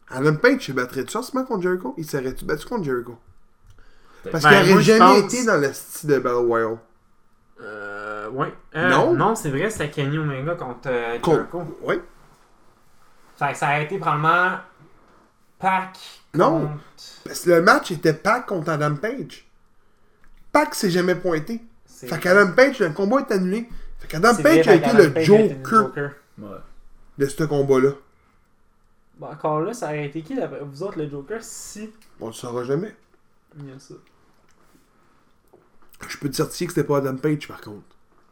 Adam 0.10 0.36
Page 0.36 0.62
se 0.68 0.72
battrait-tu 0.72 1.12
forcément 1.12 1.44
contre 1.46 1.64
Jericho 1.64 1.94
Il 1.98 2.06
serait-tu 2.06 2.46
battu 2.46 2.66
contre 2.68 2.84
Jericho? 2.84 3.18
Parce 4.32 4.44
Ben, 4.44 4.50
qu'il 4.50 4.58
aurait 4.60 4.72
moi, 4.74 4.82
je 4.82 4.86
jamais 4.94 5.22
pense- 5.22 5.34
été 5.34 5.46
dans 5.46 5.58
le 5.62 5.74
style 5.74 6.10
de 6.10 6.20
Battle 6.20 6.36
Royale. 6.48 6.78
Euh, 7.62 8.30
ouais. 8.32 8.54
Euh, 8.76 8.90
Non? 8.90 9.14
Non, 9.14 9.36
c'est 9.36 9.50
vrai, 9.50 9.70
c'était 9.70 9.90
Kenny 9.90 10.18
Omega 10.18 10.56
contre 10.56 10.80
euh, 10.88 11.20
Contre- 11.20 11.38
Jericho. 11.38 11.78
Oui. 11.84 11.96
Fait 13.38 13.52
que 13.52 13.58
ça 13.58 13.68
a 13.68 13.80
été 13.82 13.98
probablement 13.98 14.58
Pac 15.60 15.98
Non. 16.34 16.62
contre... 16.62 16.74
Parce 17.26 17.42
que 17.42 17.50
le 17.52 17.62
match 17.62 17.92
était 17.92 18.14
Pac 18.14 18.46
contre 18.46 18.70
Adam 18.70 18.96
Page. 18.96 19.46
Pac 20.52 20.74
s'est 20.76 20.90
jamais 20.92 21.16
pointé. 21.16 21.62
Fait 21.88 22.20
qu'Adam 22.20 22.52
Page, 22.52 22.80
le 22.80 22.90
combat 22.90 23.20
est 23.20 23.32
annulé. 23.32 23.68
Fait 24.00 24.08
qu'Adam 24.08 24.36
Page 24.36 24.66
vrai, 24.66 24.70
a 24.70 24.76
été 24.76 24.94
le 24.94 25.12
Page 25.14 25.30
a 25.32 25.40
été 25.40 25.58
Joker 25.64 26.12
Ouais. 26.40 26.48
de 27.18 27.26
ce 27.26 27.44
combat-là. 27.46 27.90
Bon, 29.18 29.28
encore 29.28 29.62
là, 29.62 29.74
ça 29.74 29.88
aurait 29.88 30.06
été 30.08 30.22
qui, 30.22 30.36
d'après 30.36 30.60
vous 30.62 30.84
autres, 30.84 30.98
le 30.98 31.10
Joker, 31.10 31.42
si... 31.44 31.90
On 32.20 32.28
le 32.28 32.34
saura 32.34 32.64
jamais. 32.64 32.96
Il 33.58 33.70
y 33.70 33.72
a 33.72 33.80
ça. 33.80 33.94
Je 36.08 36.18
peux 36.18 36.30
te 36.30 36.36
certifier 36.36 36.68
que 36.68 36.74
c'était 36.74 36.86
pas 36.88 36.98
Adam 36.98 37.16
Page, 37.16 37.48
par 37.48 37.62
contre. 37.62 37.86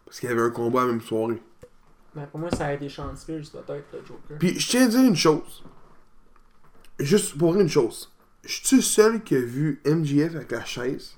Parce 0.06 0.20
qu'il 0.20 0.30
y 0.30 0.32
avait 0.32 0.42
un 0.42 0.50
combat 0.52 0.82
la 0.82 0.88
même 0.88 1.02
soirée. 1.02 1.42
Ben, 2.14 2.28
pour 2.28 2.40
moi, 2.40 2.52
ça 2.52 2.68
a 2.68 2.74
été 2.74 2.90
Sean 2.90 3.16
Spears, 3.16 3.50
peut-être, 3.52 3.86
le 3.94 4.00
Joker. 4.06 4.38
Puis 4.40 4.60
je 4.60 4.70
tiens 4.70 4.86
à 4.86 4.88
dire 4.88 5.00
une 5.04 5.16
chose. 5.16 5.64
Juste 7.00 7.38
pour 7.38 7.56
une 7.56 7.70
chose. 7.70 8.12
Je 8.44 8.64
suis 8.66 8.76
le 8.76 8.82
seul 8.82 9.24
qui 9.24 9.36
a 9.36 9.40
vu 9.42 9.82
MGF 9.86 10.36
avec 10.36 10.52
la 10.52 10.66
chaise, 10.66 11.16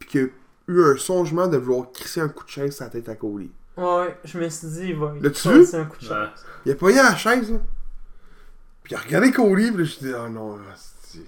puis 0.00 0.08
qui 0.08 0.18
a 0.18 0.26
eu 0.66 0.82
un 0.84 0.96
songement 0.96 1.46
de 1.46 1.56
vouloir 1.56 1.90
crisser 1.92 2.20
un 2.20 2.28
coup 2.28 2.44
de 2.44 2.50
chaise 2.50 2.80
la 2.80 2.88
tête 2.90 3.08
à 3.08 3.14
Cody? 3.14 3.50
Ouais, 3.76 4.18
je 4.24 4.38
me 4.38 4.48
suis 4.48 4.66
dit, 4.68 4.88
il 4.88 4.96
va... 4.96 5.12
il 5.16 5.22
L'as-tu 5.22 5.48
vu? 5.48 5.74
un 5.76 5.84
coup 5.84 5.96
de 5.98 6.08
Ouais. 6.08 6.26
chance. 6.26 6.44
Il 6.66 6.72
a 6.72 6.74
pas 6.74 6.90
eu 6.90 6.94
la 6.96 7.16
chaise, 7.16 7.52
là. 7.52 7.58
Puis 8.90 8.96
il 8.96 8.98
a 8.98 9.02
regardé 9.02 9.30
Cody, 9.30 9.70
puis 9.70 9.84
je 9.84 9.98
dit, 10.00 10.12
ah 10.12 10.28
non, 10.28 10.58
asti. 10.72 11.24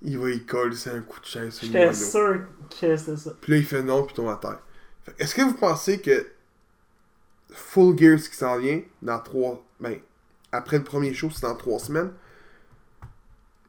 il 0.00 0.18
va 0.18 0.30
y 0.30 0.42
coller 0.46 0.74
c'est 0.74 0.88
un 0.88 1.02
coup 1.02 1.20
de 1.20 1.26
chaise 1.26 1.58
J'étais 1.60 1.92
sûr 1.92 2.46
que 2.70 2.96
c'était 2.96 3.16
ça. 3.18 3.32
Puis 3.38 3.52
là, 3.52 3.58
il 3.58 3.64
fait 3.66 3.82
non, 3.82 4.04
puis 4.04 4.14
tombe 4.14 4.30
à 4.30 4.36
terre. 4.36 4.60
Est-ce 5.18 5.34
que 5.34 5.42
vous 5.42 5.52
pensez 5.52 6.00
que 6.00 6.26
Full 7.50 7.98
Gear, 7.98 8.18
ce 8.18 8.30
qui 8.30 8.36
s'en 8.36 8.56
vient, 8.56 8.80
dans 9.02 9.18
trois. 9.20 9.62
Ben, 9.78 10.00
après 10.50 10.78
le 10.78 10.84
premier 10.84 11.12
show, 11.12 11.28
c'est 11.28 11.42
dans 11.42 11.56
trois 11.56 11.78
semaines. 11.78 12.10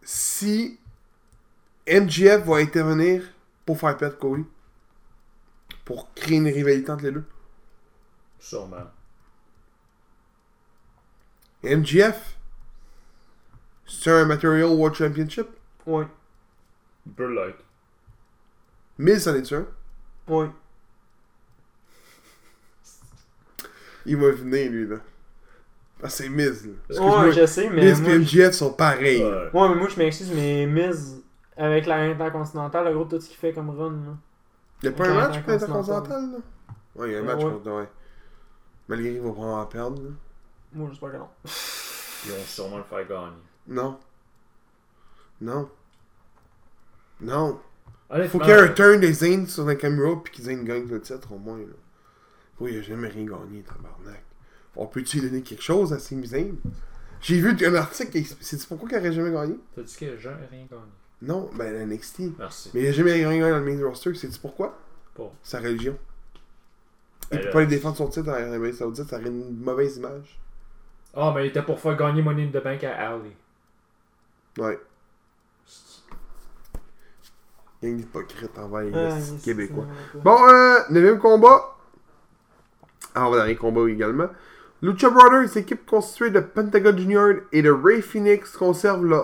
Si 0.01 0.79
MGF 1.89 2.45
va 2.45 2.55
intervenir 2.55 3.23
pour 3.65 3.77
faire 3.77 3.97
perdre 3.97 4.17
Cody, 4.17 4.45
pour 5.83 6.13
créer 6.13 6.37
une 6.37 6.47
rivalité 6.47 6.89
entre 6.89 7.03
les 7.03 7.11
deux? 7.11 7.25
Sûrement. 8.39 8.89
MGF, 11.63 12.38
c'est 13.89 14.11
un 14.11 14.25
Material 14.25 14.69
World 14.69 14.95
Championship? 14.95 15.47
Ouais. 15.85 16.05
Il 17.05 17.11
peut 17.13 17.33
l'être. 17.33 17.63
Miz, 18.97 19.23
c'en 19.23 19.33
est 19.33 19.51
un? 19.53 19.65
Ouais. 20.27 20.49
Il 24.05 24.17
va 24.17 24.31
venir, 24.31 24.71
lui, 24.71 24.87
là. 24.87 24.97
Ah, 26.03 26.09
c'est 26.09 26.29
Miz, 26.29 26.65
là. 26.65 26.71
Ouais, 26.71 26.75
Excuse-moi. 26.89 27.31
je 27.31 27.45
sais, 27.45 27.69
mais 27.69 27.85
Miz 27.85 28.01
moi... 28.01 28.11
et 28.11 28.19
MGF 28.19 28.51
sont 28.53 28.73
pareils. 28.73 29.23
Ouais. 29.23 29.49
Ouais, 29.53 29.69
mais 29.69 29.75
moi, 29.75 29.87
je 29.89 29.97
m'excuse, 29.97 30.31
mais 30.33 30.65
Miz, 30.65 31.21
avec 31.57 31.85
la 31.85 31.95
Intercontinentale, 32.03 32.85
le 32.85 32.93
gros, 32.93 33.05
tout 33.05 33.19
ce 33.19 33.27
qu'il 33.27 33.37
fait 33.37 33.53
comme 33.53 33.69
run, 33.71 33.91
là. 33.91 34.17
Il 34.81 34.89
n'y 34.89 34.95
a 34.95 34.97
pas 34.97 35.09
un 35.09 35.13
match 35.13 35.41
pour 35.43 35.53
Intercontinental. 35.53 35.95
l'Intercontinental, 35.95 36.31
là? 36.31 36.37
Ouais, 36.95 37.09
il 37.09 37.13
y 37.13 37.15
a 37.15 37.19
un 37.19 37.23
match 37.23 37.43
ouais. 37.43 37.51
contre. 37.51 37.71
Ouais. 37.71 37.89
Malgré 38.87 39.11
qu'il 39.11 39.21
va 39.21 39.31
probablement 39.31 39.61
en 39.61 39.65
perdre, 39.65 40.01
là. 40.03 40.09
Moi, 40.73 40.87
j'espère 40.91 41.11
que 41.11 41.17
non. 41.17 41.29
Ils 42.25 42.31
vont 42.31 42.43
sûrement 42.45 42.77
le 42.77 42.83
faire 42.83 43.07
gagner. 43.07 43.37
Non. 43.69 43.97
Non. 45.41 45.69
Non. 47.21 47.59
Faut 48.29 48.39
qu'il 48.39 48.47
y 48.49 48.51
ait 48.51 48.59
un 48.61 48.67
turn 48.69 48.99
des 48.99 49.13
Zayn 49.13 49.45
sur 49.45 49.65
la 49.65 49.75
caméra 49.75 50.21
puis 50.23 50.33
qu'ils 50.33 50.45
Zayn 50.45 50.63
gagne 50.63 50.87
le 50.87 50.99
titre 51.01 51.31
au 51.31 51.37
moins, 51.37 51.59
là. 51.59 51.65
Oui, 52.59 52.71
il 52.73 52.79
a 52.79 52.81
jamais 52.81 53.07
rien 53.07 53.25
gagné, 53.25 53.61
tabarnak. 53.61 54.23
On 54.75 54.87
peut-tu 54.87 55.19
lui 55.21 55.29
donner 55.29 55.41
quelque 55.43 55.61
chose 55.63 55.93
à 55.93 55.99
Sami 55.99 56.27
Zayn? 56.27 56.55
J'ai 57.21 57.39
vu 57.39 57.55
un 57.65 57.75
article, 57.75 58.11
qui- 58.11 58.35
c'est 58.41 58.65
pourquoi 58.67 58.89
qu'il 58.89 58.97
aurait 58.97 59.13
jamais 59.13 59.31
gagné? 59.31 59.57
T'as 59.75 59.81
dit 59.83 59.95
que 59.97 60.17
j'ai 60.17 60.29
rien 60.29 60.37
gagné. 60.69 60.83
Non, 61.21 61.49
ben 61.55 61.71
la 61.73 61.85
NXT. 61.85 62.37
Merci. 62.39 62.71
Mais 62.73 62.81
il 62.81 62.87
a 62.87 62.91
jamais 62.93 63.11
rien 63.13 63.27
gagné 63.29 63.41
dans 63.51 63.59
le 63.59 63.63
main 63.75 63.85
roster, 63.87 64.13
sais-tu 64.15 64.39
pourquoi? 64.39 64.77
Pas. 65.15 65.31
Sa 65.43 65.59
religion. 65.59 65.97
Il 67.31 67.37
Ben 67.37 67.43
peut 67.45 67.49
pas 67.51 67.57
aller 67.59 67.67
défendre 67.67 67.97
son 67.97 68.07
titre 68.07 68.29
en 68.29 68.33
Arabie 68.33 68.73
Saoudite, 68.73 69.07
ça 69.07 69.17
aurait 69.17 69.27
une 69.27 69.57
mauvaise 69.59 69.97
image. 69.97 70.39
Ah, 71.13 71.31
mais 71.35 71.45
il 71.45 71.49
était 71.49 71.61
pour 71.61 71.79
faire 71.79 71.95
gagner 71.97 72.21
Money 72.21 72.45
in 72.47 72.59
the 72.59 72.63
Bank 72.63 72.83
à 72.85 73.11
Ali. 73.13 73.31
Ouais. 74.59 74.79
Il 77.81 77.89
y 77.89 77.91
a 77.91 77.95
une 77.95 77.99
hypocrite 78.01 78.57
envers 78.57 78.81
les 78.81 78.91
Ah, 78.93 79.15
yes, 79.17 79.41
Québécois. 79.43 79.85
Bon, 80.15 80.37
euh, 80.49 80.79
neuvième 80.89 81.17
combat. 81.19 81.75
Ah, 83.15 83.27
on 83.27 83.31
va 83.31 83.37
dans 83.39 83.45
les 83.45 83.55
combats 83.55 83.87
également. 83.89 84.27
Lucha 84.81 85.09
Brothers, 85.09 85.55
équipe 85.57 85.85
constituée 85.85 86.29
de 86.29 86.39
Pentagon 86.41 86.95
Junior 86.97 87.33
et 87.51 87.61
de 87.61 87.69
Ray 87.71 88.01
Phoenix, 88.01 88.55
conserve 88.55 89.05
le 89.05 89.21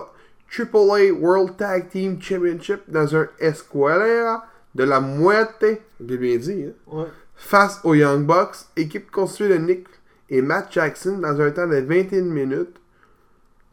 AAA 0.50 1.12
World 1.12 1.56
Tag 1.56 1.88
Team 1.88 2.20
Championship 2.20 2.82
dans 2.88 3.14
un 3.16 3.26
Escuela 3.38 4.44
de 4.74 4.84
la 4.84 5.00
Muerte, 5.00 5.64
j'ai 6.06 6.16
bien 6.18 6.36
dit, 6.36 6.66
hein, 6.68 6.72
Ouais. 6.86 7.06
face 7.34 7.80
aux 7.84 7.94
Young 7.94 8.24
Bucks, 8.26 8.56
équipe 8.76 9.10
constituée 9.10 9.48
de 9.50 9.56
Nick 9.56 9.86
et 10.28 10.42
Matt 10.42 10.70
Jackson 10.72 11.18
dans 11.18 11.40
un 11.40 11.50
temps 11.50 11.66
de 11.66 11.76
21 11.76 12.22
minutes. 12.22 12.76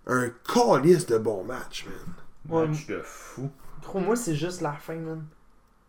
Un 0.08 0.30
calice 0.54 1.06
de 1.06 1.18
bon 1.18 1.44
match, 1.44 1.86
man. 1.86 2.16
Ouais. 2.62 2.68
Match 2.68 2.88
de 2.88 3.00
fou. 3.04 3.50
Gros, 3.84 4.00
moi, 4.00 4.16
c'est 4.16 4.36
juste 4.36 4.62
la 4.62 4.74
fin, 4.74 4.96
man. 4.96 5.24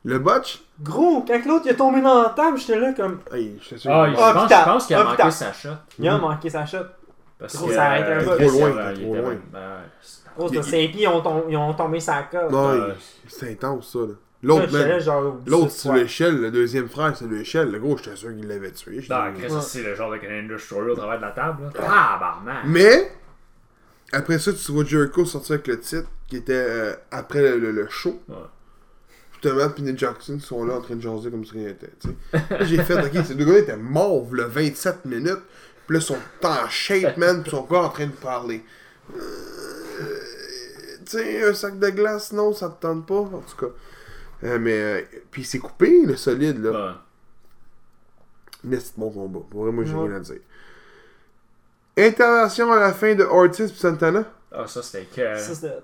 Le 0.06 0.18
botch, 0.18 0.62
Gros, 0.82 1.24
quand 1.26 1.46
l'autre 1.46 1.62
il 1.64 1.70
est 1.70 1.76
tombé 1.76 2.02
dans 2.02 2.22
la 2.24 2.28
table, 2.30 2.58
j'étais 2.58 2.78
là 2.78 2.92
comme. 2.92 3.20
hey, 3.32 3.58
je 3.62 3.70
t'assure. 3.70 3.90
Ah, 3.90 4.06
il- 4.08 4.14
Ah, 4.18 4.28
je 4.28 4.34
pense, 4.34 4.50
je 4.50 4.64
pense 4.64 4.86
qu'il 4.86 4.96
a 4.96 5.00
Ah, 5.00 5.04
manqué 5.04 5.30
sa 5.30 5.52
shot. 5.52 5.68
Il 5.98 6.08
a 6.08 6.14
Mhm. 6.14 6.20
manqué 6.20 6.50
sa 6.50 6.66
shot. 6.66 6.78
Parce 7.38 7.56
Gros, 7.56 7.66
que, 7.68 7.74
ça 7.74 7.84
a 7.90 7.98
été 7.98 8.12
un 8.12 8.20
était 8.20 8.46
Trop 8.46 8.58
loin, 8.58 8.70
trop 8.94 9.14
loin. 9.14 9.36
ben, 9.52 9.60
c'est- 10.02 10.20
Gros, 10.36 10.48
c'est 10.48 10.62
ses 10.62 10.88
pieds, 10.88 11.02
ils 11.04 11.08
ont, 11.08 11.20
tom- 11.22 11.44
ils 11.48 11.56
ont 11.56 11.72
tombé 11.74 12.00
sa 12.00 12.22
corde. 12.24 12.52
Non, 12.52 12.86
c'est 13.26 13.52
intense, 13.52 13.92
ça, 13.92 13.98
là. 14.00 14.14
L'autre, 14.42 14.66
l'autre, 15.46 15.70
c'est 15.70 15.88
c'est 15.88 15.94
l'échelle, 15.94 16.38
le 16.38 16.50
deuxième 16.50 16.86
frère, 16.88 17.16
c'est 17.16 17.26
l'échelle. 17.26 17.70
Le 17.70 17.78
gros, 17.78 17.96
j'étais 17.96 18.14
sûr 18.14 18.28
qu'il 18.28 18.46
l'avait 18.46 18.72
tué. 18.72 19.02
Non, 19.08 19.60
c'est 19.62 19.82
le 19.82 19.94
genre 19.94 20.10
de 20.10 20.18
Canadian 20.18 20.48
Destroyer 20.54 20.90
au 20.90 20.94
travers 20.96 21.16
de 21.16 21.22
la 21.22 21.30
table. 21.30 21.62
là. 21.64 21.70
Tabarnak! 21.72 22.64
Mais, 22.66 23.10
après 24.14 24.38
ça, 24.38 24.52
tu 24.52 24.72
vois 24.72 24.84
Jericho 24.84 25.24
sortir 25.24 25.54
avec 25.54 25.66
le 25.66 25.80
titre, 25.80 26.08
qui 26.28 26.36
était 26.36 26.52
euh, 26.54 26.94
après 27.10 27.42
le, 27.42 27.58
le- 27.58 27.70
le 27.72 27.88
show. 27.88 28.20
Ouais. 28.28 28.36
Justement, 29.32 29.68
puis 29.70 29.82
Nick 29.82 29.98
Jackson 29.98 30.38
sont 30.40 30.64
là 30.64 30.74
en 30.76 30.80
train 30.80 30.96
de 30.96 31.00
jaser 31.02 31.30
comme 31.30 31.44
si 31.44 31.52
rien 31.52 31.68
n'était. 31.68 31.90
j'ai 32.62 32.82
fait, 32.82 32.94
ok, 32.94 33.24
ces 33.26 33.34
deux 33.34 33.44
gars 33.44 33.58
étaient 33.58 33.76
mauves, 33.76 34.34
le 34.34 34.44
27 34.44 35.04
minutes. 35.04 35.40
Puis 35.86 35.96
là, 35.98 36.00
ils 36.00 36.06
sont 36.06 36.16
en 36.44 36.68
shape, 36.70 37.16
man, 37.18 37.42
puis 37.42 37.50
ils 37.52 37.56
sont 37.56 37.64
pas 37.64 37.82
en 37.82 37.90
train 37.90 38.06
de 38.06 38.12
parler. 38.12 38.64
Euh, 39.14 40.18
tu 41.04 41.18
sais, 41.18 41.44
un 41.44 41.52
sac 41.52 41.78
de 41.78 41.90
glace, 41.90 42.32
non, 42.32 42.54
ça 42.54 42.70
te 42.70 42.80
tente 42.80 43.06
pas, 43.06 43.14
en 43.20 43.42
tout 43.42 43.56
cas. 43.66 43.72
Euh, 44.44 44.58
mais, 44.58 44.72
euh, 44.80 45.02
puis 45.30 45.44
c'est 45.44 45.58
coupé, 45.58 46.04
le 46.06 46.16
solide, 46.16 46.62
là. 46.64 46.70
Ouais. 46.70 46.92
Mais 48.64 48.80
c'est 48.80 48.96
bon 48.98 49.10
combat. 49.10 49.40
Pour 49.50 49.64
vrai, 49.64 49.72
moi, 49.72 49.84
j'ai 49.84 49.92
Ouais. 49.94 50.08
rien 50.08 50.16
à 50.16 50.20
dire. 50.20 50.40
Intervention 51.96 52.72
à 52.72 52.80
la 52.80 52.92
fin 52.92 53.14
de 53.14 53.24
Ortiz 53.24 53.70
et 53.70 53.74
Santana? 53.74 54.24
Ah, 54.52 54.66
ça 54.66 54.82
c'était 54.82 55.04
que. 55.06 55.36
Ça, 55.38 55.54
c'était- 55.54 55.78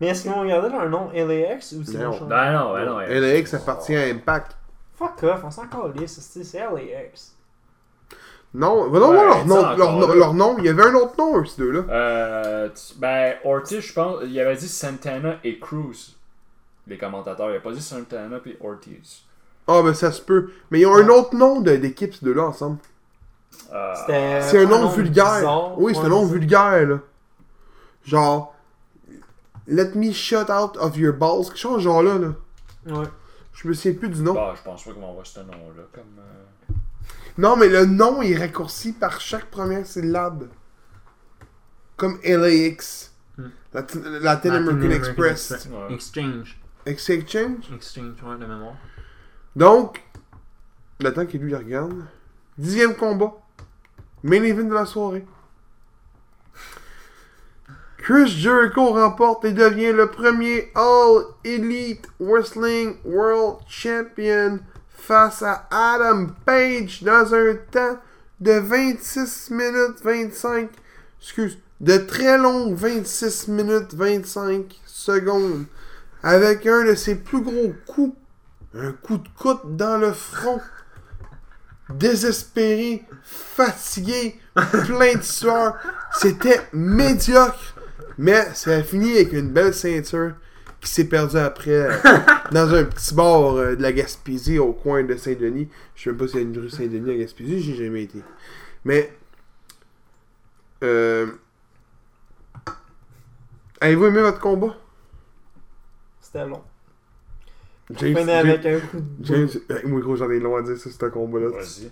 Mais 0.00 0.08
est-ce 0.08 0.22
qu'ils 0.22 0.32
vont 0.32 0.44
garder 0.46 0.70
leur 0.70 0.88
nom 0.88 1.10
LAX 1.12 1.72
ou 1.72 1.84
c'est 1.84 1.98
Non. 1.98 2.10
vont 2.10 2.18
changer? 2.18 2.30
Ben 2.30 2.52
non, 2.52 2.72
ben 2.72 2.84
non. 2.86 2.98
LAX 2.98 3.54
appartient 3.54 3.96
à 3.96 4.04
Impact. 4.06 4.56
Fuck 4.96 5.22
off, 5.24 5.40
on 5.44 5.50
s'en 5.50 5.66
calisse, 5.66 6.18
c'est 6.20 6.42
c'est 6.44 6.58
LAX. 6.58 7.36
Non, 8.52 8.88
va 8.90 8.98
donc 8.98 9.10
Ouais, 9.10 9.14
voir 9.16 9.26
leur 9.26 9.46
nom, 9.46 9.54
sais, 9.56 9.62
leur, 9.62 9.72
encore 9.88 9.92
nom- 10.00 10.08
là. 10.08 10.14
leur 10.16 10.34
nom. 10.34 10.56
Il 10.58 10.64
y 10.64 10.68
avait 10.68 10.82
un 10.82 10.94
autre 10.94 11.14
nom, 11.16 11.38
eux, 11.38 11.44
ces 11.44 11.62
deux-là. 11.62 11.82
Euh, 11.88 12.68
tu- 12.70 12.98
ben, 12.98 13.36
Ortiz, 13.44 13.80
je 13.80 13.92
pense, 13.92 14.22
il 14.24 14.40
avait 14.40 14.56
dit 14.56 14.66
Santana 14.68 15.36
et 15.44 15.58
Cruz. 15.60 16.16
Les 16.88 16.98
commentateurs, 16.98 17.50
il 17.52 17.56
a 17.58 17.60
pas 17.60 17.70
dit 17.72 17.80
Santana 17.80 18.40
puis 18.40 18.56
Ortiz. 18.60 19.22
Ah, 19.68 19.82
ben 19.84 19.94
ça 19.94 20.10
se 20.10 20.20
peut. 20.20 20.50
Mais 20.72 20.80
ils 20.80 20.86
ont 20.86 20.96
un 20.96 21.08
autre 21.10 21.36
nom 21.36 21.60
d'équipe, 21.60 22.12
ces 22.12 22.24
deux-là, 22.24 22.42
ensemble. 22.42 22.78
Euh. 23.72 24.40
C'est 24.42 24.58
un 24.58 24.66
nom 24.66 24.80
nom 24.82 24.88
vulgaire. 24.88 25.34
bizarre. 25.36 25.78
Oui, 25.80 25.94
c'est 25.94 26.00
un 26.02 26.08
nom 26.08 26.26
vulgaire, 26.26 26.86
là. 26.86 26.98
Genre. 28.04 28.54
Let 29.66 29.92
me 29.94 30.10
shut 30.12 30.50
out 30.50 30.76
of 30.78 30.96
your 30.96 31.12
balls. 31.14 31.44
Quelque 31.46 31.58
chose 31.58 31.82
genre 31.82 32.02
là, 32.02 32.18
là. 32.18 32.28
Ouais. 32.86 33.06
Je 33.52 33.68
me 33.68 33.72
souviens 33.74 33.98
plus 33.98 34.08
du 34.08 34.22
nom. 34.22 34.34
Bah, 34.34 34.54
je 34.56 34.62
pense 34.62 34.84
pas 34.84 34.92
vont 34.92 35.10
avoir 35.10 35.26
ce 35.26 35.38
nom-là. 35.40 35.82
Comme. 35.92 36.02
euh, 36.18 36.72
Non, 37.38 37.56
mais 37.56 37.68
le 37.68 37.84
nom 37.84 38.20
est 38.22 38.36
raccourci 38.36 38.92
par 38.92 39.20
chaque 39.20 39.46
première 39.46 39.86
syllabe. 39.86 40.48
comme 41.96 42.18
LAX, 42.24 43.12
Hmm. 43.36 43.48
Latin, 43.74 44.00
Latin 44.00 44.20
Latin 44.20 44.50
American 44.54 44.76
American 44.76 44.96
Express, 44.96 45.50
Express. 45.52 45.68
Ouais. 45.72 45.94
Exchange. 45.94 46.58
Exchange? 46.86 47.72
Exchange, 47.74 48.22
ouais, 48.24 48.36
de 48.38 48.46
mémoire. 48.46 48.74
Donc, 49.54 50.02
le 51.00 51.12
temps 51.12 51.26
qu'il 51.26 51.40
lui 51.42 51.54
regarde, 51.54 51.94
dixième 52.58 52.94
combat, 52.96 53.34
main 54.22 54.42
event 54.42 54.68
de 54.68 54.74
la 54.74 54.86
soirée. 54.86 55.24
Chris 57.98 58.28
Jericho 58.28 58.92
remporte 58.92 59.44
et 59.44 59.52
devient 59.52 59.92
le 59.92 60.10
premier 60.10 60.70
All 60.74 61.24
Elite 61.44 62.08
Wrestling 62.18 62.96
World 63.04 63.58
Champion 63.68 64.60
face 64.88 65.42
à 65.42 65.68
Adam 65.70 66.28
Page 66.44 67.02
dans 67.02 67.34
un 67.34 67.54
temps 67.70 67.98
de 68.40 68.52
26 68.52 69.50
minutes 69.50 70.02
25, 70.02 70.70
excuse, 71.20 71.58
de 71.80 71.98
très 71.98 72.38
long 72.38 72.74
26 72.74 73.48
minutes 73.48 73.94
25 73.94 74.80
secondes 74.86 75.66
avec 76.22 76.66
un 76.66 76.84
de 76.84 76.94
ses 76.94 77.16
plus 77.16 77.42
gros 77.42 77.74
coups 77.86 78.16
un 78.74 78.92
coup 78.92 79.18
de 79.18 79.28
coude 79.36 79.76
dans 79.76 79.98
le 79.98 80.12
front. 80.12 80.60
Désespéré, 81.94 83.04
fatigué, 83.22 84.38
plein 84.54 85.14
de 85.14 85.22
sueur. 85.22 85.76
C'était 86.12 86.60
médiocre. 86.72 87.74
Mais 88.18 88.48
ça 88.54 88.76
a 88.76 88.82
fini 88.82 89.12
avec 89.12 89.32
une 89.32 89.48
belle 89.50 89.72
ceinture 89.72 90.34
qui 90.80 90.90
s'est 90.90 91.04
perdue 91.04 91.36
après 91.36 91.70
euh, 91.70 91.96
dans 92.52 92.74
un 92.74 92.84
petit 92.84 93.14
bar 93.14 93.56
euh, 93.56 93.76
de 93.76 93.82
la 93.82 93.92
Gaspésie 93.92 94.58
au 94.58 94.72
coin 94.72 95.02
de 95.04 95.16
Saint-Denis. 95.16 95.68
Je 95.94 96.04
sais 96.04 96.10
même 96.10 96.18
pas 96.18 96.28
s'il 96.28 96.36
y 96.36 96.38
a 96.40 96.42
une 96.42 96.58
rue 96.58 96.70
Saint-Denis 96.70 97.10
à 97.10 97.16
Gaspésie, 97.16 97.62
j'ai 97.62 97.76
jamais 97.84 98.04
été. 98.04 98.22
Mais. 98.84 99.12
Euh, 100.82 101.26
Avez-vous 103.80 104.06
aimé 104.06 104.20
votre 104.20 104.40
combat? 104.40 104.76
C'était 106.20 106.46
long. 106.46 106.62
James, 107.98 108.16
Finit 108.16 108.30
avec 108.30 108.66
un 108.66 108.78
coup 108.80 108.98
de 109.00 109.24
James, 109.24 109.48
euh, 109.70 109.78
moi 109.84 110.00
gros, 110.00 110.16
j'en 110.16 110.30
ai 110.30 110.38
long 110.40 110.56
à 110.56 110.62
dire 110.62 110.76
sur 110.76 110.90
ce 110.90 111.04
combat-là. 111.06 111.48
Vas-y. 111.48 111.90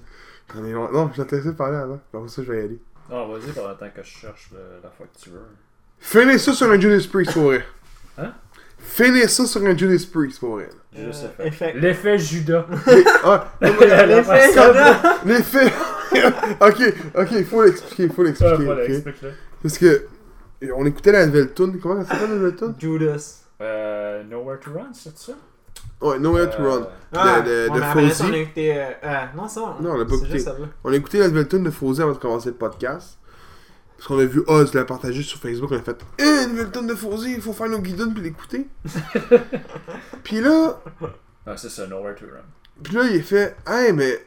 J'en 0.55 0.65
ai 0.65 0.73
long- 0.73 0.91
Non, 0.93 1.11
je 1.15 1.21
vais 1.23 1.29
te 1.29 1.35
laisser 1.35 1.53
parler 1.53 1.77
avant. 1.79 2.01
Pour 2.13 2.29
ça, 2.31 2.43
je 2.43 2.53
vais 2.53 2.61
y 2.61 2.65
aller. 2.65 2.79
Non, 3.11 3.29
vas-y 3.29 3.51
pendant 3.53 3.71
le 3.71 3.75
temps 3.77 3.91
que 3.95 4.03
je 4.03 4.09
cherche 4.09 4.51
le- 4.53 4.81
la 4.83 4.91
fois 4.91 5.07
que 5.13 5.19
tu 5.23 5.31
veux. 5.31 5.41
Finis 5.99 6.39
ça 6.39 6.53
sur 6.53 6.71
un 6.71 6.79
Judas 6.79 7.07
Priest 7.11 7.33
pour 7.33 7.43
vrai. 7.45 7.65
Hein? 8.19 8.33
Finis 8.79 9.29
ça 9.29 9.45
sur 9.47 9.63
un 9.65 9.77
Judas 9.77 10.05
Priest 10.13 10.39
pour 10.41 10.55
vrai. 10.55 10.69
J'ai 10.95 11.05
juste 11.07 11.25
Euh, 11.41 11.51
fait. 11.51 11.73
L'effet 11.75 12.19
Judas. 12.19 12.67
Ah, 13.25 13.53
non, 13.63 13.69
mais- 13.81 14.07
L'effet, 14.07 14.53
Ça, 14.53 14.73
là. 14.73 15.19
Ok, 16.61 16.95
ok, 17.17 17.29
il 17.33 17.45
faut 17.45 17.63
l'expliquer, 17.65 18.03
il 18.05 18.13
faut 18.13 18.23
Ah, 18.23 18.25
l'expliquer. 18.25 18.65
voilà, 18.65 18.83
ok? 18.85 18.89
explique-le. 18.91 19.31
Parce 19.63 19.79
que. 19.79 20.07
On 20.75 20.85
écoutait 20.87 21.13
la 21.13 21.27
nouvelle 21.27 21.53
tune. 21.55 21.79
Comment 21.81 22.03
ça 22.05 22.11
s'appelle 22.15 22.31
la 22.31 22.35
nouvelle 22.37 22.57
tune? 22.57 22.75
Judas. 22.79 23.45
Euh, 23.61 24.23
Nowhere 24.25 24.59
to 24.61 24.71
Run, 24.73 24.89
c'est 24.93 25.17
ça? 25.17 25.33
Ouais, 26.01 26.19
Nowhere 26.19 26.49
to 26.51 26.63
Euh, 26.63 26.71
Run. 26.79 26.87
Ah, 27.13 27.41
de, 27.41 27.49
ouais, 27.51 27.69
de 27.69 27.71
mais 27.81 27.87
après 27.87 28.09
ça, 28.11 28.25
Fozzy. 28.25 28.31
on 28.31 28.35
a 28.35 28.37
écouté. 28.39 28.77
euh, 28.79 28.91
euh, 29.05 29.25
non, 29.37 29.49
ça. 29.49 29.61
Non, 29.81 29.91
on 29.93 29.97
l'a 29.97 30.05
pas 30.05 30.15
écouté. 30.15 30.31
juste. 30.33 30.51
On 30.85 30.93
a 30.93 30.97
écouté 30.97 31.19
la 31.19 31.29
nouvelle 31.29 31.49
tune 31.49 31.65
de 31.65 31.71
Fozzy 31.71 32.03
avant 32.03 32.13
de 32.13 32.19
commencer 32.19 32.51
le 32.51 32.55
podcast. 32.55 33.19
Parce 33.97 34.07
qu'on 34.07 34.19
a 34.21 34.25
vu 34.25 34.45
Oz 34.47 34.75
la 34.75 34.85
partager 34.85 35.23
sur 35.25 35.41
Facebook. 35.41 35.71
On 35.73 35.77
a 35.77 35.83
fait 35.83 35.99
Eh, 36.19 36.45
une 36.45 36.51
nouvelle 36.51 36.71
tune 36.71 36.87
de 36.87 36.95
Fozzy, 36.95 37.33
il 37.35 37.41
faut 37.43 37.53
faire 37.53 37.69
nos 37.69 37.81
guidons 37.81 38.13
puis 38.13 38.23
l'écouter. 38.23 38.69
puis 40.23 40.41
là, 40.41 40.81
Ah, 41.47 41.57
c'est 41.57 41.69
ça, 41.69 41.87
Nowhere 41.89 42.15
to 42.15 42.27
Run. 42.27 42.45
Puis 42.83 42.95
là, 42.95 43.03
il 43.11 43.23
fait 43.23 43.57
Hey, 43.67 43.93
mais. 43.93 44.25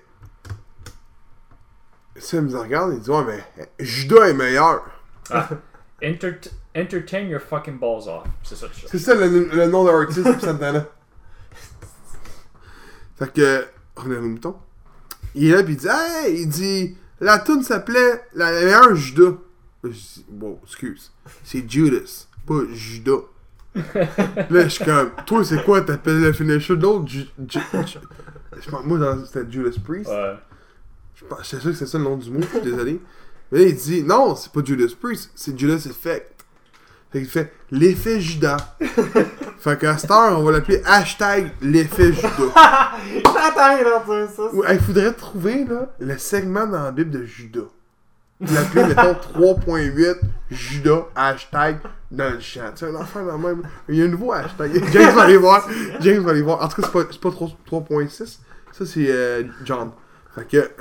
Sam 2.18 2.48
me 2.50 2.58
regarde, 2.58 2.94
il 2.94 3.00
dit 3.00 3.10
Ouais, 3.10 3.24
mais 3.26 3.70
Judas 3.80 4.28
est 4.28 4.34
meilleur. 4.34 4.84
Enter- 6.04 6.50
entertain 6.76 7.20
your 7.22 7.40
fucking 7.42 7.80
balls 7.80 8.08
off. 8.10 8.24
C'est 8.44 8.56
ça 8.56 8.68
que 8.68 8.74
je 8.76 8.88
C'est 8.88 9.00
ça 9.00 9.16
le, 9.16 9.28
le 9.54 9.66
nom 9.68 9.86
de 9.86 9.90
l'artiste 9.92 10.40
Santana. 10.42 10.86
Fait 13.22 13.32
que. 13.34 13.66
On 13.98 14.12
est 14.12 14.18
au 14.18 14.22
mouton. 14.22 14.56
Il 15.36 15.46
est 15.48 15.52
là, 15.56 15.64
puis 15.64 15.74
il 15.74 15.78
dit 15.78 15.88
Hey, 15.88 16.42
il 16.42 16.50
dit 16.50 16.98
La 17.20 17.40
tune 17.40 17.62
s'appelait 17.62 18.24
La 18.34 18.52
meilleure 18.52 18.96
Judas. 18.96 19.36
Là, 19.84 19.90
je 19.90 19.90
dis 19.92 20.26
Bon, 20.30 20.60
excuse. 20.64 21.12
C'est 21.44 21.70
Judas, 21.70 22.28
pas 22.48 22.62
Judas. 22.74 23.22
là, 23.76 24.64
je 24.64 24.68
suis 24.68 24.86
comme 24.86 25.12
Toi, 25.26 25.44
c'est 25.46 25.64
quoi 25.64 25.82
T'appelles 25.82 26.22
le 26.22 26.34
finisher 26.34 26.76
Ju- 27.06 27.26
Ju- 27.48 27.60
Ju- 27.86 28.00
Je 28.64 28.70
pense- 28.70 28.86
Moi, 28.86 29.18
c'était 29.26 29.50
Judas 29.52 29.78
Priest. 29.84 30.10
Ouais. 30.10 30.36
Je 31.16 31.24
J'étais 31.44 31.62
sûr 31.62 31.72
que 31.72 31.78
c'est 31.78 31.86
ça 31.86 31.98
le 31.98 32.04
nom 32.04 32.18
du 32.18 32.30
mot, 32.32 32.42
je 32.42 32.48
suis 32.48 32.62
désolé. 32.62 33.00
Mais 33.52 33.60
là, 33.60 33.66
il 33.68 33.76
dit 33.76 34.04
non, 34.04 34.36
c'est 34.36 34.52
pas 34.52 34.62
Judas 34.64 34.94
Priest, 35.00 35.32
c'est 35.36 35.58
Judas 35.58 35.76
Effect. 35.86 36.41
Fait 37.12 37.20
qu'il 37.20 37.30
fait 37.30 37.54
l'effet 37.72 38.22
Judas. 38.22 38.76
fait 39.60 39.80
qu'à 39.80 39.98
cette 39.98 40.12
heure, 40.12 40.40
on 40.40 40.44
va 40.44 40.52
l'appeler 40.54 40.82
hashtag 40.86 41.52
l'effet 41.62 42.14
Judas. 42.14 42.30
J'attends 43.26 44.28
ça. 44.34 44.44
Ou, 44.54 44.64
Il 44.70 44.80
faudrait 44.80 45.14
trouver 45.14 45.66
là, 45.66 45.90
le 46.00 46.18
segment 46.18 46.66
dans 46.66 46.84
la 46.84 46.92
Bible 46.92 47.12
de 47.12 47.26
Judas. 47.26 47.68
L'appeler, 48.40 48.86
mettons, 48.86 49.14
3.8 49.14 50.20
Judas 50.50 51.06
hashtag 51.16 51.80
dans 52.10 52.34
le 52.34 52.40
chat. 52.40 52.72
C'est 52.76 52.88
un 52.88 52.96
enfant 52.96 53.24
dans 53.24 53.38
le 53.38 53.56
même. 53.56 53.64
Il 53.88 53.96
y 53.96 54.02
a 54.02 54.06
un 54.06 54.08
nouveau 54.08 54.32
hashtag. 54.32 54.84
James 54.92 55.14
va 55.14 55.24
aller 55.24 55.38
voir. 55.38 55.68
James 56.00 56.24
va 56.24 56.32
aller 56.32 56.42
voir. 56.42 56.64
En 56.64 56.68
tout 56.68 56.82
cas, 56.82 56.88
c'est 56.88 57.20
pas, 57.20 57.30
pas 57.30 57.36
3 57.36 57.50
3.6. 57.70 58.40
Ça, 58.72 58.86
c'est 58.86 59.06
euh, 59.10 59.44
John. 59.64 59.92
Fait 60.34 60.48
que. 60.48 60.72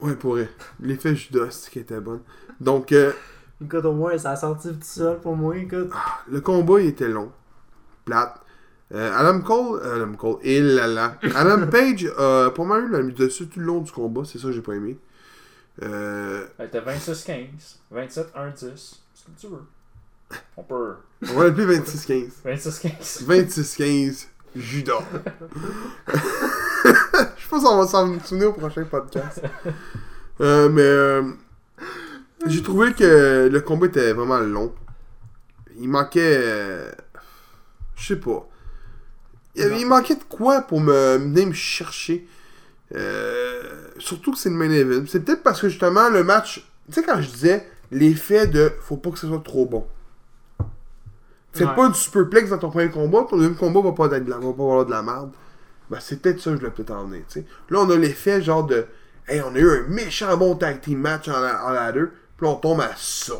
Ouais, 0.00 0.16
pour. 0.16 0.38
L'effet 0.80 1.14
Judas, 1.14 1.50
c'est 1.50 1.70
qui 1.70 1.78
était 1.78 2.00
bonne. 2.00 2.20
Donc, 2.60 2.92
euh, 2.92 3.12
Écoute, 3.62 3.84
au 3.84 3.92
moins, 3.92 4.16
ça 4.18 4.32
a 4.32 4.36
sorti 4.36 4.68
tout 4.68 4.78
seul 4.82 5.18
pour 5.20 5.36
moi. 5.36 5.56
Écoute. 5.56 5.90
le 6.28 6.40
combat, 6.40 6.80
il 6.80 6.88
était 6.88 7.08
long. 7.08 7.30
Plate. 8.04 8.40
Euh, 8.92 9.12
Adam 9.16 9.40
Cole, 9.40 9.80
euh, 9.82 9.96
Adam 9.96 10.14
Cole, 10.14 10.38
et 10.42 10.60
là 10.60 10.86
là. 10.86 11.16
Adam 11.34 11.66
Page 11.70 12.06
a 12.18 12.50
pas 12.50 12.64
mal 12.64 12.84
eu 12.84 12.90
la 12.90 13.02
mise 13.02 13.14
dessus 13.14 13.46
tout 13.48 13.58
le 13.58 13.66
long 13.66 13.80
du 13.80 13.90
combat, 13.90 14.22
c'est 14.24 14.38
ça 14.38 14.48
que 14.48 14.52
j'ai 14.52 14.60
pas 14.60 14.74
aimé. 14.74 14.98
Euh, 15.82 16.46
Elle 16.58 16.66
était 16.66 16.80
26-15, 16.80 17.78
27-1-10. 17.92 18.20
C'est 19.14 19.24
comme 19.24 19.34
tu 19.38 19.46
veux. 19.48 19.64
On 20.56 20.62
peut. 20.62 20.94
on 21.22 21.34
va 21.34 21.44
l'appeler 21.44 21.78
26-15. 21.78 22.30
26-15. 22.44 23.24
26-15, 23.24 24.26
Judas. 24.54 25.02
Je 27.36 27.48
pense 27.48 27.64
qu'on 27.64 27.78
va 27.78 27.86
s'en 27.86 28.20
souvenir 28.20 28.50
au 28.50 28.52
prochain 28.52 28.84
podcast. 28.84 29.42
Euh, 30.40 30.68
mais 30.68 30.82
euh, 30.82 31.22
j'ai 32.46 32.62
trouvé 32.62 32.92
que 32.92 33.48
le 33.50 33.60
combat 33.60 33.86
était 33.86 34.12
vraiment 34.12 34.38
long. 34.38 34.74
Il 35.78 35.88
manquait. 35.88 36.20
euh, 36.42 36.92
je 37.96 38.06
sais 38.14 38.20
pas. 38.20 38.48
Il, 39.56 39.86
manquait 39.86 40.16
de 40.16 40.24
quoi 40.28 40.62
pour 40.62 40.80
me 40.80 41.16
venir 41.16 41.46
me 41.48 41.52
chercher. 41.52 42.26
Euh, 42.94 43.88
surtout 43.98 44.32
que 44.32 44.38
c'est 44.38 44.50
le 44.50 44.56
main 44.56 44.70
event. 44.70 45.04
C'est 45.08 45.24
peut-être 45.24 45.42
parce 45.42 45.60
que 45.60 45.68
justement 45.68 46.08
le 46.10 46.24
match. 46.24 46.66
Tu 46.86 46.92
sais, 46.94 47.02
quand 47.02 47.20
je 47.20 47.30
disais 47.30 47.66
l'effet 47.90 48.46
de 48.46 48.72
faut 48.80 48.96
pas 48.96 49.10
que 49.10 49.18
ce 49.18 49.26
soit 49.28 49.42
trop 49.44 49.66
bon. 49.66 49.86
Fais 51.52 51.64
Ouais. 51.64 51.74
pas 51.76 51.88
du 51.88 51.94
superplex 51.94 52.50
dans 52.50 52.58
ton 52.58 52.70
premier 52.70 52.90
combat, 52.90 53.26
ton 53.30 53.36
deuxième 53.36 53.54
combat 53.54 53.80
va 53.80 53.92
pas 53.92 54.06
être 54.16 54.24
va 54.28 54.38
pas 54.40 54.48
avoir 54.48 54.84
de 54.86 54.90
la 54.90 55.02
merde. 55.02 55.30
Ben, 55.88 55.98
c'est 56.00 56.20
peut-être 56.20 56.40
ça 56.40 56.50
que 56.50 56.56
je 56.56 56.60
voulais 56.60 56.72
peut-être 56.72 56.90
emmener. 56.90 57.24
Là, 57.70 57.78
on 57.80 57.90
a 57.90 57.96
l'effet 57.96 58.42
genre 58.42 58.64
de 58.64 58.86
Hey, 59.26 59.40
on 59.40 59.54
a 59.54 59.58
eu 59.58 59.70
un 59.70 59.82
méchant 59.88 60.36
bon 60.36 60.54
tag 60.56 60.80
team 60.82 60.98
match 60.98 61.28
en, 61.28 61.40
la- 61.40 61.64
en 61.64 61.70
ladder, 61.70 62.06
puis 62.44 62.52
on 62.52 62.56
tombe 62.56 62.80
à 62.82 62.94
ça. 62.96 63.36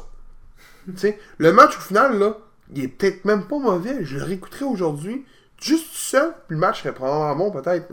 tu 0.87 0.97
sais, 0.97 1.21
le 1.37 1.53
match 1.53 1.77
au 1.77 1.81
final, 1.81 2.19
là, 2.19 2.39
il 2.71 2.85
est 2.85 2.89
peut-être 2.89 3.27
même 3.27 3.47
pas 3.47 3.59
mauvais. 3.59 4.03
Je 4.03 4.17
le 4.17 4.25
réécouterai 4.25 4.65
aujourd'hui, 4.65 5.27
juste 5.61 5.93
seul, 5.93 6.33
puis 6.47 6.55
le 6.55 6.57
match 6.57 6.81
serait 6.81 6.95
probablement 6.95 7.51
bon, 7.51 7.63
peut-être. 7.63 7.93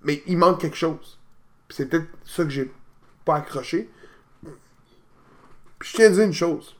Mais 0.00 0.22
il 0.26 0.38
manque 0.38 0.62
quelque 0.62 0.76
chose. 0.76 1.18
Puis 1.68 1.76
c'est 1.76 1.86
peut-être 1.86 2.08
ça 2.24 2.44
que 2.44 2.50
j'ai 2.50 2.72
pas 3.26 3.36
accroché. 3.36 3.90
Puis 5.78 5.90
je 5.90 5.96
tiens 5.96 6.06
à 6.06 6.10
dire 6.10 6.24
une 6.24 6.32
chose. 6.32 6.74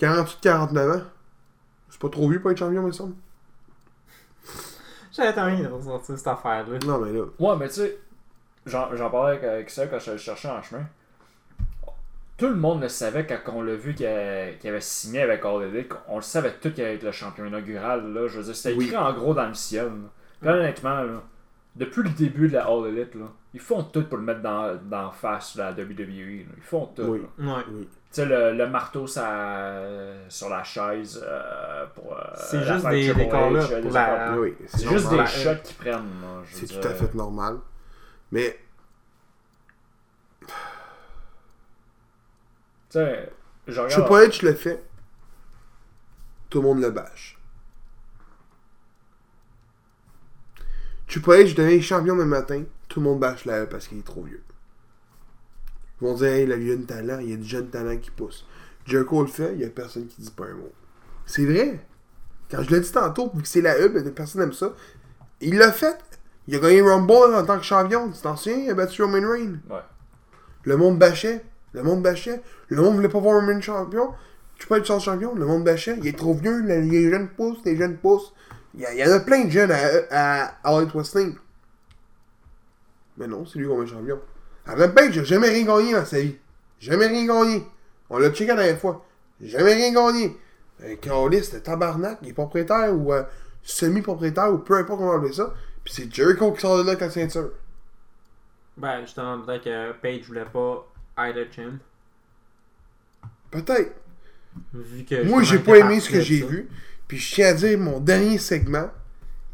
48-49 0.00 0.96
ans, 0.96 1.04
c'est 1.90 2.00
pas 2.00 2.08
trop 2.08 2.30
vieux 2.30 2.40
pour 2.40 2.50
être 2.50 2.58
champion, 2.58 2.82
me 2.82 2.92
semble. 2.92 3.14
J'avais 5.12 5.38
envie 5.38 5.62
de 5.62 5.68
ressortir 5.68 6.16
cette 6.16 6.26
affaire-là. 6.28 6.78
Non, 6.86 6.98
mais 6.98 7.12
là. 7.12 7.24
Ouais, 7.38 7.56
mais 7.56 7.68
tu 7.68 7.74
sais, 7.74 7.98
j'en 8.68 9.10
parlais 9.10 9.36
avec, 9.36 9.44
avec 9.44 9.70
ça 9.70 9.86
quand 9.86 9.98
je 9.98 10.12
le 10.12 10.16
cherchais 10.18 10.48
en 10.48 10.62
chemin. 10.62 10.84
Tout 12.36 12.48
le 12.48 12.54
monde 12.54 12.80
le 12.82 12.88
savait 12.88 13.26
quand 13.26 13.52
on 13.52 13.62
l'a 13.62 13.74
vu 13.74 13.94
qu'il 13.94 14.06
avait 14.06 14.80
signé 14.80 15.22
avec 15.22 15.44
All 15.44 15.62
Elite. 15.64 15.92
On 16.06 16.16
le 16.16 16.22
savait 16.22 16.52
tout 16.60 16.70
qu'il 16.72 16.84
allait 16.84 16.94
être 16.94 17.02
le 17.02 17.10
champion 17.10 17.44
inaugural. 17.46 18.12
Là. 18.12 18.28
Je 18.28 18.38
veux 18.38 18.44
dire, 18.44 18.54
c'était 18.54 18.76
Oui. 18.76 18.84
écrit 18.84 18.96
en 18.96 19.12
gros 19.12 19.34
dans 19.34 19.48
le 19.48 19.54
ciel. 19.54 19.90
là. 20.42 20.52
Honnêtement, 20.54 21.02
là, 21.02 21.20
depuis 21.74 22.02
le 22.04 22.10
début 22.10 22.46
de 22.48 22.54
la 22.54 22.66
All 22.66 22.86
Elite, 22.86 23.16
là, 23.16 23.24
ils 23.54 23.60
font 23.60 23.82
tout 23.82 24.04
pour 24.04 24.18
le 24.18 24.24
mettre 24.24 24.40
dans, 24.42 24.72
dans 24.88 25.10
face 25.10 25.56
de 25.56 25.62
la 25.62 25.72
WWE. 25.72 26.44
là. 26.46 26.52
Ils 26.56 26.62
font 26.62 26.86
tout. 26.94 27.02
Oui. 27.02 27.22
là. 27.38 27.56
Ouais. 27.56 27.62
Oui. 27.72 27.88
Tu 27.90 28.22
sais, 28.22 28.24
le, 28.24 28.52
le 28.54 28.66
marteau 28.68 29.06
ça, 29.08 29.72
sur 30.28 30.48
la 30.48 30.62
chaise 30.62 31.20
euh, 31.26 31.84
pour. 31.94 32.12
euh, 32.16 32.22
C'est 32.36 32.62
juste 32.62 32.88
des- 32.88 33.12
des 33.14 33.28
C'est 34.66 34.88
juste 34.88 35.10
des 35.10 35.26
shots 35.26 35.50
qu'ils 35.64 35.76
prennent. 35.76 36.04
C'est 36.52 36.66
tout 36.80 36.86
à 36.88 36.92
fait 36.94 37.14
normal. 37.16 37.56
Mais 38.30 38.58
Tu 42.90 42.98
sais, 42.98 43.30
je 43.66 43.80
regarde. 43.80 44.06
Triple 44.06 44.12
H 44.12 44.44
le 44.44 44.54
fait. 44.54 44.82
Tout 46.48 46.62
le 46.62 46.68
monde 46.68 46.80
le 46.80 46.90
bâche. 46.90 47.38
Triple 51.06 51.30
H 51.30 51.54
devient 51.54 51.82
champion 51.82 52.14
le 52.16 52.24
matin. 52.24 52.64
Tout 52.88 53.00
le 53.00 53.04
monde 53.06 53.20
bâche 53.20 53.44
la 53.44 53.64
E 53.64 53.66
parce 53.66 53.88
qu'il 53.88 53.98
est 53.98 54.06
trop 54.06 54.22
vieux. 54.22 54.42
Ils 56.00 56.06
vont 56.06 56.14
dire, 56.14 56.28
hey, 56.28 56.44
il 56.44 56.52
a 56.52 56.56
du 56.56 56.86
talent, 56.86 57.18
il 57.18 57.30
y 57.30 57.32
a 57.34 57.36
du 57.36 57.44
jeune 57.44 57.68
talent 57.68 57.98
qui 57.98 58.10
pousse. 58.10 58.46
Jericho 58.86 59.20
le 59.20 59.28
fait, 59.28 59.52
il 59.54 59.60
y 59.60 59.64
a 59.64 59.68
personne 59.68 60.06
qui 60.06 60.22
dit 60.22 60.30
pas 60.30 60.46
un 60.46 60.54
mot. 60.54 60.72
C'est 61.26 61.44
vrai. 61.44 61.84
Quand 62.50 62.62
je 62.62 62.70
l'ai 62.70 62.80
dit 62.80 62.90
tantôt, 62.90 63.30
vu 63.34 63.42
que 63.42 63.48
c'est 63.48 63.60
la 63.60 63.78
E, 63.78 63.88
ben, 63.88 64.10
personne 64.14 64.40
n'aime 64.40 64.52
ça. 64.54 64.72
Il 65.40 65.58
l'a 65.58 65.72
fait. 65.72 65.98
Il 66.48 66.56
a 66.56 66.58
gagné 66.58 66.80
Rumble 66.82 67.34
en 67.34 67.44
tant 67.44 67.58
que 67.58 67.64
champion. 67.64 68.10
Tu 68.10 68.20
t'en 68.20 68.34
souviens? 68.36 68.58
Il 68.58 68.70
a 68.70 68.74
battu 68.74 69.02
Roman 69.02 69.20
Reigns. 69.30 69.60
Ouais. 69.70 69.78
Le 70.64 70.76
monde 70.76 70.98
bâchait. 70.98 71.44
Le 71.74 71.82
monde 71.82 72.02
bâchait. 72.02 72.40
Le 72.68 72.82
monde 72.82 72.96
voulait 72.96 73.08
pas 73.08 73.20
voir 73.20 73.36
Roman 73.40 73.60
champion. 73.60 74.12
Tu 74.58 74.66
peux 74.66 74.78
être 74.78 74.86
champion. 74.86 75.34
Le 75.34 75.44
monde 75.46 75.62
bâchait. 75.64 75.96
Il 75.98 76.06
est 76.06 76.16
trop 76.18 76.34
vieux. 76.34 76.60
le- 76.62 76.80
Les 76.80 77.10
jeunes 77.10 77.28
poussent. 77.28 77.58
Les 77.64 77.76
jeunes 77.76 77.98
poussent. 77.98 78.32
Il 78.74 78.80
y, 78.80 79.04
en 79.04 79.12
a 79.12 79.20
plein 79.20 79.44
de 79.44 79.50
jeunes 79.50 79.70
à, 79.72 79.78
à, 80.10 80.54
à 80.64 80.80
Wrestling. 80.94 81.34
Mais 83.16 83.26
non, 83.26 83.44
c'est 83.46 83.58
lui 83.58 83.66
qui 83.68 83.74
va 83.76 83.82
être 83.82 83.88
champion. 83.90 84.20
Adam 84.66 84.90
Page 84.90 85.16
n'a 85.16 85.24
jamais 85.24 85.48
rien 85.48 85.64
gagné 85.64 85.92
dans 85.92 86.04
sa 86.04 86.20
vie. 86.20 86.36
Jamais 86.78 87.06
rien 87.06 87.26
gagné. 87.26 87.66
On 88.10 88.18
l'a 88.18 88.30
checké 88.30 88.46
la 88.48 88.56
dernière 88.56 88.78
fois. 88.78 89.04
Jamais 89.40 89.74
rien 89.74 89.92
gagné. 89.92 90.36
Un 90.84 90.94
Carlis, 90.96 91.50
le 91.52 91.60
tabarnak, 91.60 92.18
il 92.22 92.28
est 92.28 92.32
propriétaire 92.32 92.94
ou 92.94 93.12
euh, 93.12 93.24
semi-propriétaire 93.62 94.52
ou 94.52 94.58
peu 94.58 94.74
importe 94.76 95.00
comment 95.00 95.12
on 95.12 95.18
appelle 95.18 95.34
ça. 95.34 95.52
Puis 95.88 95.94
c'est 96.02 96.14
Jericho 96.14 96.52
qui 96.52 96.60
sort 96.60 96.76
de 96.76 96.82
là 96.82 96.90
avec 96.90 97.00
la 97.00 97.08
ceinture. 97.08 97.48
Ben, 98.76 99.00
justement, 99.00 99.40
peut-être 99.40 99.64
que 99.64 99.92
Page 99.92 100.26
voulait 100.26 100.44
pas 100.44 100.86
Ida 101.18 101.50
Chin. 101.50 101.78
Peut-être. 103.50 103.94
Vu 104.74 105.04
que 105.04 105.24
Moi, 105.24 105.42
j'ai 105.44 105.58
pas 105.58 105.78
aimé 105.78 105.98
ce 106.00 106.10
que 106.10 106.20
j'ai 106.20 106.42
vu. 106.42 106.68
Puis 107.06 107.16
je 107.16 107.34
tiens 107.34 107.48
à 107.48 107.52
dire, 107.54 107.78
mon 107.78 108.00
dernier 108.00 108.36
segment, 108.36 108.90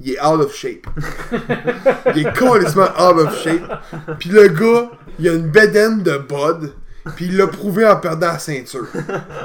il 0.00 0.14
est 0.14 0.20
out 0.20 0.40
of 0.40 0.52
shape. 0.52 0.88
il 2.16 2.26
est 2.26 2.36
complètement 2.36 2.88
out 2.98 3.16
of 3.20 3.40
shape. 3.40 4.18
Puis 4.18 4.30
le 4.30 4.48
gars, 4.48 4.90
il 5.20 5.28
a 5.28 5.34
une 5.34 5.48
bedaine 5.52 6.02
de 6.02 6.18
Bud. 6.18 6.72
Puis 7.14 7.26
il 7.26 7.36
l'a 7.36 7.46
prouvé 7.46 7.86
en 7.86 7.96
perdant 8.00 8.26
la 8.26 8.40
ceinture. 8.40 8.88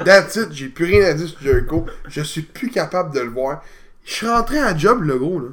That's 0.04 0.34
it, 0.34 0.48
j'ai 0.50 0.66
plus 0.70 0.86
rien 0.86 1.04
à 1.04 1.14
dire 1.14 1.28
sur 1.28 1.40
Jericho. 1.40 1.86
Je 2.08 2.22
suis 2.22 2.42
plus 2.42 2.68
capable 2.68 3.14
de 3.14 3.20
le 3.20 3.30
voir. 3.30 3.62
Je 4.04 4.12
suis 4.12 4.26
rentré 4.26 4.58
à 4.58 4.76
job, 4.76 5.02
le 5.04 5.16
gros, 5.16 5.38
là. 5.38 5.50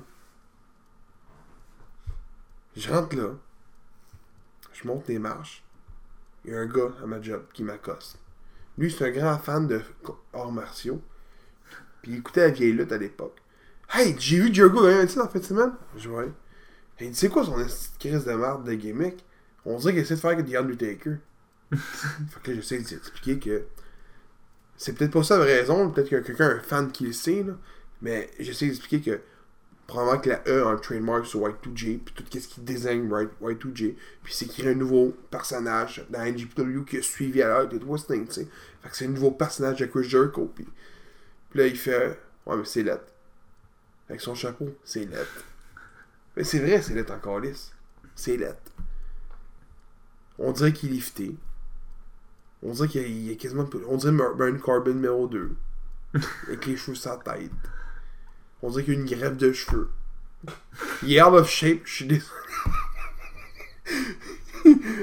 Je 2.77 2.91
rentre 2.91 3.15
là. 3.15 3.29
Je 4.71 4.87
monte 4.87 5.07
les 5.07 5.17
marches. 5.17 5.63
Il 6.45 6.51
y 6.51 6.55
a 6.55 6.59
un 6.59 6.67
gars 6.67 6.93
à 7.03 7.07
ma 7.07 7.19
job 7.19 7.43
qui 7.51 7.63
m'accoste. 7.63 8.19
Lui, 8.77 8.91
c'est 8.91 9.05
un 9.05 9.09
grand 9.09 9.39
fan 9.39 9.67
de 9.67 9.81
arts 10.31 10.51
martiaux. 10.51 11.01
Puis 12.03 12.11
il 12.11 12.17
écoutait 12.19 12.41
la 12.41 12.49
vieille 12.49 12.73
lutte 12.73 12.91
à 12.91 12.99
l'époque. 12.99 13.41
Hey, 13.91 14.15
j'ai 14.19 14.39
vu 14.39 14.53
Jericho 14.53 14.83
gagner 14.83 14.99
un 14.99 15.05
titre 15.07 15.25
en 15.25 15.27
fin 15.27 15.39
de 15.39 15.43
semaine? 15.43 15.73
Je 15.97 16.07
vois. 16.07 16.25
Il 16.99 17.09
dit, 17.09 17.15
c'est 17.15 17.29
quoi 17.29 17.43
son 17.43 17.55
crise 17.99 18.25
de 18.25 18.33
merde 18.33 18.63
de 18.63 18.73
gimmick? 18.73 19.25
On 19.65 19.77
dirait 19.79 19.93
qu'il 19.93 20.01
essaie 20.03 20.15
de 20.15 20.19
faire 20.19 20.37
que 20.37 20.43
The 20.43 20.55
Undertaker. 20.55 21.15
fait 21.73 22.43
que 22.43 22.51
là, 22.51 22.57
j'essaie 22.57 22.77
d'y 22.77 22.93
expliquer 22.93 23.39
que 23.39 23.65
c'est 24.77 24.93
peut-être 24.93 25.13
pas 25.13 25.23
ça 25.23 25.39
la 25.39 25.45
raison. 25.45 25.89
Peut-être 25.89 26.09
qu'il 26.09 26.17
y 26.17 26.21
a 26.21 26.23
quelqu'un, 26.23 26.49
un 26.51 26.59
fan 26.59 26.91
qui 26.91 27.07
le 27.07 27.13
sait, 27.13 27.41
là. 27.41 27.53
Mais 28.03 28.29
j'essaie 28.39 28.67
d'expliquer 28.67 29.01
que 29.01 29.21
probablement 29.87 30.19
que 30.21 30.29
la 30.29 30.43
E 30.47 30.65
a 30.65 30.69
un 30.69 30.75
trademark 30.77 31.25
sur 31.25 31.39
Y2J, 31.47 31.99
puis 31.99 32.13
tout 32.13 32.23
ce 32.39 32.47
qui 32.47 32.59
désigne 32.61 33.05
Y- 33.09 33.29
Y2J, 33.41 33.95
puis 34.23 34.33
c'est 34.33 34.45
qu'il 34.45 34.65
y 34.65 34.67
a 34.67 34.71
un 34.71 34.75
nouveau 34.75 35.15
personnage 35.31 36.05
dans 36.09 36.19
NGPW 36.25 36.83
qui 36.85 36.97
a 36.97 37.01
suivi 37.01 37.41
à 37.41 37.47
l'heure 37.47 37.69
de 37.69 37.79
Wrestling, 37.85 38.27
tu 38.27 38.33
sais. 38.33 38.47
Fait 38.83 38.89
que 38.89 38.97
c'est 38.97 39.05
un 39.05 39.09
nouveau 39.09 39.31
personnage 39.31 39.79
de 39.79 39.85
Chris 39.85 40.03
Jericho, 40.03 40.51
puis, 40.53 40.67
puis 41.49 41.59
là 41.59 41.67
il 41.67 41.77
fait 41.77 42.19
Ouais, 42.45 42.55
mais 42.57 42.65
c'est 42.65 42.83
lettre. 42.83 43.05
Avec 44.09 44.21
son 44.21 44.35
chapeau, 44.35 44.69
c'est 44.85 45.03
lettre. 45.05 45.43
Mais 46.35 46.43
c'est 46.45 46.59
vrai, 46.59 46.81
c'est 46.81 46.93
lettre 46.93 47.13
encore 47.13 47.39
lisse. 47.41 47.73
C'est 48.15 48.37
lettre. 48.37 48.71
On 50.39 50.51
dirait 50.53 50.71
qu'il 50.71 50.89
est 50.89 50.93
lifté. 50.93 51.35
On 52.63 52.71
dirait 52.71 52.87
qu'il 52.87 53.25
y 53.25 53.29
a- 53.29 53.33
a 53.33 53.35
quasiment. 53.35 53.67
On 53.87 53.97
dirait 53.97 54.13
Burn 54.13 54.59
Corbin 54.59 54.93
numéro 54.93 55.27
2. 55.27 55.55
avec 56.47 56.65
les 56.65 56.77
cheveux 56.77 56.95
sur 56.95 57.11
la 57.11 57.17
tête. 57.17 57.51
On 58.61 58.69
dirait 58.69 58.83
qu'il 58.83 58.93
y 58.93 58.97
a 58.97 58.99
une 58.99 59.05
grève 59.05 59.37
de 59.37 59.51
cheveux. 59.51 59.89
Il 61.03 61.15
est 61.15 61.21
out 61.21 61.33
of 61.33 61.49
shape, 61.49 61.79
je 61.85 61.93
suis 61.93 62.05
désolé. 62.05 62.25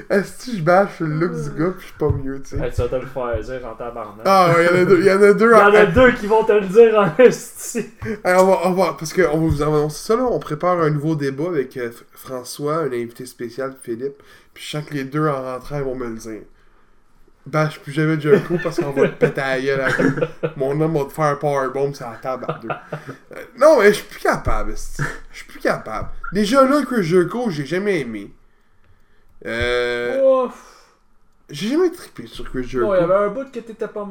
Est-ce 0.09 0.51
que 0.51 0.57
je 0.57 0.61
bâche 0.61 0.99
le 0.99 1.07
look 1.07 1.31
du 1.31 1.49
gars, 1.57 1.71
puis 1.71 1.81
je 1.81 1.85
suis 1.85 1.97
pas 1.97 2.09
mieux, 2.09 2.39
tu 2.41 2.49
sais. 2.49 2.57
Hey, 2.57 2.69
tu 2.71 2.81
vas 2.81 2.87
te 2.87 2.95
le 2.95 3.07
faire 3.07 3.39
dire 3.41 3.67
en 3.67 3.73
tabarnak. 3.75 4.21
Ah, 4.25 4.53
ouais, 4.55 4.65
il 4.65 4.65
y 4.65 4.69
en 4.69 4.75
a 4.81 4.85
deux. 4.85 4.99
Il 4.99 5.05
y 5.05 5.11
en 5.11 5.21
a 5.21 5.33
deux. 5.33 5.51
Il 5.51 5.57
y 5.57 5.61
en 5.61 5.73
a 5.73 5.85
deux 5.87 6.11
qui 6.11 6.27
vont 6.27 6.43
te 6.43 6.51
le 6.51 6.67
dire 6.67 6.99
en 6.99 7.11
esti. 7.23 7.79
Hey, 8.23 8.35
on, 8.37 8.45
va, 8.45 8.59
on 8.65 8.73
va, 8.73 8.95
parce 8.97 9.11
qu'on 9.13 9.21
va 9.21 9.37
vous 9.37 9.63
annoncer 9.63 10.07
ça, 10.07 10.15
là. 10.15 10.27
On 10.29 10.39
prépare 10.39 10.79
un 10.81 10.91
nouveau 10.91 11.15
débat 11.15 11.47
avec 11.47 11.75
euh, 11.77 11.89
François, 12.13 12.81
un 12.81 12.91
invité 12.91 13.25
spécial, 13.25 13.75
Philippe. 13.81 14.21
Puis 14.53 14.63
je 14.63 14.69
sens 14.77 14.85
que 14.85 14.93
les 14.93 15.05
deux, 15.05 15.27
en 15.27 15.41
rentrant, 15.41 15.77
ils 15.77 15.83
vont 15.83 15.95
me 15.95 16.07
le 16.07 16.17
dire. 16.17 16.41
Bâche 17.45 17.79
plus 17.79 17.91
jamais 17.91 18.19
Jericho 18.19 18.55
parce 18.63 18.79
qu'on 18.79 18.91
va 18.91 19.07
te 19.09 19.19
péter 19.19 19.41
à 19.41 19.55
la 19.55 19.61
gueule 19.61 19.81
à 19.81 19.91
deux. 19.91 20.15
Mon 20.55 20.79
homme 20.81 20.97
va 20.97 21.05
te 21.05 21.11
faire 21.11 21.25
un 21.25 21.35
powerbomb 21.35 21.93
sur 21.93 22.09
la 22.09 22.15
table 22.17 22.45
à 22.47 22.53
deux. 22.53 22.69
Euh, 22.69 23.43
non, 23.59 23.79
mais 23.79 23.89
je 23.89 23.99
suis 23.99 24.07
plus 24.07 24.19
capable. 24.19 24.73
Je 25.31 25.37
suis 25.37 25.45
plus 25.45 25.59
capable. 25.59 26.09
Déjà 26.31 26.65
là, 26.65 26.81
Chris 26.83 27.03
Jericho, 27.03 27.49
j'ai 27.51 27.65
jamais 27.65 28.01
aimé. 28.01 28.33
Euh, 29.45 30.45
Ouf. 30.45 30.97
j'ai 31.49 31.69
jamais 31.69 31.91
trippé 31.91 32.25
sur 32.25 32.49
Chris 32.49 32.63
Jericho. 32.63 32.87
Bon, 32.87 32.95
il 32.95 33.01
y 33.01 33.03
avait 33.03 33.25
un 33.25 33.29
bout 33.29 33.51
que 33.51 33.59
t'étais 33.59 33.87
pas. 33.87 34.07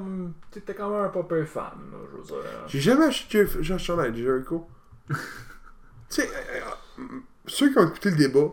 T'étais 0.53 0.74
quand 0.74 0.91
même 0.91 1.07
un 1.07 1.09
pas 1.09 1.24
peu 1.24 1.45
fan, 1.45 1.64
là, 1.64 1.99
je 2.12 2.16
veux 2.16 2.41
dire. 2.41 2.51
J'ai 2.68 2.80
jamais 2.80 3.07
acheté 3.07 3.45
de 3.45 3.62
Jericho. 3.62 4.68
tu 5.09 5.16
sais, 6.09 6.28
euh, 6.28 6.61
euh, 7.01 7.03
ceux 7.47 7.72
qui 7.72 7.78
ont 7.78 7.89
écouté 7.89 8.11
le 8.11 8.16
débat, 8.16 8.51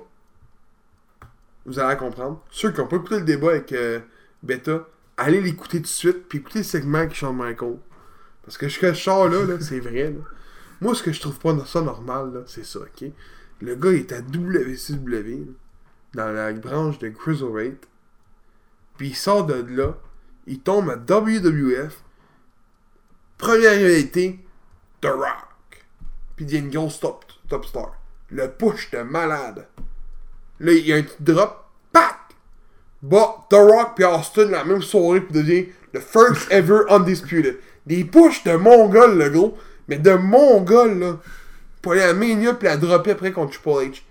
vous 1.66 1.80
allez 1.80 1.98
comprendre. 1.98 2.44
Ceux 2.50 2.72
qui 2.72 2.80
n'ont 2.80 2.88
pas 2.88 2.98
écouté 2.98 3.20
le 3.20 3.26
débat 3.26 3.52
avec 3.52 3.72
euh, 3.72 4.00
Beta, 4.44 4.88
allez 5.18 5.42
l'écouter 5.42 5.78
tout 5.78 5.84
de 5.84 5.88
suite, 5.88 6.28
puis 6.28 6.40
écoutez 6.40 6.60
le 6.60 6.66
segment 6.66 7.00
avec 7.00 7.14
Shawn 7.14 7.36
Michael. 7.36 7.78
Parce 8.44 8.58
que 8.58 8.70
ce 8.70 8.80
que 8.80 8.94
je 8.94 9.00
sors 9.00 9.30
là, 9.30 9.46
là 9.46 9.60
c'est 9.60 9.80
vrai. 9.80 10.12
Là. 10.12 10.20
Moi, 10.82 10.96
ce 10.96 11.04
que 11.04 11.12
je 11.12 11.22
trouve 11.22 11.38
pas 11.38 11.56
ça 11.66 11.82
normal, 11.82 12.44
c'est 12.48 12.66
ça, 12.66 12.80
ok? 12.80 13.06
Le 13.62 13.76
gars 13.76 13.92
est 13.92 14.12
à 14.12 14.20
WCW, 14.20 15.54
dans 16.16 16.32
la 16.32 16.52
branche 16.54 16.98
de 17.00 17.10
Cruiserweight, 17.10 17.88
puis 18.98 19.10
il 19.10 19.16
sort 19.16 19.46
de 19.46 19.54
là, 19.54 19.98
il 20.48 20.60
tombe 20.60 20.90
à 20.90 20.96
WWF, 20.96 22.04
Première 23.42 23.72
réalité, 23.72 24.40
The 25.02 25.08
Rock. 25.08 25.84
Puis 26.36 26.46
il 26.46 26.56
a 26.56 26.60
une 26.60 26.70
grosse 26.70 27.00
top, 27.00 27.26
top 27.50 27.66
star. 27.66 27.96
Le 28.30 28.48
push 28.52 28.92
de 28.92 29.00
malade. 29.00 29.68
Là, 30.60 30.72
il 30.72 30.86
y 30.86 30.94
a 30.94 30.98
un 30.98 31.02
petit 31.02 31.24
drop. 31.24 31.66
Pac! 31.92 32.21
Bah, 33.02 33.48
The 33.50 33.56
Rock 33.56 33.94
puis 33.96 34.06
Austin 34.06 34.46
la 34.46 34.64
même 34.64 34.82
soirée 34.82 35.22
puis 35.22 35.34
devient 35.34 35.66
le 35.94 36.00
first 36.00 36.52
ever 36.52 36.82
undisputed. 36.90 37.58
Des 37.86 38.04
push 38.04 38.44
de 38.44 38.56
mongol, 38.56 39.18
le 39.18 39.30
gros. 39.30 39.58
Mais 39.88 39.98
de 39.98 40.14
mongol, 40.14 41.00
là. 41.00 41.20
Pour 41.82 41.94
aller 41.94 42.04
à 42.04 42.14
Mania 42.14 42.54
puis 42.54 42.68
la 42.68 42.78
dropper 42.78 43.12
après 43.12 43.32
contre 43.32 43.60
Triple 43.60 43.92
H. 43.92 44.02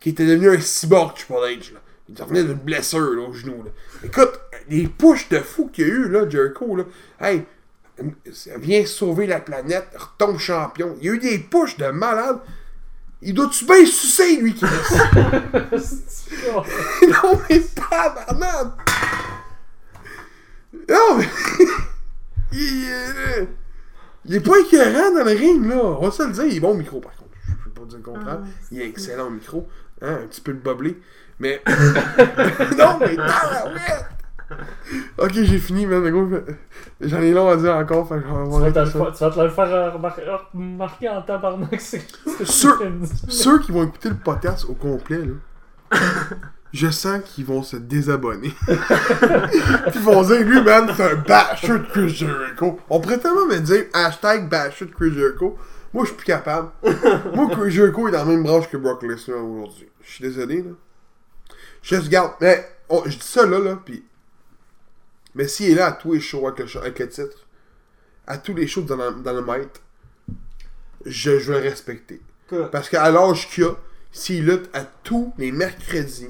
Qui 0.00 0.10
était 0.10 0.26
devenu 0.26 0.50
un 0.50 0.60
cyborg, 0.60 1.14
Triple 1.14 1.34
H, 1.34 1.72
là. 1.74 1.80
Il 2.08 2.20
revenait 2.20 2.42
d'une 2.42 2.54
blessure, 2.54 3.14
là, 3.14 3.22
au 3.22 3.32
genou, 3.32 3.62
là. 3.62 3.70
Écoute, 4.02 4.40
des 4.68 4.88
push 4.88 5.28
de 5.28 5.38
fou 5.38 5.70
qu'il 5.72 5.86
y 5.86 5.90
a 5.90 5.94
eu, 5.94 6.08
là, 6.08 6.28
Jericho, 6.28 6.74
là. 6.74 6.84
Hey, 7.20 7.44
viens 8.56 8.84
sauver 8.84 9.28
la 9.28 9.40
planète, 9.40 9.86
retombe 9.94 10.38
champion. 10.38 10.96
Il 11.00 11.06
y 11.06 11.10
a 11.10 11.12
eu 11.12 11.18
des 11.18 11.38
push 11.38 11.76
de 11.76 11.86
malade. 11.86 12.40
Il 13.22 13.34
doit-tu 13.34 13.66
bien 13.66 13.84
sucer, 13.84 14.36
lui, 14.40 14.54
qui 14.54 14.64
Non, 16.64 17.38
mais 17.48 17.60
tabarnak! 17.60 18.68
Non, 20.88 21.16
mais. 21.18 21.28
il, 22.52 22.84
est, 22.84 23.48
il 24.24 24.34
est 24.36 24.40
pas 24.40 24.58
écœurant 24.58 25.14
dans 25.14 25.24
le 25.24 25.32
ring, 25.32 25.68
là. 25.68 25.76
On 25.76 26.06
va 26.06 26.10
se 26.10 26.22
le 26.22 26.32
dire. 26.32 26.44
Il 26.44 26.56
est 26.56 26.60
bon 26.60 26.70
au 26.70 26.74
micro, 26.74 27.00
par 27.00 27.12
contre. 27.12 27.30
Je 27.46 27.52
peux 27.64 27.70
pas 27.70 27.86
dire 27.86 27.98
le 27.98 28.04
contraire. 28.04 28.40
Il 28.70 28.80
est 28.80 28.88
excellent 28.88 29.26
au 29.26 29.30
micro. 29.30 29.68
Hein, 30.00 30.20
un 30.22 30.26
petit 30.26 30.40
peu 30.40 30.54
de 30.54 30.58
boblé. 30.58 30.98
Mais. 31.38 31.62
non, 31.66 32.98
mais 33.00 33.16
tabarouette! 33.16 34.19
Ok, 35.18 35.32
j'ai 35.34 35.58
fini, 35.58 35.86
man. 35.86 36.02
J'en 37.00 37.20
ai 37.20 37.32
long 37.32 37.48
à 37.48 37.56
dire 37.56 37.74
encore. 37.76 38.08
Fait 38.08 38.16
que 38.16 38.20
Tu 38.22 38.60
vas, 38.60 38.72
te 38.72 38.78
le 38.80 38.86
faire, 38.86 39.12
tu 39.12 39.24
vas 39.24 39.30
te 39.30 39.40
le 39.40 39.48
faire 39.50 39.92
remarquer, 39.94 40.22
remarquer 40.54 41.08
en 41.08 41.22
tabarnak. 41.22 41.80
c'est- 41.80 42.06
Sûr. 42.44 42.80
Ceux 43.28 43.58
qui 43.60 43.72
vont 43.72 43.84
écouter 43.84 44.08
le 44.10 44.16
podcast 44.16 44.66
au 44.68 44.74
complet, 44.74 45.18
là, 45.24 45.98
je 46.72 46.88
sens 46.88 47.20
qu'ils 47.24 47.44
vont 47.44 47.62
se 47.62 47.76
désabonner. 47.76 48.52
Puis 48.66 48.76
ils 49.94 50.00
vont 50.00 50.22
dire, 50.22 50.40
lui, 50.46 50.62
man, 50.62 50.90
c'est 50.96 51.12
un 51.12 51.16
basher 51.16 51.78
de 51.78 51.84
Chris 51.90 52.08
Jericho. 52.10 52.78
On 52.88 53.00
pourrait 53.00 53.18
tellement 53.18 53.46
me 53.46 53.58
dire 53.58 53.84
hashtag 53.92 54.48
basher 54.48 54.86
de 54.86 54.92
Chris 54.92 55.12
Jericho. 55.12 55.56
Moi, 55.92 56.04
je 56.04 56.08
suis 56.10 56.16
plus 56.16 56.26
capable. 56.26 56.68
Moi, 57.34 57.48
Chris 57.52 57.70
Jericho 57.72 58.06
est 58.08 58.12
dans 58.12 58.18
la 58.18 58.24
même 58.24 58.42
branche 58.44 58.68
que 58.68 58.76
Brock 58.76 59.02
Lesnar 59.02 59.44
aujourd'hui. 59.44 59.88
Je 60.02 60.10
suis 60.12 60.22
désolé, 60.22 60.62
là. 60.62 60.70
Je 61.82 61.96
te 61.96 62.08
garde. 62.08 62.32
Mais, 62.40 62.64
on- 62.88 63.02
je 63.04 63.10
dis 63.18 63.26
ça 63.26 63.44
là, 63.46 63.58
là, 63.58 63.76
puis. 63.84 64.04
Mais 65.34 65.48
s'il 65.48 65.70
est 65.70 65.74
là 65.74 65.86
à 65.88 65.92
tous 65.92 66.12
les 66.14 66.20
shows 66.20 66.46
avec 66.46 66.60
le, 66.60 66.66
show- 66.66 66.80
avec 66.80 66.98
le 66.98 67.08
titre, 67.08 67.46
à 68.26 68.38
tous 68.38 68.54
les 68.54 68.66
shows 68.66 68.82
dans 68.82 68.96
le, 68.96 69.22
dans 69.22 69.32
le 69.32 69.42
maître, 69.42 69.80
je, 71.04 71.38
je 71.38 71.52
vais 71.52 71.60
le 71.62 71.68
respecter. 71.68 72.20
Écoute, 72.46 72.70
Parce 72.70 72.88
qu'à 72.88 73.10
l'âge 73.10 73.48
qu'il 73.48 73.64
a, 73.64 73.76
s'il 74.12 74.44
lutte 74.46 74.68
à 74.74 74.84
tous 74.84 75.32
les 75.38 75.52
mercredis, 75.52 76.28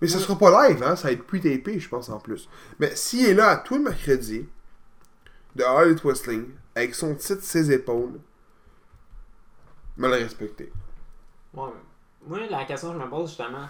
mais 0.00 0.08
ce 0.08 0.18
sera 0.18 0.36
pas 0.38 0.68
live, 0.68 0.82
hein, 0.82 0.96
ça 0.96 1.08
va 1.08 1.12
être 1.12 1.24
plus 1.24 1.40
tapé, 1.40 1.78
je 1.80 1.88
pense, 1.88 2.08
en 2.10 2.18
plus. 2.20 2.48
Mais 2.78 2.94
s'il 2.94 3.26
est 3.26 3.34
là 3.34 3.48
à 3.50 3.56
tous 3.56 3.74
les 3.74 3.80
mercredis, 3.84 4.46
de 5.56 5.62
Harley 5.64 5.94
Wrestling, 6.04 6.46
avec 6.74 6.94
son 6.94 7.14
titre 7.14 7.42
ses 7.42 7.72
épaules, 7.72 8.20
me 9.96 10.08
le 10.08 10.14
respecter. 10.14 10.72
ouais, 11.54 11.70
moi, 12.26 12.38
la 12.50 12.64
question 12.64 12.92
que 12.92 12.98
je 12.98 13.04
me 13.04 13.10
pose, 13.10 13.28
justement, 13.28 13.68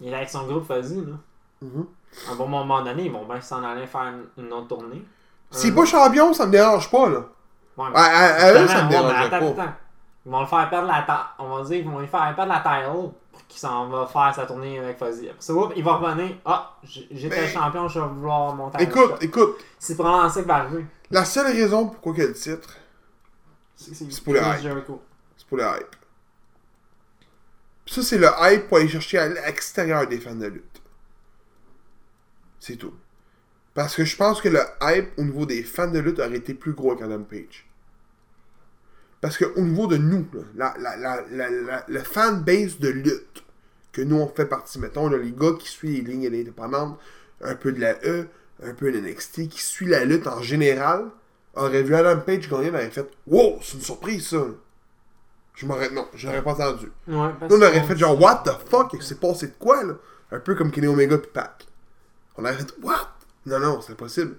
il 0.00 0.08
est 0.12 0.14
avec 0.14 0.30
son 0.30 0.46
groupe 0.46 0.66
Fuzzy, 0.66 0.96
là. 1.04 1.18
Mhm. 1.62 1.86
À 2.28 2.32
un 2.32 2.34
bon 2.34 2.48
moment 2.48 2.82
donné, 2.82 3.04
ils 3.04 3.12
vont 3.12 3.24
bien 3.24 3.40
s'en 3.40 3.62
aller 3.62 3.86
faire 3.86 4.12
une, 4.36 4.52
autre 4.52 4.68
tournée. 4.68 5.04
S'il 5.50 5.70
Un 5.70 5.72
est 5.72 5.76
pas 5.76 5.84
champion, 5.86 6.32
ça 6.34 6.46
me 6.46 6.52
dérange 6.52 6.90
pas, 6.90 7.08
là. 7.08 7.24
Ouais, 7.76 7.86
À, 7.94 8.02
à- 8.02 8.26
à 8.46 8.52
eux, 8.52 8.66
ça 8.68 8.84
me 8.84 8.90
ouais, 8.90 8.96
attends, 8.96 9.54
pas. 9.54 9.62
attends. 9.62 9.72
Ils 10.26 10.32
vont 10.32 10.40
le 10.40 10.46
faire 10.46 10.68
perdre 10.68 10.86
la 10.88 11.02
ta- 11.02 11.34
On 11.38 11.48
va 11.56 11.62
dire 11.64 11.76
qu'ils 11.78 11.88
vont 11.90 11.98
lui 12.00 12.06
faire 12.06 12.34
perdre 12.36 12.52
la 12.52 12.58
title 12.58 13.10
pour 13.32 13.46
qu'il 13.48 13.58
s'en 13.58 13.88
va 13.88 14.06
faire 14.06 14.34
sa 14.34 14.44
tournée 14.44 14.78
avec 14.78 14.98
Fuzzy. 14.98 15.28
Après 15.30 15.40
ça, 15.40 15.54
oups, 15.54 15.72
il 15.76 15.82
va 15.84 15.94
revenir. 15.94 16.36
Ah, 16.44 16.76
j'étais 16.82 17.28
Mais- 17.28 17.48
champion, 17.48 17.88
je 17.88 18.00
vais 18.00 18.06
vouloir 18.06 18.54
monter 18.54 18.82
Écoute, 18.82 19.12
écoute, 19.22 19.56
C'est 19.78 19.94
probablement 19.94 20.28
ça 20.28 20.42
qui 20.42 20.48
va 20.48 20.56
arriver. 20.56 20.84
la 21.10 21.24
seule 21.24 21.46
raison 21.46 21.86
pourquoi 21.88 22.12
il 22.16 22.18
y 22.18 22.22
a 22.24 22.26
le 22.26 22.34
titre, 22.34 22.68
C'est 23.76 24.22
pour 24.24 24.34
le 24.34 24.40
hype. 24.40 24.86
C'est 25.38 25.46
pour 25.48 25.56
le 25.58 25.64
hype. 25.64 25.96
Ça, 27.86 28.02
c'est 28.02 28.18
le 28.18 28.28
hype 28.40 28.68
pour 28.68 28.76
aller 28.76 28.88
chercher 28.88 29.18
à 29.18 29.28
l'extérieur 29.28 30.06
des 30.06 30.18
fans 30.18 30.34
de 30.34 30.46
lutte. 30.46 30.79
C'est 32.60 32.76
tout. 32.76 32.94
Parce 33.74 33.96
que 33.96 34.04
je 34.04 34.16
pense 34.16 34.40
que 34.40 34.48
le 34.48 34.60
hype 34.82 35.10
au 35.16 35.22
niveau 35.24 35.46
des 35.46 35.62
fans 35.62 35.90
de 35.90 35.98
lutte 35.98 36.18
aurait 36.20 36.36
été 36.36 36.54
plus 36.54 36.72
gros 36.72 36.94
qu'Adam 36.96 37.22
Page. 37.22 37.66
Parce 39.20 39.36
que 39.36 39.44
au 39.56 39.60
niveau 39.62 39.86
de 39.86 39.96
nous, 39.96 40.26
là, 40.56 40.74
la, 40.78 40.96
la, 40.96 41.22
la, 41.22 41.22
la, 41.30 41.50
la- 41.50 41.84
le 41.88 41.98
fan 42.00 42.42
base 42.42 42.78
de 42.78 42.88
lutte 42.88 43.44
que 43.92 44.02
nous 44.02 44.16
on 44.16 44.28
fait 44.28 44.46
partie, 44.46 44.78
mettons, 44.78 45.08
là, 45.08 45.18
les 45.18 45.32
gars 45.32 45.52
qui 45.58 45.68
suivent 45.68 46.06
les 46.06 46.12
lignes 46.12 46.26
indépendantes, 46.26 46.98
un 47.42 47.54
peu 47.54 47.72
de 47.72 47.80
la 47.80 47.94
E, 48.04 48.28
un 48.62 48.74
peu 48.74 48.90
de 48.92 49.00
NXT, 49.00 49.48
qui 49.48 49.60
suit 49.62 49.86
la 49.86 50.04
lutte 50.04 50.26
en 50.26 50.40
général, 50.42 51.06
aurait 51.54 51.82
vu 51.82 51.94
Adam 51.94 52.20
Page 52.20 52.48
gagner, 52.48 52.68
il 52.68 52.74
aurait 52.74 52.90
fait 52.90 53.08
Wow, 53.26 53.58
c'est 53.62 53.74
une 53.74 53.82
surprise 53.82 54.28
ça! 54.28 54.44
Je 55.54 55.66
m'aurais. 55.66 55.90
Non, 55.90 56.08
je 56.14 56.26
l'aurais 56.26 56.42
pas 56.42 56.52
entendu. 56.52 56.86
Ouais, 57.06 57.28
on 57.50 57.60
aurait 57.62 57.82
fait 57.82 57.96
genre, 57.96 58.18
what 58.18 58.42
the 58.46 58.68
fuck, 58.70 58.92
il 58.94 59.02
s'est 59.02 59.16
passé 59.16 59.48
de 59.48 59.52
quoi, 59.58 59.84
là? 59.84 59.94
Un 60.32 60.40
peu 60.40 60.54
comme 60.54 60.70
Kenny 60.70 60.86
Omega 60.86 61.18
pis 61.18 61.28
Pac. 61.34 61.66
On 62.36 62.44
aurait 62.44 62.54
fait, 62.54 62.72
what? 62.82 63.16
Non, 63.46 63.58
non, 63.58 63.80
c'est 63.80 63.92
impossible. 63.92 64.36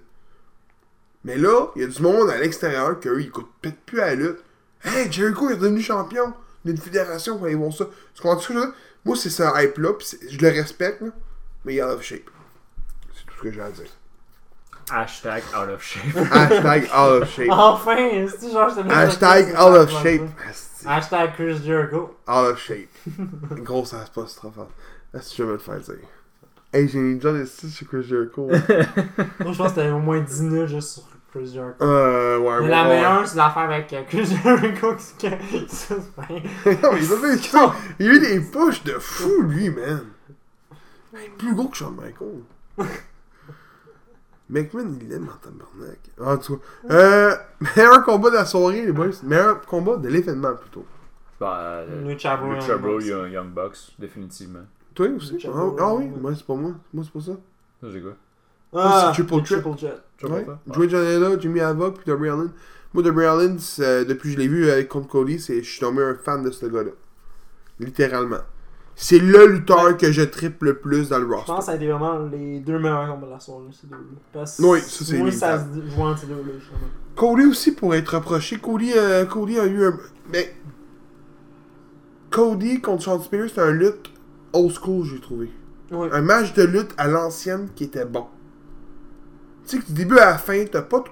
Mais 1.24 1.36
là, 1.36 1.68
il 1.76 1.82
y 1.82 1.84
a 1.84 1.88
du 1.88 2.02
monde 2.02 2.30
à 2.30 2.38
l'extérieur 2.38 2.98
qu'eux, 2.98 3.20
ils 3.20 3.26
écoutent 3.26 3.50
peut-être 3.60 3.80
plus 3.80 4.00
à 4.00 4.06
la 4.06 4.14
lutte. 4.16 4.42
Hey, 4.84 5.10
Jericho 5.10 5.50
est 5.50 5.56
devenu 5.56 5.80
champion 5.80 6.34
d'une 6.64 6.76
fédération, 6.76 7.38
quand 7.38 7.46
ils 7.46 7.56
vont 7.56 7.70
ça. 7.70 7.86
Tu 8.14 8.22
comprends 8.22 8.40
ce 8.40 8.48
que 8.48 8.54
je 8.54 8.58
veux 8.58 8.66
dire? 8.66 8.74
Moi, 9.04 9.16
c'est 9.16 9.30
ce 9.30 9.42
hype-là, 9.42 9.92
pis 9.94 10.16
je 10.28 10.38
le 10.38 10.48
respecte, 10.48 11.00
là, 11.00 11.08
mais 11.64 11.74
il 11.74 11.78
est 11.78 11.82
out 11.82 11.90
of 11.90 12.02
shape. 12.02 12.30
C'est 13.14 13.26
tout 13.26 13.34
ce 13.36 13.42
que 13.42 13.52
j'ai 13.52 13.60
à 13.60 13.70
dire. 13.70 13.86
Hashtag 14.90 15.42
out 15.56 15.68
of 15.68 15.82
shape. 15.82 16.16
Hashtag 16.32 16.84
out 16.84 17.22
of 17.22 17.30
shape. 17.30 17.50
Enfin, 17.50 18.26
c'est 18.38 18.50
genre, 18.50 18.68
je 18.68 18.80
te 18.82 18.92
Hashtag 18.92 19.48
out 19.54 19.76
of 19.76 19.90
shape. 20.02 20.22
Hashtag 20.84 21.34
Chris 21.34 21.60
Jericho. 21.64 22.16
Out 22.28 22.52
of 22.52 22.58
shape. 22.58 22.90
Grosse 23.58 23.94
apostrophe. 23.94 24.58
Est-ce 25.14 25.30
que 25.30 25.36
je 25.36 25.42
vais 25.44 25.58
te 25.58 25.62
faire 25.62 25.80
dire? 25.80 26.08
Hey, 26.72 26.88
j'ai 26.88 26.98
mis 27.00 27.16
déjà 27.16 27.32
des 27.32 27.44
styles 27.46 27.70
sur 27.70 27.86
Chris 27.88 28.02
Jericho. 28.02 28.46
Moi, 28.48 28.56
je 28.58 29.44
pense 29.44 29.56
que 29.58 29.68
c'était 29.68 29.90
au 29.90 29.98
moins 29.98 30.20
10 30.20 30.42
minutes 30.42 30.66
juste 30.68 30.88
sur 30.88 31.02
Chris 31.30 31.52
Jericho. 31.52 31.76
euh, 31.84 32.38
ouais, 32.38 32.56
Mais 32.60 32.64
ouais, 32.64 32.68
la 32.68 32.82
ouais. 32.84 32.88
meilleure, 32.88 33.28
c'est 33.28 33.36
l'affaire 33.36 33.62
avec 33.62 33.92
euh, 33.92 34.02
Chris 34.08 34.24
Jericho 34.42 34.94
qui 35.18 35.28
bien. 35.28 35.38
non, 36.82 36.92
mais 36.92 37.04
il 37.04 37.12
a 37.12 37.16
fait 37.16 37.36
ça. 37.38 37.74
Il 37.98 38.08
a 38.08 38.14
eu 38.14 38.20
des 38.20 38.40
pushs 38.40 38.84
de 38.84 38.92
fou, 38.92 39.42
lui, 39.42 39.68
man. 39.70 40.04
Hey, 41.14 41.28
plus 41.36 41.54
gros 41.54 41.68
que 41.68 41.76
Shawn 41.76 41.94
Michaels. 41.94 42.88
McMahon, 44.48 44.96
il 45.00 45.08
l'aime 45.08 45.28
en 45.28 45.36
tabarnak. 45.38 45.98
En 46.20 46.36
tout 46.38 46.56
cas, 46.56 46.94
euh, 46.94 47.34
meilleur 47.76 48.02
combat 48.02 48.30
de 48.30 48.36
la 48.36 48.44
soirée, 48.46 48.84
les 48.86 48.92
boys. 48.92 49.08
Meilleur 49.22 49.60
combat 49.62 49.96
de 49.96 50.08
l'événement, 50.08 50.54
plutôt. 50.54 50.86
Bah, 51.38 51.58
euh, 51.88 52.02
Lucha 52.08 52.36
Bro, 52.36 53.00
Young 53.00 53.50
Bucks, 53.50 53.92
définitivement. 53.98 54.66
Toi 54.94 55.08
aussi? 55.16 55.38
Ah, 55.46 55.50
ah 55.78 55.94
oui? 55.94 56.04
ouais. 56.04 56.12
Moi, 56.20 56.32
c'est 56.36 56.46
pas 56.46 56.54
moi. 56.54 56.72
Moi, 56.92 57.04
c'est 57.04 57.12
pas 57.12 57.24
ça. 57.24 57.38
Ça, 57.80 57.90
j'ai 57.90 58.00
quoi? 58.00 58.12
Ah, 58.74 59.12
c'est 59.14 59.22
Triple 59.22 59.44
Jet. 59.46 59.62
Triple 60.18 60.32
Ouais. 60.32 60.46
Joey 60.72 60.88
Janela, 60.88 61.38
Jimmy 61.38 61.60
Havoc, 61.60 61.96
puis 61.96 62.04
Darby 62.06 62.28
Allin. 62.28 62.50
Moi, 62.94 63.02
Darby 63.02 63.24
Allin, 63.24 63.56
c'est- 63.58 64.04
depuis 64.04 64.28
que 64.30 64.34
je 64.34 64.38
l'ai 64.38 64.48
vu 64.48 64.70
avec 64.70 64.88
contre 64.88 65.08
Cody, 65.08 65.38
c'est- 65.40 65.62
je 65.62 65.70
suis 65.70 65.80
tombé 65.80 66.02
un 66.02 66.14
fan 66.14 66.42
de 66.42 66.50
ce 66.50 66.66
gars-là. 66.66 66.90
Littéralement. 67.80 68.38
C'est 68.94 69.18
le 69.18 69.46
lutteur 69.46 69.96
que 69.96 70.12
je 70.12 70.22
triple 70.22 70.66
le 70.66 70.74
plus 70.78 71.08
dans 71.08 71.18
le 71.18 71.24
Je 71.24 71.30
pense 71.46 71.58
que 71.58 71.64
ça 71.64 71.72
a 71.72 71.74
été 71.76 71.88
vraiment 71.88 72.18
les 72.26 72.60
deux 72.60 72.78
meilleurs 72.78 73.08
combats 73.08 73.26
de 73.26 73.32
la 73.32 73.40
soirée, 73.40 73.64
ces 73.72 73.86
deux-là. 73.86 74.02
Parce 74.32 74.58
que 74.58 74.62
Oui, 74.62 74.80
ça, 74.80 75.04
c'est 75.04 75.18
Moi, 75.18 75.30
ça 75.32 75.58
se 75.58 75.90
joue 75.90 76.02
entre 76.02 76.18
ces 76.20 76.26
deux-là, 76.26 76.52
justement. 76.58 76.78
Cody 77.16 77.46
aussi 77.46 77.72
pourrait 77.72 77.98
être 77.98 78.14
reproché. 78.14 78.58
Cody, 78.58 78.92
euh, 78.94 79.24
Cody 79.24 79.58
a 79.58 79.66
eu 79.66 79.86
un. 79.86 79.98
Mais. 80.30 80.54
Cody 82.30 82.80
contre 82.80 83.02
Sean 83.02 83.20
Spears, 83.20 83.48
c'était 83.48 83.60
un 83.62 83.72
lutte 83.72 84.10
old 84.52 84.72
school, 84.72 85.04
j'ai 85.06 85.20
trouvé. 85.20 85.50
Un 85.92 86.22
match 86.22 86.54
de 86.54 86.62
lutte 86.62 86.92
à 86.96 87.06
l'ancienne 87.06 87.68
qui 87.74 87.84
était 87.84 88.04
bon. 88.06 88.26
Tu 89.66 89.76
sais 89.76 89.82
que 89.82 89.86
du 89.86 89.92
début 89.92 90.18
à 90.18 90.30
la 90.30 90.38
fin, 90.38 90.64
t'as 90.64 90.82
pas 90.82 91.00
de. 91.00 91.04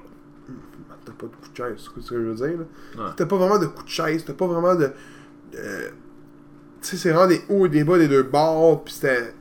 T'as 1.05 1.13
pas 1.13 1.27
de 1.27 1.33
coup 1.33 1.51
de 1.53 1.57
chaise, 1.57 1.75
c'est 1.79 2.01
ce 2.03 2.11
que 2.11 2.17
je 2.17 2.29
veux 2.29 2.35
dire. 2.35 2.59
Là. 2.97 3.05
Ouais. 3.07 3.11
T'as 3.17 3.27
pas 3.27 3.37
vraiment 3.37 3.59
de 3.59 3.67
coup 3.67 3.83
de 3.83 3.89
chaise, 3.89 4.25
t'as 4.27 4.33
pas 4.33 4.47
vraiment 4.47 4.75
de. 4.75 4.91
de- 5.53 5.91
Tu 6.83 6.89
sais, 6.89 6.97
c'est 6.97 7.11
vraiment 7.11 7.27
des 7.29 7.43
hauts 7.51 7.67
et 7.67 7.69
des 7.69 7.85
bas 7.85 7.99
des 7.99 8.09
deux 8.09 8.23
bords, 8.23 8.85
pis 8.85 8.95
c'était. 8.95 9.35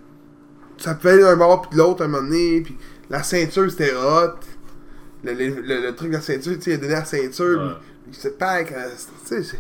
Ça 0.78 0.96
pouvait 0.96 1.14
aller 1.14 1.24
d'un 1.24 1.36
bord 1.38 1.62
puis 1.62 1.72
de 1.72 1.78
l'autre 1.78 2.02
à 2.02 2.06
un 2.06 2.08
moment 2.10 2.24
donné, 2.24 2.62
pis 2.62 2.76
la 3.10 3.24
ceinture 3.24 3.70
c'était 3.72 3.94
hot. 3.94 4.36
Le, 5.24 5.34
le, 5.34 5.48
le- 5.62 5.82
le 5.82 5.96
truc 5.96 6.10
de 6.10 6.16
la 6.16 6.22
ceinture, 6.22 6.54
tu 6.56 6.62
sais, 6.62 6.72
il 6.72 6.74
a 6.76 6.78
donné 6.78 6.94
la 6.94 7.06
ceinture, 7.06 7.60
Ouais. 7.62 7.74
pis 8.06 8.10
il 8.12 8.16
se 8.16 8.28
pack, 8.30 8.72
euh, 8.74 8.90
tu 9.22 9.28
sais, 9.28 9.44
c'est. 9.44 9.60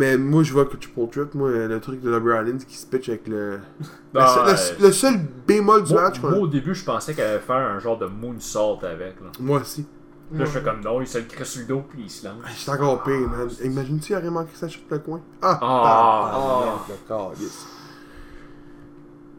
Mais 0.00 0.16
moi, 0.16 0.42
je 0.42 0.54
vois 0.54 0.64
que 0.64 0.78
Triple 0.78 1.08
Threat, 1.12 1.34
moi, 1.34 1.50
le 1.50 1.78
truc 1.78 2.00
de 2.00 2.10
Darby 2.10 2.30
Allin 2.30 2.56
qui 2.56 2.74
se 2.74 2.86
pitch 2.86 3.10
avec 3.10 3.28
le. 3.28 3.58
Bah, 4.14 4.46
le, 4.48 4.56
seul- 4.56 4.74
ouais. 4.74 4.80
le- 4.80 4.86
le 4.86 4.92
seul 4.92 5.14
bémol 5.46 5.84
du 5.84 5.92
Moi, 5.92 6.02
match, 6.02 6.20
moi, 6.22 6.32
au 6.32 6.46
début, 6.46 6.74
je 6.74 6.82
pensais 6.84 7.12
qu'elle 7.12 7.26
allait 7.26 7.38
faire 7.38 7.56
un 7.56 7.78
genre 7.78 7.98
de 7.98 8.06
moonsault 8.06 8.78
avec. 8.82 9.20
Là, 9.20 9.30
Moi 9.38 9.60
aussi. 9.60 9.86
Là, 10.32 10.46
je 10.46 10.50
fais 10.50 10.62
comme 10.62 10.80
non, 10.80 11.02
il 11.02 11.06
se 11.06 11.18
le 11.18 11.24
crée 11.24 11.44
sur 11.44 11.60
le 11.60 11.66
dos 11.66 11.82
puis 11.86 12.04
il 12.04 12.10
se 12.10 12.26
lance. 12.26 12.36
Je 12.46 12.52
suis 12.52 12.70
encore 12.70 13.02
pire, 13.02 13.28
man. 13.28 13.48
Imagine-tu, 13.62 14.12
il 14.12 14.16
aurait 14.16 14.30
manqué 14.30 14.50
sa 14.54 14.68
chute 14.68 14.84
le 14.90 14.98
coin. 15.00 15.20
Ah! 15.42 15.58
Ah. 15.60 16.78
ah. 17.10 17.30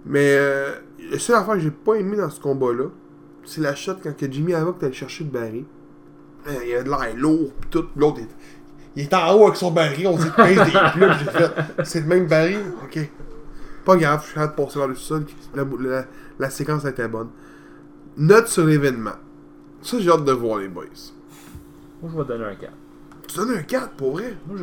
Mais 0.06 0.36
euh, 0.38 0.76
la 1.12 1.18
seule 1.18 1.38
affaire 1.38 1.56
que 1.56 1.60
j'ai 1.62 1.72
pas 1.72 1.96
aimé 1.96 2.18
dans 2.18 2.30
ce 2.30 2.40
combat-là, 2.40 2.86
c'est 3.46 3.62
la 3.62 3.74
shot 3.74 3.96
quand 4.04 4.16
que 4.16 4.32
Jimmy 4.32 4.54
Havoc 4.54 4.82
est 4.82 4.86
allé 4.86 4.94
chercher 4.94 5.24
le 5.24 5.32
baril. 5.32 5.66
Euh, 6.48 6.66
il 6.66 6.76
a 6.76 6.84
de 6.84 6.90
l'air 6.90 7.16
lourd, 7.16 7.52
pis 7.62 7.68
tout. 7.70 7.86
L'autre, 7.96 8.22
il, 8.96 9.04
est 9.04 9.14
en 9.14 9.34
haut 9.34 9.46
avec 9.46 9.58
son 9.58 9.72
baril, 9.72 10.08
on 10.08 10.18
dit 10.18 10.24
qu'il 10.24 10.34
pèse 10.34 10.58
des 10.58 10.80
plumes. 10.94 11.14
J'ai 11.20 11.32
fait, 11.32 11.52
c'est 11.84 12.00
le 12.02 12.08
même 12.08 12.28
baril? 12.28 12.60
Ok. 12.84 13.10
Pas 13.86 13.96
grave, 13.96 14.22
je 14.22 14.26
suis 14.26 14.34
capable 14.36 14.56
de 14.56 14.64
passer 14.64 14.80
vers 14.80 14.88
le 14.88 14.96
sol. 14.96 15.26
La, 15.56 15.64
la, 15.80 16.06
la 16.40 16.50
séquence 16.50 16.86
était 16.86 17.08
bonne. 17.08 17.30
Note 18.18 18.48
sur 18.48 18.66
l'événement. 18.66 19.16
Ça, 19.82 19.98
j'ai 20.00 20.10
hâte 20.10 20.26
de 20.26 20.32
voir 20.32 20.60
les 20.60 20.68
boys. 20.68 20.86
Moi, 22.02 22.12
je 22.14 22.18
vais 22.18 22.26
donner 22.26 22.46
un 22.46 22.56
4. 22.56 22.74
Tu 23.28 23.38
donnes 23.38 23.52
un 23.52 23.64
4 23.64 23.90
pour 23.92 24.14
vrai? 24.14 24.36
Moi, 24.48 24.58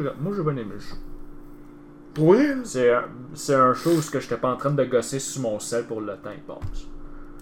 aimé 0.53 0.67
le 0.71 0.79
show. 0.79 0.97
Pour 2.15 2.35
vrai? 2.35 2.49
là? 2.49 2.63
C'est 2.65 2.93
un, 2.93 3.05
c'est 3.35 3.55
un 3.55 3.75
show 3.75 3.91
où 3.91 4.11
que 4.11 4.21
j'étais 4.21 4.37
pas 4.37 4.53
en 4.53 4.57
train 4.57 4.71
de 4.71 4.85
gosser 4.85 5.19
sur 5.19 5.43
mon 5.43 5.59
sel 5.59 5.85
pour 5.87 6.01
le 6.01 6.15
temps 6.17 6.31
il 6.35 6.43
passe. 6.43 6.87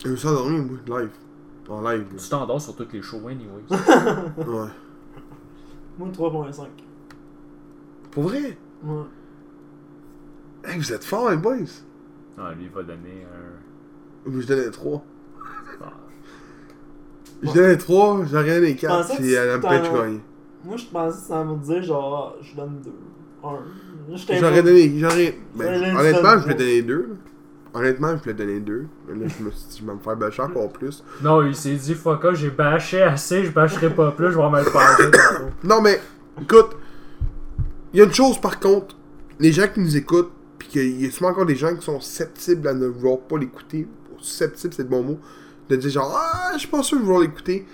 Eu 0.05 0.17
ça 0.17 0.31
dormir, 0.31 0.63
moi, 0.63 1.01
live. 1.01 1.11
En 1.69 1.81
live. 1.81 2.05
Tu 2.17 2.29
t'endors 2.29 2.61
sur 2.61 2.77
tous 2.77 2.89
les 2.93 3.03
shows 3.03 3.27
anyways. 3.27 3.65
là. 3.71 4.33
Ouais. 4.39 4.69
Moi, 5.99 6.09
3.5. 6.11 6.67
Pour 8.11 8.25
vrai? 8.25 8.57
Ouais. 8.85 9.03
Hey, 10.65 10.79
vous 10.79 10.93
êtes 10.93 11.05
forts, 11.05 11.31
les 11.31 11.37
boys. 11.37 11.57
ah, 12.39 12.53
lui, 12.57 12.65
il 12.65 12.71
va 12.71 12.83
donner 12.83 13.25
un 13.25 14.31
Je 14.41 14.47
donnais 14.47 14.71
3. 14.71 15.05
Ah. 15.83 15.93
Je 17.43 17.53
donnais 17.53 17.77
3, 17.77 18.25
j'ai 18.27 18.39
regardé 18.39 18.61
les 18.63 18.77
4, 18.77 18.97
pensais 19.03 19.17
que 19.17 19.23
puis 19.23 19.31
je 19.85 19.91
un- 19.91 20.03
gagnais. 20.03 20.21
Moi, 20.65 20.77
je 20.77 20.87
pensais 20.87 21.19
que 21.19 21.25
ça 21.27 21.45
me 21.45 21.57
dire 21.59 21.83
genre, 21.83 22.37
je 22.43 22.57
donne 22.57 22.81
deux. 22.85 22.93
Un. 23.45 23.59
J'étais 24.17 24.39
J'aurais 24.39 24.57
pas- 24.57 24.63
donné. 24.63 24.99
J'aurais. 24.99 25.39
Ben, 25.55 25.97
honnêtement, 25.97 26.39
je 26.41 26.47
donnes 26.49 26.55
donner 26.55 26.83
2. 26.83 27.17
Honnêtement, 27.77 28.17
je 28.17 28.23
voulais 28.23 28.35
donner 28.35 28.59
2. 28.59 28.87
Mais 29.07 29.15
là, 29.27 29.33
je 29.39 29.45
me 29.45 29.51
suis 29.51 29.69
dit, 29.69 29.79
je 29.83 29.87
vais 29.87 29.93
me 29.93 29.99
faire 29.99 30.17
bâcher 30.17 30.41
encore 30.41 30.73
plus. 30.73 31.05
Non, 31.23 31.43
il 31.43 31.55
s'est 31.55 31.75
dit, 31.75 31.95
fuck 31.95 32.25
off, 32.25 32.35
j'ai 32.35 32.49
bâché 32.49 33.03
assez, 33.03 33.45
je 33.45 33.51
bâcherai 33.51 33.91
pas 33.91 34.13
plus, 34.13 34.33
je 34.33 34.39
vais 34.39 34.49
me 34.49 34.59
le 34.59 34.65
faire. 34.65 34.99
Non, 35.63 35.83
mais, 35.83 36.01
écoute, 36.41 36.71
il 37.93 37.99
y 37.99 38.03
a 38.03 38.07
une 38.07 38.15
chose 38.15 38.41
par 38.41 38.61
contre, 38.61 38.97
les 39.39 39.53
gens 39.53 39.69
qui 39.69 39.81
nous 39.81 39.95
écoutent, 39.95 40.33
puis 40.59 40.69
qu'il 40.69 41.03
y 41.03 41.07
a 41.07 41.11
souvent 41.11 41.31
encore 41.31 41.45
des 41.45 41.55
gens 41.55 41.77
qui 41.77 41.85
sont 41.85 42.01
susceptibles 42.01 42.67
à 42.67 42.73
ne 42.73 42.87
vouloir 42.87 43.19
pas 43.19 43.37
l'écouter. 43.37 43.87
Susceptible, 44.21 44.73
c'est 44.73 44.85
le 44.85 44.89
bon 44.89 45.03
mot. 45.03 45.19
De 45.69 45.77
dire 45.77 45.91
genre, 45.91 46.19
ah, 46.19 46.53
je 46.55 46.61
suis 46.61 46.69
pas 46.69 46.83
sûr 46.83 46.99
de 46.99 47.03
vouloir 47.03 47.21
l'écouter. 47.21 47.67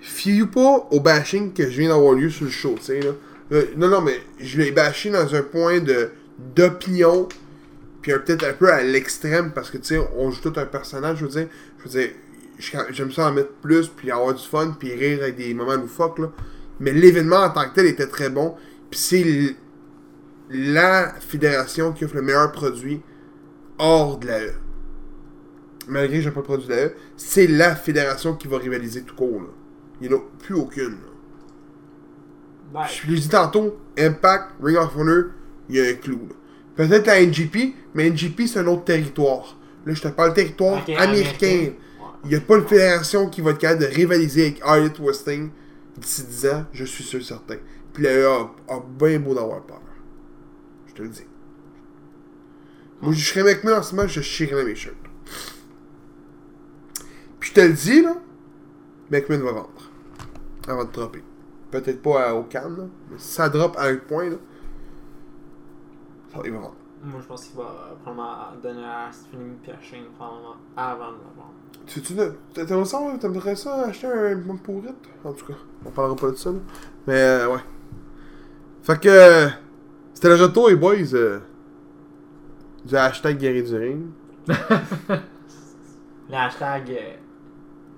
Fiez-vous 0.00 0.46
pas 0.46 0.88
au 0.90 1.00
bashing 1.00 1.52
que 1.52 1.64
je 1.64 1.80
viens 1.80 1.90
d'avoir 1.90 2.14
lieu 2.14 2.30
sur 2.30 2.46
le 2.46 2.50
show, 2.50 2.76
tu 2.78 2.84
sais, 2.84 3.00
là. 3.00 3.10
Euh, 3.52 3.64
non, 3.76 3.88
non, 3.88 4.00
mais 4.00 4.20
je 4.38 4.58
l'ai 4.58 4.72
bashé 4.72 5.10
dans 5.10 5.34
un 5.34 5.42
point 5.42 5.80
de 5.80 6.10
d'opinion, 6.54 7.28
puis 8.08 8.12
un- 8.14 8.18
peut-être 8.20 8.44
un 8.44 8.52
peu 8.54 8.72
à 8.72 8.82
l'extrême, 8.82 9.52
parce 9.52 9.70
que, 9.70 9.76
tu 9.78 9.94
sais, 9.96 10.00
on 10.16 10.30
joue 10.30 10.40
tout 10.50 10.58
un 10.58 10.64
personnage, 10.66 11.18
je 11.18 11.24
veux 11.26 11.30
dire. 11.30 11.48
Je 11.78 11.84
veux 11.84 11.90
dire, 11.90 12.10
j'aime 12.90 13.12
ça 13.12 13.28
en 13.28 13.32
mettre 13.32 13.52
plus, 13.60 13.88
puis 13.88 14.10
avoir 14.10 14.34
du 14.34 14.42
fun, 14.42 14.74
puis 14.78 14.94
rire 14.94 15.22
avec 15.22 15.36
des 15.36 15.52
moments 15.52 15.76
loufoques, 15.76 16.18
là. 16.18 16.32
Mais 16.80 16.92
l'événement 16.92 17.36
en 17.38 17.50
tant 17.50 17.68
que 17.68 17.74
tel 17.74 17.86
était 17.86 18.06
très 18.06 18.30
bon, 18.30 18.54
puis 18.90 18.98
c'est 18.98 19.56
la 20.50 21.12
fédération 21.20 21.92
qui 21.92 22.04
offre 22.04 22.16
le 22.16 22.22
meilleur 22.22 22.50
produit 22.52 23.02
hors 23.78 24.16
de 24.18 24.26
la 24.26 24.40
E. 24.44 24.52
Malgré 25.86 26.18
que 26.18 26.22
j'ai 26.24 26.30
pas 26.30 26.40
le 26.40 26.44
produit 26.44 26.66
de 26.68 26.72
la 26.72 26.86
E, 26.86 26.92
c'est 27.16 27.46
la 27.46 27.74
fédération 27.76 28.34
qui 28.34 28.48
va 28.48 28.58
rivaliser 28.58 29.02
tout 29.02 29.14
court, 29.14 29.42
là. 29.42 29.48
Il 30.00 30.08
n'y 30.08 30.14
en 30.14 30.18
a 30.18 30.20
plus 30.38 30.54
aucune, 30.54 30.92
là. 32.72 32.80
Ouais. 32.80 32.86
Je 32.88 33.10
l'ai 33.10 33.18
dit 33.18 33.28
tantôt, 33.28 33.78
Impact, 33.98 34.52
Ring 34.62 34.76
of 34.76 34.96
Honor, 34.96 35.24
il 35.68 35.76
y 35.76 35.80
a 35.80 35.90
un 35.90 35.94
clou. 35.94 36.20
là. 36.28 36.34
Peut-être 36.78 37.06
la 37.08 37.20
NGP, 37.26 37.74
mais 37.94 38.08
NGP 38.08 38.46
c'est 38.46 38.60
un 38.60 38.66
autre 38.68 38.84
territoire. 38.84 39.56
Là, 39.84 39.92
je 39.94 40.00
te 40.00 40.08
parle 40.08 40.32
territoire 40.32 40.84
américain. 40.96 41.72
Il 42.24 42.30
n'y 42.30 42.36
a 42.36 42.40
pas 42.40 42.56
une 42.56 42.66
fédération 42.66 43.28
qui 43.28 43.40
va 43.40 43.50
être 43.50 43.58
capable 43.58 43.80
de 43.82 43.86
rivaliser 43.86 44.42
avec 44.46 44.62
Elliot 44.64 45.04
Westing 45.06 45.50
d'ici 45.96 46.22
10 46.24 46.46
ans, 46.46 46.64
je 46.72 46.84
suis 46.84 47.02
sûr 47.04 47.22
certain. 47.24 47.56
Puis 47.92 48.04
la 48.04 48.12
EA 48.12 48.26
a, 48.68 48.74
a 48.74 48.80
bien 48.98 49.18
beau 49.18 49.34
d'avoir 49.34 49.60
peur. 49.62 49.80
Je 50.86 50.92
te 50.94 51.02
le 51.02 51.08
dis. 51.08 51.26
Moi, 53.02 53.12
je 53.12 53.24
serais 53.24 53.40
avec 53.40 53.64
moi 53.64 53.78
en 53.78 53.82
ce 53.82 53.94
moment, 53.96 54.06
je 54.08 54.20
chierais 54.20 54.64
mes 54.64 54.74
shirts. 54.76 54.94
Puis 57.40 57.50
je 57.50 57.54
te 57.54 57.60
le 57.60 57.72
dis, 57.72 58.02
là, 58.02 58.16
McMahon 59.10 59.40
va 59.44 59.52
vendre. 59.52 59.90
Avant 60.68 60.84
de 60.84 60.92
dropper. 60.92 61.22
Peut-être 61.70 62.02
pas 62.02 62.28
à- 62.28 62.34
au 62.34 62.44
Cannes, 62.44 62.76
là, 62.76 62.84
mais 63.10 63.16
si 63.18 63.32
ça 63.32 63.48
drop 63.48 63.76
à 63.78 63.86
un 63.86 63.96
point, 63.96 64.30
là, 64.30 64.36
vendre. 66.46 66.74
Moi, 67.04 67.20
je 67.20 67.26
pense 67.26 67.44
qu'il 67.44 67.56
va 67.56 67.96
probablement 68.02 68.60
donner 68.62 68.84
à 68.84 69.08
Stephanie 69.12 69.56
puis 69.62 69.70
à 69.70 69.80
Shane 69.80 70.04
probablement 70.16 70.56
avant 70.76 71.12
de 71.12 71.18
la 71.18 71.32
vendre. 71.36 71.54
Tu, 71.86 72.02
t'aimerais 72.02 72.84
ça, 72.84 72.98
t'aimerais 73.20 73.56
ça 73.56 73.86
acheter 73.86 74.06
un 74.06 74.36
bon 74.36 74.56
pourrite? 74.56 74.96
En 75.24 75.32
tout 75.32 75.46
cas, 75.46 75.54
on 75.86 75.90
parlera 75.90 76.16
pas 76.16 76.30
de 76.30 76.36
ça, 76.36 76.50
là. 76.50 76.58
Mais, 77.06 77.14
euh, 77.14 77.54
ouais. 77.54 77.60
Fait 78.82 79.00
que, 79.00 79.08
euh, 79.08 79.48
c'était 80.12 80.28
le 80.28 80.42
retour, 80.42 80.68
les 80.68 80.76
boys, 80.76 81.14
euh, 81.14 81.38
du 82.84 82.96
hashtag 82.96 83.38
guerrier 83.38 83.62
du 83.62 83.76
ring. 83.76 84.06
Le 86.30 86.34
hashtag 86.34 86.90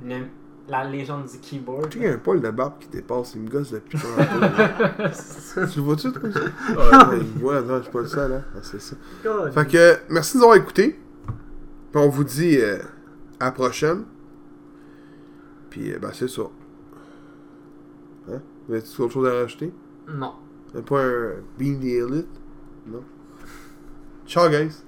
euh, 0.04 0.24
la 0.70 0.84
légende 0.84 1.26
du 1.26 1.38
keyboard. 1.38 1.88
Tu 1.90 1.98
sais 1.98 1.98
qu'il 1.98 2.08
y 2.08 2.10
a 2.10 2.14
un 2.14 2.18
poil 2.18 2.40
de 2.40 2.50
barbe 2.50 2.74
qui 2.78 2.88
dépasse, 2.88 3.34
il 3.34 3.42
me 3.42 3.50
gosse 3.50 3.72
depuis 3.72 3.98
tantôt. 3.98 4.14
tu 5.72 5.78
le 5.78 5.82
vois-tu, 5.82 6.12
toi, 6.12 6.30
ça? 6.32 7.10
Ouais. 7.10 7.18
Voit, 7.36 7.60
non, 7.62 7.78
je 7.78 7.82
suis 7.82 7.90
pas 7.90 8.00
le 8.00 8.06
seul, 8.06 8.32
hein. 8.32 8.44
Ah, 8.54 8.60
c'est 8.62 8.80
ça. 8.80 8.96
Fait 9.52 9.66
que, 9.66 9.96
merci 10.08 10.34
de 10.34 10.38
nous 10.38 10.44
avoir 10.44 10.58
écoutés. 10.58 10.98
Puis 11.92 12.00
on 12.00 12.08
vous 12.08 12.24
dit 12.24 12.58
euh, 12.58 12.78
à 13.40 13.46
la 13.46 13.52
prochaine. 13.52 14.04
Puis, 15.70 15.92
euh, 15.92 15.98
ben, 15.98 16.10
c'est 16.12 16.28
ça. 16.28 16.42
Hein? 18.30 18.40
Vous 18.68 18.74
avez 18.74 18.82
autre 18.98 19.12
chose 19.12 19.28
à 19.28 19.32
rajouter? 19.40 19.72
Non. 20.08 20.34
Pas 20.86 21.02
un 21.02 21.32
Bean 21.58 21.80
the 21.80 21.84
Elite? 21.84 22.28
Non. 22.86 23.02
Ciao, 24.24 24.48
guys! 24.48 24.84